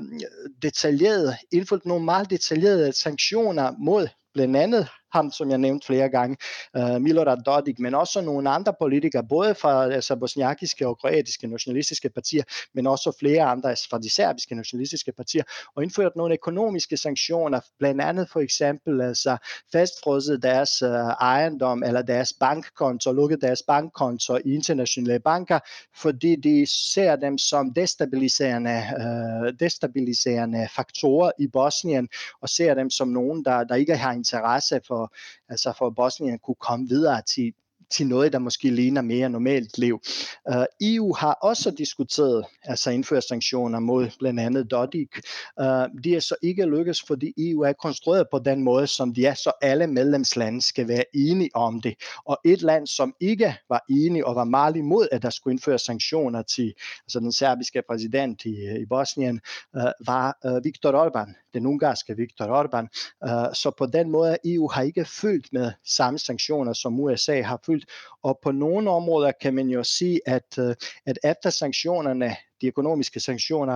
detaljeret, 0.62 1.36
indført 1.52 1.86
nogle 1.86 2.04
meget 2.04 2.30
detaljerede 2.30 2.92
sanktioner 2.92 3.72
mod 3.78 4.08
blandt 4.34 4.56
andet 4.56 4.88
ham, 5.12 5.30
som 5.30 5.50
jeg 5.50 5.58
nævnte 5.58 5.86
flere 5.86 6.08
gange, 6.08 6.36
uh, 6.78 7.00
Milorad 7.00 7.42
Dodik, 7.46 7.78
men 7.78 7.94
også 7.94 8.20
nogle 8.20 8.50
andre 8.50 8.74
politikere, 8.80 9.24
både 9.28 9.54
fra 9.54 9.92
altså, 9.92 10.16
bosniakiske 10.16 10.88
og 10.88 10.98
kroatiske 10.98 11.46
nationalistiske 11.46 12.08
partier, 12.08 12.42
men 12.74 12.86
også 12.86 13.16
flere 13.18 13.42
andre 13.42 13.76
fra 13.90 13.98
de 13.98 14.14
serbiske 14.14 14.54
nationalistiske 14.54 15.12
partier, 15.12 15.42
og 15.76 15.82
indført 15.82 16.16
nogle 16.16 16.34
økonomiske 16.34 16.96
sanktioner, 16.96 17.60
blandt 17.78 18.00
andet 18.00 18.28
for 18.30 18.40
eksempel 18.40 19.00
altså, 19.00 19.36
fastfrosset 19.72 20.42
deres 20.42 20.82
uh, 20.82 20.88
ejendom 20.88 21.82
eller 21.82 22.02
deres 22.02 22.32
bankkonto, 22.40 23.12
lukket 23.12 23.40
deres 23.40 23.62
bankkonto 23.66 24.36
i 24.36 24.54
internationale 24.54 25.20
banker, 25.20 25.58
fordi 25.96 26.36
de 26.36 26.66
ser 26.94 27.16
dem 27.16 27.38
som 27.38 27.72
destabiliserende, 27.74 28.82
uh, 28.98 29.52
destabiliserende 29.60 30.68
faktorer 30.76 31.30
i 31.38 31.46
Bosnien, 31.46 32.08
og 32.42 32.48
ser 32.48 32.74
dem 32.74 32.90
som 32.90 33.08
nogen, 33.08 33.44
der, 33.44 33.64
der 33.64 33.74
ikke 33.74 33.96
har 33.96 34.12
interesse 34.12 34.80
for 34.86 35.01
for, 35.02 35.14
altså 35.48 35.72
for 35.78 35.90
Bosnien 35.90 36.38
kunne 36.38 36.54
komme 36.54 36.88
videre 36.88 37.22
til, 37.22 37.52
til 37.92 38.06
noget, 38.06 38.32
der 38.32 38.38
måske 38.38 38.70
ligner 38.70 39.02
mere 39.02 39.28
normalt 39.28 39.78
liv. 39.78 40.00
Øh, 40.48 40.56
uh, 40.56 40.64
EU 40.80 41.14
har 41.14 41.32
også 41.32 41.70
diskuteret 41.70 42.44
altså 42.64 42.90
indføre 42.90 43.22
sanktioner 43.22 43.80
mod 43.80 44.08
blandt 44.18 44.40
andet 44.40 44.70
Dodik. 44.70 45.08
Uh, 45.60 45.66
øh, 45.66 45.88
de 46.04 46.16
er 46.16 46.20
så 46.20 46.34
ikke 46.42 46.64
lykkes, 46.64 47.02
fordi 47.02 47.32
EU 47.38 47.60
er 47.60 47.72
konstrueret 47.72 48.26
på 48.30 48.38
den 48.38 48.62
måde, 48.62 48.86
som 48.86 49.14
de 49.14 49.26
er, 49.26 49.34
så 49.34 49.52
alle 49.62 49.86
medlemslande 49.86 50.62
skal 50.62 50.88
være 50.88 51.04
enige 51.14 51.50
om 51.54 51.80
det. 51.80 51.94
Og 52.26 52.38
et 52.44 52.62
land, 52.62 52.86
som 52.86 53.14
ikke 53.20 53.56
var 53.68 53.84
enige 53.90 54.26
og 54.26 54.34
var 54.34 54.44
meget 54.44 54.76
imod, 54.76 55.08
at 55.12 55.22
der 55.22 55.30
skulle 55.30 55.52
indføres 55.52 55.82
sanktioner 55.82 56.42
til 56.42 56.74
altså 57.04 57.20
den 57.20 57.32
serbiske 57.32 57.82
præsident 57.88 58.44
i, 58.44 58.82
i 58.82 58.86
Bosnien, 58.86 59.40
uh, 59.76 59.82
var 60.06 60.38
uh, 60.44 60.64
Viktor 60.64 61.06
Orbán 61.06 61.42
den 61.54 61.66
ungarske 61.66 62.16
Viktor 62.16 62.44
Orbán. 62.44 62.86
Uh, 63.26 63.52
så 63.54 63.70
på 63.78 63.86
den 63.86 64.10
måde 64.10 64.36
EU 64.44 64.68
har 64.68 64.82
ikke 64.82 65.04
følt 65.04 65.52
med 65.52 65.72
samme 65.84 66.18
sanktioner, 66.18 66.72
som 66.72 67.00
USA 67.00 67.42
har 67.42 67.60
følt. 67.66 67.81
Og 68.22 68.38
på 68.42 68.52
nogle 68.52 68.90
områder 68.90 69.32
kan 69.40 69.54
man 69.54 69.68
jo 69.68 69.84
sige, 69.84 70.20
at, 70.26 70.58
øh, 70.58 70.74
at 71.06 71.18
efter 71.24 71.50
sanktionerne 71.50 72.36
de 72.62 72.66
økonomiske 72.66 73.20
sanktioner 73.20 73.74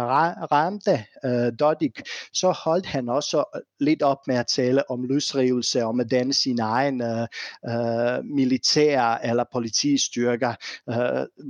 ramte 0.53 1.05
uh, 1.25 1.59
Dodik, 1.61 2.03
så 2.33 2.51
holdt 2.51 2.87
han 2.87 3.09
også 3.09 3.45
øh, 3.57 3.61
lidt 3.81 4.03
op 4.03 4.19
med 4.27 4.37
at 4.37 4.47
tale 4.47 4.91
om 4.91 5.05
løsrivelse, 5.05 5.85
om 5.85 6.01
at 6.01 6.11
danne 6.11 6.35
sine 6.35 6.63
egne 6.63 7.29
uh, 7.69 8.25
militære 8.25 9.27
eller 9.27 9.45
politistyrker, 9.53 10.55
uh, 10.87 11.47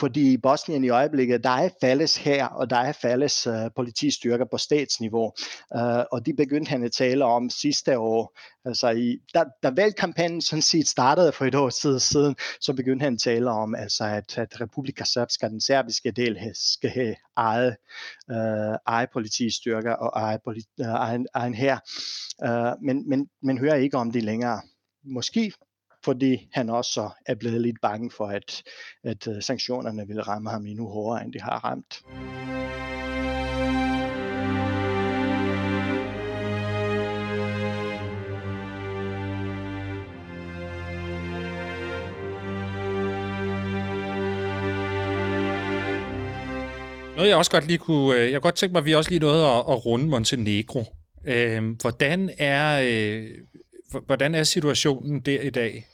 fordi 0.00 0.32
i 0.32 0.36
Bosnien 0.36 0.84
i 0.84 0.88
øjeblikket, 0.88 1.44
der 1.44 1.50
er 1.50 1.68
faldes 1.80 2.16
her, 2.16 2.46
og 2.46 2.70
der 2.70 2.76
er 2.76 2.92
faldes 2.92 3.46
uh, 3.46 3.54
øh, 3.54 3.70
politistyrker 3.76 4.44
på 4.44 4.58
statsniveau. 4.58 5.32
Uh, 5.74 6.04
og 6.12 6.26
de 6.26 6.34
begyndte 6.34 6.68
han 6.68 6.84
at 6.84 6.92
tale 6.92 7.24
om 7.24 7.50
sidste 7.50 7.98
år. 7.98 8.38
Altså, 8.64 8.90
i, 8.90 9.18
da, 9.34 9.44
da 9.62 9.70
valgkampagnen 9.70 10.42
sådan 10.42 10.62
set 10.62 10.88
startede 10.88 11.32
for 11.32 11.44
et 11.44 11.54
år 11.54 11.98
siden, 11.98 12.36
så 12.60 12.72
begyndte 12.72 13.04
han 13.04 13.14
at 13.14 13.20
tale 13.20 13.50
om, 13.50 13.74
altså, 13.74 14.04
at, 14.04 14.38
at 14.38 14.60
Republika 14.60 15.04
Srpska, 15.04 15.48
den 15.48 15.60
serbiske 15.60 16.10
del, 16.10 16.38
skal 16.54 16.90
have 16.90 17.16
eget, 17.36 17.76
uh, 18.30 18.36
øh, 18.36 18.76
eget 18.86 19.08
politistyrker 19.12 19.92
og 19.92 20.10
eget, 20.14 20.40
politi, 20.44 20.68
uh, 20.80 20.86
egen, 20.86 21.26
egen 21.34 21.54
her. 21.54 21.78
Uh, 22.44 22.84
men, 22.84 23.08
men, 23.08 23.28
men 23.42 23.58
hører 23.58 23.74
ikke 23.74 23.96
om 23.96 24.12
det 24.12 24.22
længere. 24.22 24.60
Måske 25.04 25.52
fordi 26.06 26.48
han 26.52 26.70
også 26.70 27.10
er 27.26 27.34
blevet 27.34 27.60
lidt 27.60 27.76
bange 27.82 28.10
for, 28.10 28.26
at, 28.26 28.62
at 29.04 29.28
øh, 29.28 29.42
sanktionerne 29.42 30.06
vil 30.06 30.22
ramme 30.22 30.50
ham 30.50 30.66
endnu 30.66 30.88
hårdere, 30.88 31.24
end 31.24 31.32
de 31.32 31.40
har 31.40 31.64
ramt. 31.64 32.02
Noget 47.16 47.28
jeg 47.28 47.36
også 47.36 47.50
godt 47.50 47.66
lige 47.66 47.78
kunne, 47.78 48.16
øh, 48.16 48.22
jeg 48.22 48.32
kunne 48.32 48.40
godt 48.40 48.54
tænke 48.54 48.72
mig, 48.72 48.80
at 48.80 48.84
vi 48.84 48.94
også 48.94 49.10
lige 49.10 49.20
nåede 49.20 49.46
at, 49.46 49.58
at 49.58 49.86
runde 49.86 50.06
Montenegro. 50.06 50.84
Øh, 51.26 51.80
hvordan 51.80 52.30
er, 52.38 52.80
øh, 52.84 53.30
hvordan 54.06 54.34
er 54.34 54.42
situationen 54.42 55.20
der 55.20 55.40
i 55.40 55.50
dag? 55.50 55.86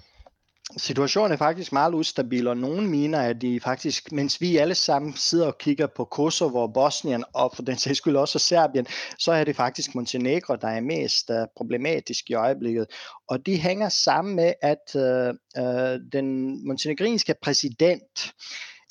Situationen 0.77 1.33
er 1.33 1.37
faktisk 1.37 1.73
meget 1.73 1.95
ustabil, 1.95 2.47
og 2.47 2.57
nogen 2.57 2.87
mener, 2.87 3.21
at 3.21 3.43
de 3.43 3.61
faktisk, 3.61 4.13
mens 4.13 4.41
vi 4.41 4.57
alle 4.57 4.75
sammen 4.75 5.17
sidder 5.17 5.47
og 5.47 5.59
kigger 5.59 5.87
på 5.87 6.05
Kosovo 6.05 6.59
og 6.59 6.73
Bosnien, 6.73 7.25
og 7.35 7.53
for 7.55 7.63
den 7.63 7.77
sags 7.77 7.99
skyld 7.99 8.17
også 8.17 8.39
Serbien, 8.39 8.87
så 9.19 9.33
er 9.33 9.45
det 9.45 9.57
faktisk 9.57 9.95
Montenegro, 9.95 10.57
der 10.57 10.69
er 10.69 10.81
mest 10.81 11.31
uh, 11.31 11.37
problematisk 11.57 12.31
i 12.31 12.35
øjeblikket. 12.35 12.87
Og 13.29 13.47
det 13.47 13.59
hænger 13.59 13.89
sammen 13.89 14.37
med, 14.37 14.53
at 14.63 14.95
uh, 14.95 15.63
uh, 15.65 16.01
den 16.13 16.59
montenegrinske 16.67 17.35
præsident 17.43 18.33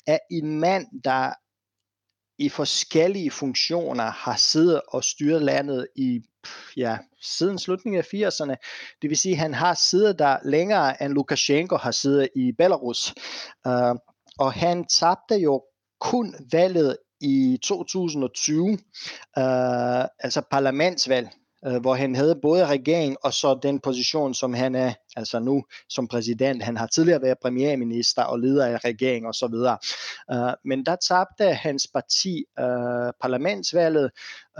er 0.06 0.18
en 0.30 0.60
mand, 0.60 0.86
der 1.04 1.32
i 2.38 2.48
forskellige 2.48 3.30
funktioner 3.30 4.10
har 4.10 4.36
siddet 4.36 4.80
og 4.88 5.04
styret 5.04 5.42
landet 5.42 5.86
i 5.96 6.20
ja, 6.76 6.98
siden 7.22 7.58
slutningen 7.58 7.98
af 7.98 8.14
80'erne. 8.14 8.54
Det 9.02 9.10
vil 9.10 9.18
sige, 9.18 9.32
at 9.32 9.38
han 9.38 9.54
har 9.54 9.74
siddet 9.74 10.18
der 10.18 10.36
længere 10.44 11.02
end 11.02 11.12
Lukashenko 11.12 11.76
har 11.76 11.90
siddet 11.90 12.28
i 12.36 12.52
Belarus. 12.52 13.14
Uh, 13.66 13.96
og 14.38 14.52
han 14.52 14.84
tabte 14.86 15.34
jo 15.34 15.62
kun 16.00 16.34
valget 16.52 16.96
i 17.20 17.58
2020, 17.62 18.64
uh, 18.64 18.72
øh, 18.72 20.04
altså 20.18 20.42
parlamentsvalg 20.50 21.28
uh, 21.66 21.76
hvor 21.76 21.94
han 21.94 22.14
havde 22.14 22.38
både 22.42 22.66
regering 22.66 23.16
og 23.22 23.32
så 23.32 23.58
den 23.62 23.80
position, 23.80 24.34
som 24.34 24.54
han 24.54 24.74
er 24.74 24.92
altså 25.16 25.38
nu 25.38 25.64
som 25.88 26.08
præsident. 26.08 26.62
Han 26.62 26.76
har 26.76 26.86
tidligere 26.86 27.22
været 27.22 27.38
premierminister 27.42 28.22
og 28.22 28.38
leder 28.38 28.66
af 28.66 28.84
regering 28.84 29.26
og 29.26 29.34
så 29.34 29.46
videre. 29.46 29.78
Øh, 30.32 30.54
men 30.64 30.86
der 30.86 30.96
tabte 30.96 31.54
hans 31.54 31.86
parti 31.94 32.44
øh, 32.58 33.12
parlamentsvalget 33.20 34.10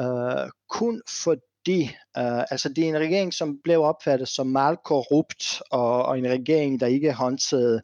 øh, 0.00 0.50
kun 0.68 1.02
fordi 1.08 1.40
de, 1.66 1.82
øh, 2.18 2.40
altså 2.50 2.68
det 2.68 2.84
er 2.84 2.88
en 2.88 2.98
regering, 2.98 3.34
som 3.34 3.58
blev 3.64 3.82
opfattet 3.82 4.28
som 4.28 4.46
meget 4.46 4.78
korrupt, 4.84 5.62
og, 5.70 6.02
og 6.04 6.18
en 6.18 6.28
regering, 6.28 6.80
der 6.80 6.86
ikke 6.86 7.12
håndterede 7.12 7.82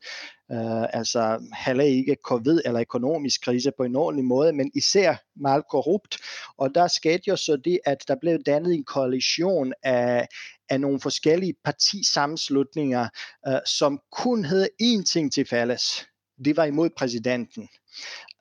øh, 0.53 0.83
altså 0.93 1.47
heller 1.67 1.85
ikke 1.85 2.17
covid 2.25 2.61
eller 2.65 2.81
økonomisk 2.81 3.45
krise 3.45 3.73
på 3.77 3.83
en 3.85 3.97
ordentlig 3.97 4.25
måde, 4.25 4.53
men 4.53 4.71
især 4.75 5.15
meget 5.37 5.65
korrupt. 5.71 6.19
Og 6.57 6.75
der 6.75 6.89
skete 6.89 7.23
jo 7.29 7.37
så 7.37 7.57
det, 7.65 7.81
at 7.85 8.05
der 8.09 8.17
blev 8.21 8.39
dannet 8.47 8.75
en 8.75 8.85
koalition 8.85 9.73
af, 9.83 10.29
af 10.69 10.81
nogle 10.81 11.01
forskellige 11.01 11.55
partisammenslutninger, 11.65 13.09
øh, 13.49 13.59
som 13.67 14.01
kun 14.13 14.45
havde 14.45 14.69
én 14.83 15.05
ting 15.05 15.33
til 15.33 15.47
fælles. 15.47 16.07
Det 16.45 16.57
var 16.57 16.65
imod 16.65 16.91
præsidenten. 16.97 17.69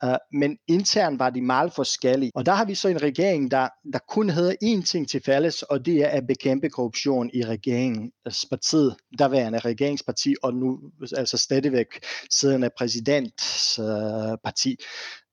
Uh, 0.04 0.14
men 0.32 0.58
internt 0.68 1.18
var 1.18 1.30
de 1.30 1.40
meget 1.40 1.72
forskellige. 1.72 2.32
Og 2.34 2.46
der 2.46 2.52
har 2.52 2.64
vi 2.64 2.74
så 2.74 2.88
en 2.88 3.02
regering, 3.02 3.50
der, 3.50 3.68
der 3.92 3.98
kun 4.08 4.30
havde 4.30 4.56
én 4.64 4.84
ting 4.84 5.08
til 5.08 5.22
fælles, 5.24 5.62
og 5.62 5.86
det 5.86 5.96
er 5.96 6.08
at 6.08 6.26
bekæmpe 6.26 6.68
korruption 6.68 7.30
i 7.34 7.44
regeringens 7.44 8.46
partiet, 8.50 8.96
derværende 9.18 9.58
regeringsparti, 9.58 10.34
og 10.42 10.54
nu 10.54 10.80
altså 11.16 11.36
stadigvæk 11.36 11.86
siddende 12.30 12.70
præsidentparti. 12.78 14.76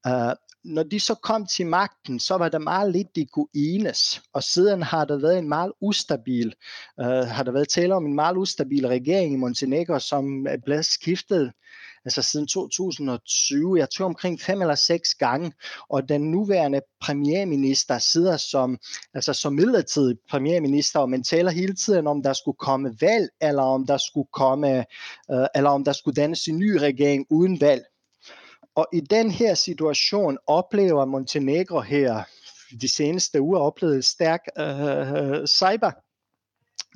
Øh, 0.05 0.11
uh, 0.13 0.21
øh, 0.21 0.27
uh, 0.27 0.33
når 0.65 0.83
de 0.83 0.99
så 0.99 1.15
kom 1.15 1.45
til 1.45 1.67
magten, 1.67 2.19
så 2.19 2.37
var 2.37 2.49
der 2.49 2.59
meget 2.59 2.91
lidt, 2.91 3.15
de 3.15 3.25
kunne 3.25 3.47
enes. 3.53 4.21
Og 4.33 4.43
siden 4.43 4.83
har 4.83 5.05
der 5.05 5.17
været 5.17 5.37
en 5.37 5.49
meget 5.49 5.71
ustabil, 5.81 6.53
uh, 6.97 7.05
har 7.05 7.43
der 7.43 7.51
været 7.51 7.69
tale 7.69 7.95
om 7.95 8.05
en 8.05 8.15
meget 8.15 8.37
ustabil 8.37 8.87
regering 8.87 9.33
i 9.33 9.35
Montenegro, 9.35 9.99
som 9.99 10.47
er 10.47 10.57
blevet 10.65 10.85
skiftet 10.85 11.51
altså 12.05 12.21
siden 12.21 12.47
2020, 12.47 13.79
jeg 13.79 13.89
tror 13.89 14.05
omkring 14.05 14.41
fem 14.41 14.61
eller 14.61 14.75
seks 14.75 15.15
gange, 15.15 15.53
og 15.89 16.09
den 16.09 16.31
nuværende 16.31 16.81
premierminister 17.01 17.99
sidder 17.99 18.37
som, 18.37 18.77
altså 19.13 19.33
som 19.33 19.53
midlertidig 19.53 20.17
premierminister, 20.29 20.99
og 20.99 21.09
man 21.09 21.23
taler 21.23 21.51
hele 21.51 21.75
tiden 21.75 22.07
om, 22.07 22.23
der 22.23 22.33
skulle 22.33 22.57
komme 22.57 22.97
valg, 23.01 23.29
eller 23.41 23.63
om 23.63 23.85
der 23.87 23.97
skulle 23.97 24.27
komme, 24.33 24.77
øh, 25.31 25.47
eller 25.55 25.69
om 25.69 25.83
der 25.83 25.93
skulle 25.93 26.15
dannes 26.15 26.47
en 26.47 26.57
ny 26.57 26.71
regering 26.77 27.25
uden 27.29 27.61
valg. 27.61 27.83
Og 28.75 28.87
i 28.93 28.99
den 28.99 29.31
her 29.31 29.53
situation 29.53 30.37
oplever 30.47 31.05
Montenegro 31.05 31.79
her 31.79 32.23
de 32.81 32.93
seneste 32.93 33.41
uger 33.41 33.59
oplevet 33.59 33.97
et 33.97 34.05
stærk 34.05 34.39
øh, 34.59 34.81
øh, 34.81 35.11
øh 35.13 35.47
cyber 35.47 35.91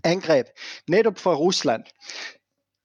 angreb 0.03 0.45
netop 0.87 1.17
fra 1.17 1.35
Rusland 1.35 1.83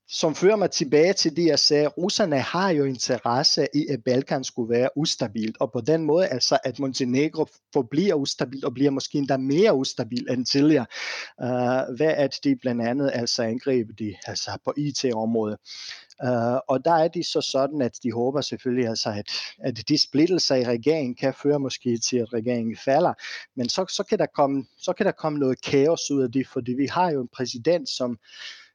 som 0.09 0.35
fører 0.35 0.57
mig 0.57 0.71
tilbage 0.71 1.13
til 1.13 1.37
det, 1.37 1.47
jeg 1.47 1.59
sagde. 1.59 1.87
Russerne 1.87 2.41
har 2.41 2.71
jo 2.71 2.85
interesse 2.85 3.67
i, 3.75 3.87
at 3.91 4.05
Balkan 4.05 4.45
skulle 4.45 4.71
være 4.71 4.89
ustabilt, 4.97 5.57
og 5.61 5.73
på 5.73 5.81
den 5.81 6.05
måde 6.05 6.27
altså, 6.27 6.59
at 6.65 6.79
Montenegro 6.79 7.47
forbliver 7.73 8.15
ustabilt 8.15 8.65
og 8.65 8.75
bliver 8.75 8.91
måske 8.91 9.19
endda 9.19 9.37
mere 9.37 9.75
ustabil 9.75 10.27
end 10.31 10.47
tidligere, 10.47 10.87
uh, 11.43 11.99
ved 11.99 12.07
at 12.07 12.41
de 12.45 12.57
blandt 12.57 12.83
andet 12.83 13.11
altså 13.15 13.43
angreb 13.43 13.89
de 13.99 14.15
altså 14.27 14.51
på 14.65 14.75
IT-området. 14.77 15.59
Uh, 16.23 16.29
øh, 16.29 16.59
og 16.69 16.85
der 16.85 16.93
er 16.93 17.09
de 17.09 17.25
så 17.25 17.41
sådan, 17.41 17.83
at 17.83 17.99
de 18.03 18.13
håber 18.13 18.41
selvfølgelig, 18.41 18.89
altså, 18.89 19.11
at, 19.11 19.31
at 19.59 19.89
de 19.89 19.99
splittelser 19.99 20.55
i 20.55 20.65
regeringen 20.65 21.15
kan 21.15 21.35
føre 21.43 21.61
måske 21.61 21.99
til, 21.99 22.17
at 22.17 22.33
regeringen 22.33 22.77
falder. 22.85 23.15
Men 23.57 23.69
så, 23.69 23.87
så, 23.89 24.03
kan 24.03 24.19
der 24.19 24.27
komme, 24.27 24.65
så 24.79 24.93
kan 24.93 25.07
der 25.07 25.13
komme 25.13 25.39
noget 25.39 25.63
kaos 25.63 26.11
ud 26.11 26.23
af 26.23 26.33
det, 26.33 26.47
fordi 26.49 26.73
vi 26.73 26.87
har 26.87 27.11
jo 27.11 27.21
en 27.21 27.29
præsident, 27.29 27.89
som, 27.89 28.19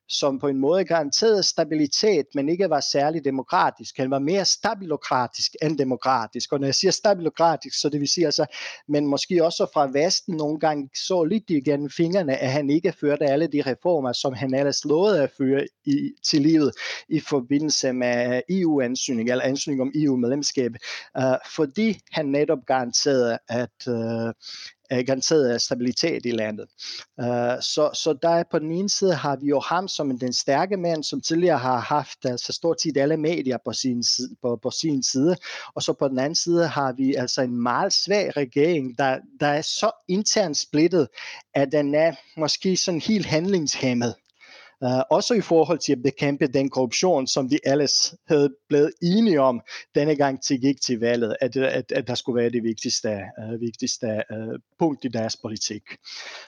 som 0.10 0.40
på 0.40 0.48
en 0.48 0.58
måde 0.58 0.86
garanterede 0.86 1.44
stabilitet, 1.44 2.26
men 2.36 2.50
ikke 2.50 2.70
var 2.70 2.80
særlig 2.80 3.26
demokratisk. 3.26 3.98
Han 3.98 4.12
var 4.12 4.20
mere 4.20 4.46
stabilokratisk 4.46 5.56
end 5.62 5.78
demokratisk. 5.78 6.52
Og 6.54 6.60
når 6.60 6.68
jeg 6.68 6.76
siger 6.76 6.92
stabilokratisk, 6.92 7.80
så 7.82 7.90
det 7.90 8.00
vil 8.00 8.08
sige 8.08 8.26
altså, 8.26 8.46
men 8.88 9.08
måske 9.08 9.46
også 9.46 9.68
fra 9.74 9.90
Vesten 9.94 10.36
nogle 10.36 10.60
gange 10.60 10.90
så 10.96 11.24
lidt 11.24 11.50
igen 11.50 11.90
fingrene, 11.90 12.38
at 12.38 12.52
han 12.52 12.70
ikke 12.70 12.92
førte 12.92 13.26
alle 13.26 13.48
de 13.48 13.62
reformer, 13.62 14.14
som 14.14 14.34
han 14.34 14.54
ellers 14.54 14.86
lovede 14.86 15.24
at 15.24 15.32
føre 15.38 15.68
i, 15.86 16.12
til 16.26 16.42
livet 16.42 16.72
i 17.10 17.20
forbindelse 17.20 17.94
med 17.94 18.42
EU-ansøgning, 18.50 19.30
eller 19.30 19.44
ansøgning 19.44 19.82
om 19.82 19.92
EU-medlemskab, 19.96 20.72
uh, 21.18 21.24
øh, 21.24 21.38
fordi 21.56 22.00
han 22.12 22.26
netop 22.26 22.60
garanterede, 22.68 23.38
at, 23.48 23.88
øh, 23.88 24.34
uh, 24.94 25.00
garanteret 25.00 25.62
stabilitet 25.62 26.26
i 26.26 26.32
landet. 26.32 26.66
Uh, 27.18 27.62
så, 27.62 27.90
så 27.94 28.16
der 28.22 28.44
på 28.52 28.60
den 28.60 28.72
ene 28.72 28.90
side 28.90 29.14
har 29.14 29.36
vi 29.36 29.48
jo 29.48 29.60
ham 29.60 29.88
som 29.88 30.20
den 30.20 30.34
stærke 30.34 30.78
mand, 30.78 31.04
som 31.04 31.22
tidligere 31.22 31.58
har 31.58 31.80
haft 31.80 32.26
altså 32.26 32.54
stort 32.54 32.82
set 32.82 32.98
alle 32.98 33.18
medier 33.18 33.58
på 33.66 33.74
sin, 33.74 34.04
side, 34.04 34.36
på, 34.42 34.60
på 34.64 34.72
sin 34.72 35.04
side, 35.04 35.36
og 35.76 35.84
så 35.84 35.94
på 35.94 36.08
den 36.08 36.20
anden 36.20 36.36
side 36.36 36.68
har 36.68 36.94
vi 36.98 37.16
altså 37.16 37.42
en 37.42 37.62
meget 37.62 37.94
svag 37.94 38.38
regering, 38.38 38.98
der, 38.98 39.20
der 39.40 39.48
er 39.48 39.62
så 39.62 39.92
internt 40.08 40.58
splittet, 40.58 41.08
at 41.54 41.72
den 41.72 41.96
er 41.96 42.12
måske 42.38 42.78
sådan 42.78 43.02
helt 43.02 43.26
handlingshemmet. 43.26 44.16
Uh, 44.86 45.02
også 45.12 45.34
i 45.34 45.42
forhold 45.42 45.80
til 45.80 45.92
at 45.92 46.04
bekæmpe 46.04 46.48
den 46.48 46.70
korruption, 46.70 47.28
som 47.28 47.50
de 47.50 47.60
ellers 47.66 48.16
havde 48.28 48.56
blevet 48.70 48.92
enige 49.02 49.42
om 49.42 49.62
denne 49.96 50.16
gang 50.16 50.44
til 50.44 50.62
gik 50.62 50.82
til 50.82 51.00
valget, 51.00 51.36
at, 51.42 51.56
at, 51.56 51.92
at 51.92 52.08
der 52.08 52.16
skulle 52.16 52.42
være 52.42 52.50
det 52.50 52.64
vigtigste, 52.64 53.20
uh, 53.44 53.62
vigtigste 53.62 54.08
uh, 54.08 54.60
punkt 54.80 55.06
i 55.06 55.08
deres 55.08 55.38
politik. 55.42 55.84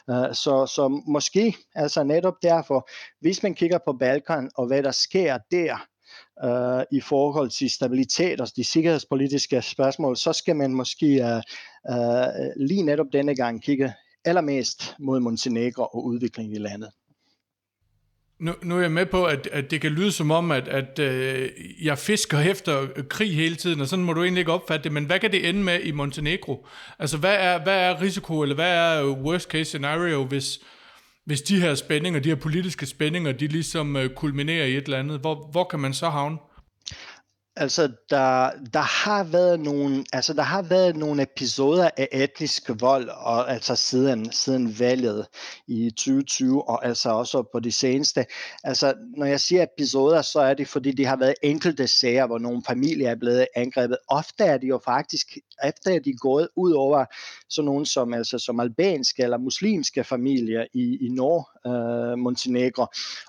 Uh, 0.07 0.33
så, 0.33 0.71
så 0.75 1.03
måske, 1.07 1.55
altså 1.75 2.03
netop 2.03 2.33
derfor, 2.41 2.89
hvis 3.19 3.43
man 3.43 3.55
kigger 3.55 3.79
på 3.85 3.93
Balkan 3.93 4.51
og 4.55 4.67
hvad 4.67 4.83
der 4.83 4.91
sker 4.91 5.37
der, 5.51 5.87
Uh, 6.43 6.83
i 6.91 7.01
forhold 7.01 7.49
til 7.49 7.69
stabilitet 7.69 8.41
og 8.41 8.47
de 8.55 8.63
sikkerhedspolitiske 8.63 9.61
spørgsmål, 9.61 10.17
så 10.17 10.33
skal 10.33 10.55
man 10.55 10.73
måske 10.73 11.07
uh, 11.23 11.95
uh, 11.95 12.67
lige 12.67 12.83
netop 12.83 13.05
denne 13.13 13.35
gang 13.35 13.63
kigge 13.63 13.93
allermest 14.25 14.95
mod 14.99 15.19
Montenegro 15.19 15.83
og 15.83 16.05
udviklingen 16.05 16.55
i 16.55 16.59
landet. 16.59 16.91
Nu, 18.41 18.53
nu 18.61 18.77
er 18.77 18.81
jeg 18.81 18.91
med 18.91 19.05
på, 19.05 19.25
at, 19.25 19.47
at 19.51 19.71
det 19.71 19.81
kan 19.81 19.91
lyde 19.91 20.11
som 20.11 20.31
om, 20.31 20.51
at, 20.51 20.67
at 20.67 20.99
øh, 20.99 21.49
jeg 21.81 21.97
fisker 21.97 22.39
efter 22.39 22.87
krig 23.09 23.35
hele 23.35 23.55
tiden, 23.55 23.81
og 23.81 23.87
sådan 23.87 24.05
må 24.05 24.13
du 24.13 24.23
egentlig 24.23 24.41
ikke 24.41 24.51
opfatte 24.51 24.83
det, 24.83 24.91
men 24.91 25.05
hvad 25.05 25.19
kan 25.19 25.31
det 25.31 25.49
ende 25.49 25.63
med 25.63 25.79
i 25.79 25.91
Montenegro? 25.91 26.67
Altså, 26.99 27.17
hvad 27.17 27.35
er, 27.39 27.63
hvad 27.63 27.79
er 27.79 28.01
risiko, 28.01 28.41
eller 28.41 28.55
hvad 28.55 28.75
er 28.75 29.03
øh, 29.03 29.11
worst 29.11 29.49
case 29.49 29.65
scenario, 29.65 30.23
hvis, 30.23 30.59
hvis 31.25 31.41
de 31.41 31.61
her 31.61 31.75
spændinger, 31.75 32.19
de 32.19 32.29
her 32.29 32.35
politiske 32.35 32.85
spændinger, 32.85 33.31
de 33.31 33.47
ligesom 33.47 33.95
øh, 33.95 34.09
kulminerer 34.09 34.65
i 34.65 34.77
et 34.77 34.83
eller 34.83 34.99
andet? 34.99 35.19
Hvor, 35.19 35.49
hvor 35.51 35.63
kan 35.63 35.79
man 35.79 35.93
så 35.93 36.09
havne? 36.09 36.37
Altså, 37.55 37.91
der, 38.09 38.51
der 38.73 38.79
har 38.79 39.23
været 39.23 39.59
nogle, 39.59 40.05
altså, 40.13 40.33
der 40.33 40.41
har 40.41 40.61
været 40.61 40.95
nogle 40.95 41.21
episoder 41.21 41.89
af 41.97 42.07
etnisk 42.11 42.69
vold, 42.79 43.09
og 43.09 43.51
altså 43.51 43.75
siden, 43.75 44.31
siden 44.31 44.79
valget 44.79 45.27
i 45.67 45.89
2020, 45.89 46.69
og 46.69 46.85
altså 46.85 47.09
også 47.09 47.43
på 47.53 47.59
de 47.59 47.71
seneste. 47.71 48.25
Altså, 48.63 48.93
når 49.17 49.25
jeg 49.25 49.39
siger 49.39 49.63
episoder, 49.63 50.21
så 50.21 50.39
er 50.39 50.53
det, 50.53 50.67
fordi 50.67 50.91
det 50.91 51.07
har 51.07 51.15
været 51.15 51.33
enkelte 51.43 51.87
sager, 51.87 52.27
hvor 52.27 52.37
nogle 52.37 52.61
familier 52.67 53.09
er 53.09 53.15
blevet 53.15 53.47
angrebet. 53.55 53.97
Ofte 54.07 54.43
er 54.43 54.57
det 54.57 54.67
jo 54.67 54.79
faktisk, 54.85 55.37
efter 55.63 55.95
at 55.95 56.05
de 56.05 56.09
er 56.09 56.19
gået 56.19 56.47
ud 56.55 56.71
over 56.71 57.05
sådan 57.49 57.65
nogle 57.65 57.85
som, 57.85 58.13
altså, 58.13 58.39
som 58.39 58.59
albanske 58.59 59.23
eller 59.23 59.37
muslimske 59.37 60.03
familier 60.03 60.65
i, 60.73 60.97
i 61.05 61.09
Nord, 61.09 61.49
øh, 61.65 62.17
Montenegro, 62.17 62.85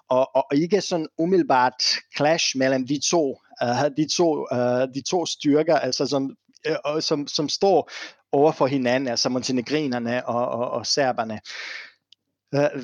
og, 0.09 0.37
og 0.37 0.45
ikke 0.55 0.81
sådan 0.81 1.07
umiddelbart 1.19 1.83
clash 2.17 2.57
mellem 2.57 2.87
de 2.87 3.01
to 3.11 3.39
uh, 3.63 3.89
de, 3.97 4.07
to, 4.17 4.47
uh, 4.53 4.95
de 4.95 5.03
to 5.03 5.27
styrker, 5.27 5.77
altså 5.77 6.07
som, 6.07 6.31
uh, 6.69 7.01
som, 7.01 7.27
som 7.27 7.49
står 7.49 7.91
over 8.33 8.53
for 8.53 8.67
hinanden, 8.67 9.09
altså 9.09 9.29
montenegrinerne 9.29 10.27
og, 10.27 10.49
og, 10.49 10.71
og 10.71 10.87
serberne. 10.87 11.41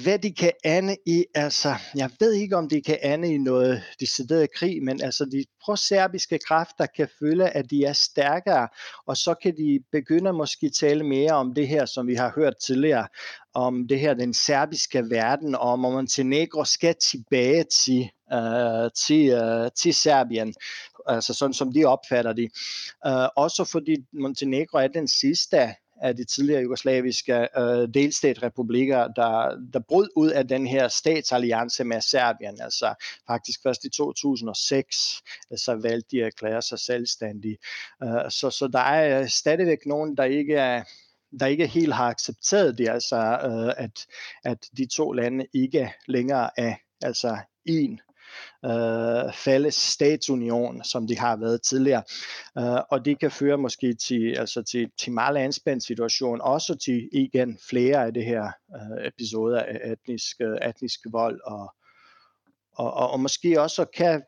Hvad 0.02 0.18
de 0.18 0.32
kan 0.32 0.52
ane 0.64 0.96
i, 1.06 1.24
altså, 1.34 1.74
jeg 1.94 2.10
ved 2.20 2.32
ikke 2.32 2.56
om 2.56 2.68
de 2.68 2.82
kan 2.82 2.98
ane 3.02 3.34
i 3.34 3.38
noget 3.38 3.82
decideret 4.00 4.48
krig, 4.54 4.82
men 4.82 5.02
altså 5.02 5.24
de 5.24 5.44
pro-serbiske 5.64 6.38
kræfter 6.38 6.86
kan 6.86 7.08
føle, 7.18 7.56
at 7.56 7.70
de 7.70 7.84
er 7.84 7.92
stærkere, 7.92 8.68
og 9.06 9.16
så 9.16 9.34
kan 9.42 9.56
de 9.56 9.80
begynde 9.92 10.32
måske 10.32 10.70
tale 10.70 11.04
mere 11.04 11.32
om 11.32 11.54
det 11.54 11.68
her, 11.68 11.86
som 11.86 12.06
vi 12.06 12.14
har 12.14 12.32
hørt 12.34 12.54
tidligere, 12.66 13.08
om 13.54 13.88
det 13.88 14.00
her, 14.00 14.14
den 14.14 14.34
serbiske 14.34 15.10
verden, 15.10 15.54
og 15.54 15.60
om 15.60 15.78
Montenegro 15.78 16.64
skal 16.64 16.94
tilbage 17.10 17.64
til, 17.84 18.10
uh, 18.34 18.88
til, 19.06 19.42
uh, 19.42 19.68
til 19.76 19.94
Serbien, 19.94 20.54
altså 21.06 21.34
sådan 21.34 21.54
som 21.54 21.72
de 21.72 21.84
opfatter 21.84 22.32
det. 22.32 22.50
Uh, 23.06 23.26
også 23.36 23.64
fordi 23.64 23.96
Montenegro 24.12 24.78
er 24.78 24.88
den 24.88 25.08
sidste 25.08 25.74
af 26.02 26.16
de 26.16 26.24
tidligere 26.24 26.62
jugoslaviske 26.62 27.48
øh, 27.58 27.88
delstatrepublikker, 27.94 29.08
der, 29.08 29.56
der 29.72 29.80
brød 29.88 30.08
ud 30.16 30.30
af 30.30 30.48
den 30.48 30.66
her 30.66 30.88
statsalliance 30.88 31.84
med 31.84 32.00
Serbien. 32.00 32.60
Altså 32.60 32.94
faktisk 33.26 33.62
først 33.62 33.84
i 33.84 33.90
2006, 33.90 35.22
øh, 35.52 35.58
så 35.58 35.74
valgte 35.74 36.08
de 36.10 36.20
at 36.20 36.26
erklære 36.26 36.62
sig 36.62 36.78
selvstændige. 36.78 37.58
Øh, 38.02 38.30
så, 38.30 38.50
så 38.50 38.68
der 38.72 38.78
er 38.78 39.20
øh, 39.20 39.28
stadigvæk 39.28 39.86
nogen, 39.86 40.16
der 40.16 40.24
ikke 40.24 40.54
er 40.54 40.82
der 41.40 41.46
ikke 41.46 41.66
helt 41.66 41.94
har 41.94 42.08
accepteret 42.08 42.78
det, 42.78 42.88
altså 42.88 43.16
øh, 43.16 43.84
at, 43.84 44.06
at 44.44 44.66
de 44.76 44.86
to 44.86 45.12
lande 45.12 45.46
ikke 45.52 45.92
længere 46.06 46.50
er 46.56 46.74
altså 47.02 47.38
en 47.64 48.00
øh, 48.64 49.32
fælles 49.34 49.74
statsunion, 49.74 50.84
som 50.84 51.06
de 51.06 51.18
har 51.18 51.36
været 51.36 51.62
tidligere. 51.62 52.02
Øh, 52.58 52.80
og 52.90 53.04
det 53.04 53.20
kan 53.20 53.30
føre 53.30 53.58
måske 53.58 53.94
til, 53.94 54.34
altså 54.38 54.62
til, 54.62 54.90
til 54.98 55.12
meget 55.12 55.36
anspændt 55.36 55.84
situation, 55.84 56.40
også 56.40 56.74
til 56.74 57.08
igen 57.12 57.58
flere 57.70 58.06
af 58.06 58.14
det 58.14 58.24
her 58.24 58.44
øh, 58.44 59.06
episoder 59.06 59.62
af 59.62 59.92
etnisk, 59.92 60.36
øh, 60.40 60.68
etnisk 60.68 61.00
vold 61.12 61.40
og, 61.44 61.74
og, 62.78 62.94
og, 62.94 63.10
og 63.10 63.20
måske 63.20 63.60
også 63.60 63.84
kan 63.96 64.22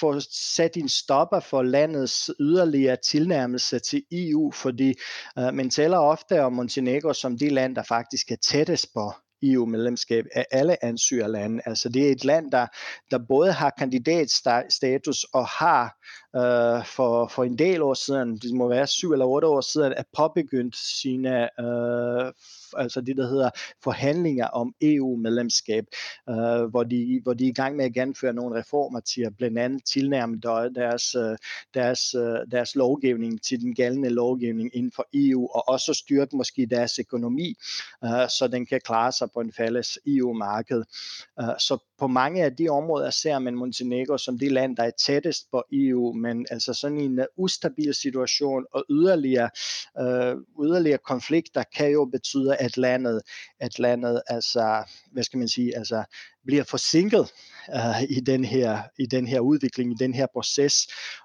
få 0.00 0.20
sat 0.20 0.76
en 0.76 0.88
stopper 0.88 1.40
for 1.40 1.62
landets 1.62 2.30
yderligere 2.40 2.96
tilnærmelse 2.96 3.78
til 3.78 4.02
EU, 4.12 4.52
fordi 4.52 4.94
øh, 5.38 5.54
man 5.54 5.70
taler 5.70 5.98
ofte 5.98 6.42
om 6.42 6.52
Montenegro 6.52 7.12
som 7.12 7.38
det 7.38 7.52
land, 7.52 7.76
der 7.76 7.82
faktisk 7.82 8.30
er 8.30 8.36
tættest 8.36 8.86
på 8.94 9.12
EU-medlemskab 9.42 10.24
af 10.34 10.46
alle 10.50 10.84
ansøgerlande. 10.84 11.62
Altså 11.66 11.88
det 11.88 12.08
er 12.08 12.12
et 12.12 12.24
land, 12.24 12.52
der, 12.52 12.66
der 13.10 13.18
både 13.28 13.52
har 13.52 13.70
kandidatstatus 13.78 15.24
og 15.24 15.46
har 15.46 15.96
øh, 16.36 16.86
for, 16.86 17.28
for 17.28 17.44
en 17.44 17.58
del 17.58 17.82
år 17.82 17.94
siden, 17.94 18.38
det 18.38 18.54
må 18.54 18.68
være 18.68 18.86
syv 18.86 19.12
eller 19.12 19.26
otte 19.26 19.46
år 19.46 19.60
siden, 19.60 19.92
at 19.92 20.06
påbegyndt 20.16 20.76
sine 20.76 21.60
øh, 21.60 22.32
altså 22.76 23.00
det, 23.00 23.16
der 23.16 23.28
hedder 23.28 23.50
forhandlinger 23.84 24.46
om 24.46 24.74
EU-medlemskab, 24.80 25.84
øh, 26.28 26.64
hvor, 26.64 26.84
de, 26.84 27.20
hvor 27.22 27.34
de 27.34 27.44
er 27.44 27.48
i 27.48 27.52
gang 27.52 27.76
med 27.76 27.84
at 27.84 27.94
gennemføre 27.94 28.32
nogle 28.32 28.58
reformer 28.58 29.00
til 29.00 29.22
at 29.22 29.36
blandt 29.36 29.58
andet 29.58 29.84
tilnærme 29.84 30.40
deres, 30.74 31.14
øh, 31.14 31.36
deres, 31.74 32.14
øh, 32.14 32.38
deres 32.50 32.74
lovgivning 32.74 33.42
til 33.42 33.60
den 33.60 33.74
gældende 33.74 34.08
lovgivning 34.08 34.70
inden 34.76 34.92
for 34.92 35.06
EU, 35.14 35.48
og 35.54 35.68
også 35.68 35.94
styrke 35.94 36.36
måske 36.36 36.66
deres 36.66 36.98
økonomi, 36.98 37.54
øh, 38.04 38.28
så 38.28 38.48
den 38.52 38.66
kan 38.66 38.80
klare 38.84 39.12
sig 39.12 39.28
på 39.34 39.40
en 39.40 39.52
fælles 39.52 39.98
EU-marked. 40.06 40.84
Øh, 41.40 41.58
så 41.58 41.78
på 41.98 42.06
mange 42.06 42.44
af 42.44 42.56
de 42.56 42.68
områder 42.68 43.10
ser 43.10 43.38
man 43.38 43.54
Montenegro 43.54 44.18
som 44.18 44.38
det 44.38 44.52
land, 44.52 44.76
der 44.76 44.82
er 44.82 44.90
tættest 45.06 45.50
på 45.50 45.64
EU, 45.72 46.12
men 46.12 46.46
altså 46.50 46.74
sådan 46.74 47.00
en 47.00 47.18
øh, 47.18 47.26
ustabil 47.36 47.94
situation 47.94 48.66
og 48.72 48.84
yderligere, 48.90 49.50
øh, 50.00 50.36
yderligere 50.64 50.98
konflikter 50.98 51.62
kan 51.76 51.90
jo 51.90 52.04
betyde, 52.04 52.56
at 52.56 52.76
landet, 52.76 53.22
at 53.60 53.78
landet 53.78 54.22
altså, 54.26 54.84
hvad 55.12 55.22
skal 55.22 55.38
man 55.38 55.48
sige, 55.48 55.76
altså 55.76 56.04
bliver 56.46 56.64
forsinket 56.64 57.32
øh, 57.74 58.02
i, 58.02 58.20
den 58.20 58.44
her, 58.44 58.82
i 58.98 59.06
den 59.06 59.26
her 59.26 59.40
udvikling, 59.40 59.92
i 59.92 59.96
den 59.98 60.14
her 60.14 60.26
proces. 60.32 60.74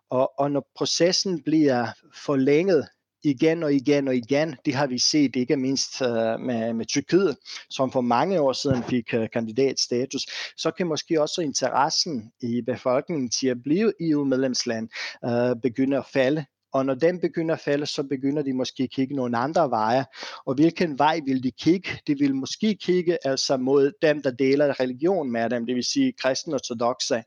Og, 0.10 0.32
og 0.40 0.52
når 0.52 0.72
processen 0.76 1.44
bliver 1.44 1.88
forlænget, 2.26 2.88
igen 3.24 3.64
og 3.64 3.74
igen 3.74 4.08
og 4.08 4.16
igen. 4.16 4.56
Det 4.66 4.76
har 4.76 4.88
vi 4.88 5.00
set 5.00 5.36
ikke 5.36 5.58
mindst 5.58 6.02
uh, 6.02 6.08
med, 6.40 6.74
med 6.74 6.86
Tyrkiet, 6.86 7.38
som 7.70 7.92
for 7.92 8.02
mange 8.02 8.42
år 8.42 8.54
siden 8.54 8.84
fik 8.84 9.14
uh, 9.14 9.26
kandidatstatus. 9.34 10.26
Så 10.58 10.72
kan 10.72 10.88
måske 10.88 11.22
også 11.22 11.42
interessen 11.42 12.32
i 12.42 12.62
befolkningen 12.62 13.30
til 13.30 13.48
at 13.48 13.64
blive 13.64 13.94
EU-medlemsland 14.00 14.90
uh, 15.26 15.34
øh, 15.34 15.56
begynde 15.64 15.98
at 15.98 16.06
falde. 16.14 16.46
Og 16.74 16.86
når 16.86 16.94
den 16.94 17.20
begynder 17.20 17.56
at 17.56 17.62
falde, 17.62 17.86
så 17.86 18.04
begynder 18.04 18.42
de 18.42 18.54
måske 18.54 18.84
at 18.84 18.90
kigge 18.90 19.16
nogle 19.16 19.38
andre 19.38 19.70
veje. 19.70 20.06
Og 20.46 20.56
hvilken 20.56 21.00
vej 21.00 21.20
vil 21.26 21.44
de 21.44 21.52
kigge? 21.52 21.90
De 22.08 22.18
vil 22.20 22.36
måske 22.36 22.76
kigge 22.82 23.28
altså 23.28 23.58
mod 23.58 23.92
dem, 24.02 24.22
der 24.22 24.32
deler 24.32 24.80
religion 24.80 25.32
med 25.32 25.50
dem, 25.50 25.66
det 25.66 25.76
vil 25.76 25.84
sige 25.84 26.14
kristne 26.22 26.54
ortodoxe 26.54 27.24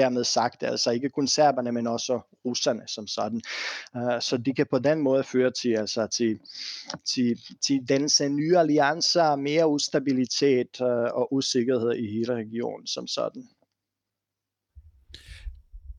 dermed 0.00 0.24
sagt, 0.24 0.62
altså 0.62 0.90
ikke 0.90 1.08
kun 1.08 1.28
serberne, 1.28 1.72
men 1.72 1.86
også 1.86 2.20
russerne 2.44 2.82
som 2.86 3.06
sådan. 3.06 3.40
Uh, 3.94 4.20
så 4.20 4.36
de 4.36 4.54
kan 4.54 4.66
på 4.70 4.78
den 4.78 5.00
måde 5.00 5.24
føre 5.24 5.50
til, 5.50 5.74
altså 5.76 6.06
til, 6.06 6.38
til, 7.14 7.38
til 7.66 7.78
den 7.88 8.36
nye 8.36 8.58
alliancer, 8.58 9.36
mere 9.36 9.68
ustabilitet 9.68 10.80
uh, 10.80 11.18
og 11.18 11.32
usikkerhed 11.32 11.94
i 11.94 12.06
hele 12.12 12.34
regionen 12.34 12.86
som 12.86 13.06
sådan. 13.06 13.42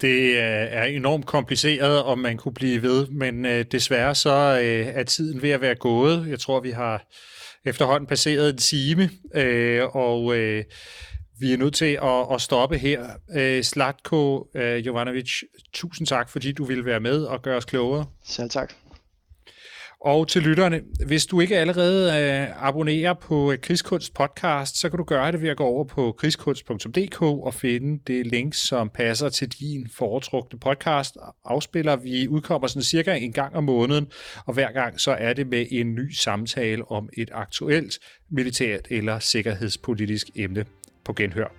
Det 0.01 0.19
øh, 0.19 0.67
er 0.69 0.83
enormt 0.83 1.25
kompliceret, 1.25 2.03
om 2.03 2.19
man 2.19 2.37
kunne 2.37 2.53
blive 2.53 2.81
ved, 2.81 3.07
men 3.07 3.45
øh, 3.45 3.65
desværre 3.71 4.15
så 4.15 4.59
øh, 4.63 4.87
er 4.87 5.03
tiden 5.03 5.41
ved 5.41 5.49
at 5.49 5.61
være 5.61 5.75
gået. 5.75 6.27
Jeg 6.29 6.39
tror, 6.39 6.59
vi 6.59 6.71
har 6.71 7.07
efterhånden 7.65 8.07
passeret 8.07 8.49
en 8.49 8.57
time, 8.57 9.09
øh, 9.33 9.95
og 9.95 10.37
øh, 10.37 10.63
vi 11.39 11.53
er 11.53 11.57
nødt 11.57 11.73
til 11.73 11.99
at, 12.03 12.33
at 12.33 12.41
stoppe 12.41 12.77
her. 12.77 13.05
Øh, 13.35 13.63
Slatko 13.63 14.47
øh, 14.55 14.85
Jovanovic, 14.85 15.41
tusind 15.73 16.07
tak, 16.07 16.29
fordi 16.29 16.51
du 16.51 16.63
ville 16.63 16.85
være 16.85 16.99
med 16.99 17.23
og 17.23 17.41
gøre 17.41 17.57
os 17.57 17.65
klogere. 17.65 18.05
Selv 18.23 18.49
tak. 18.49 18.73
Og 20.01 20.27
til 20.27 20.41
lytterne, 20.41 20.81
hvis 21.05 21.25
du 21.25 21.39
ikke 21.39 21.57
allerede 21.57 22.21
øh, 22.21 22.67
abonnerer 22.67 23.13
på 23.13 23.53
Krigskunst 23.61 24.13
podcast, 24.13 24.79
så 24.79 24.89
kan 24.89 24.97
du 24.97 25.03
gøre 25.03 25.31
det 25.31 25.41
ved 25.41 25.49
at 25.49 25.57
gå 25.57 25.63
over 25.63 25.83
på 25.83 26.15
krigskunst.dk 26.17 27.21
og 27.21 27.53
finde 27.53 28.03
det 28.07 28.27
link, 28.27 28.53
som 28.53 28.89
passer 28.89 29.29
til 29.29 29.49
din 29.49 29.87
foretrukne 29.97 30.59
podcast. 30.59 31.17
Afspiller 31.45 31.95
vi 31.95 32.27
udkommer 32.27 32.67
sådan 32.67 32.83
cirka 32.83 33.15
en 33.15 33.33
gang 33.33 33.55
om 33.55 33.63
måneden, 33.63 34.07
og 34.45 34.53
hver 34.53 34.71
gang 34.71 34.99
så 34.99 35.11
er 35.11 35.33
det 35.33 35.47
med 35.47 35.65
en 35.71 35.95
ny 35.95 36.11
samtale 36.11 36.91
om 36.91 37.09
et 37.17 37.29
aktuelt 37.33 37.99
militært 38.31 38.87
eller 38.89 39.19
sikkerhedspolitisk 39.19 40.27
emne 40.35 40.65
på 41.09 41.13
genhør. 41.17 41.49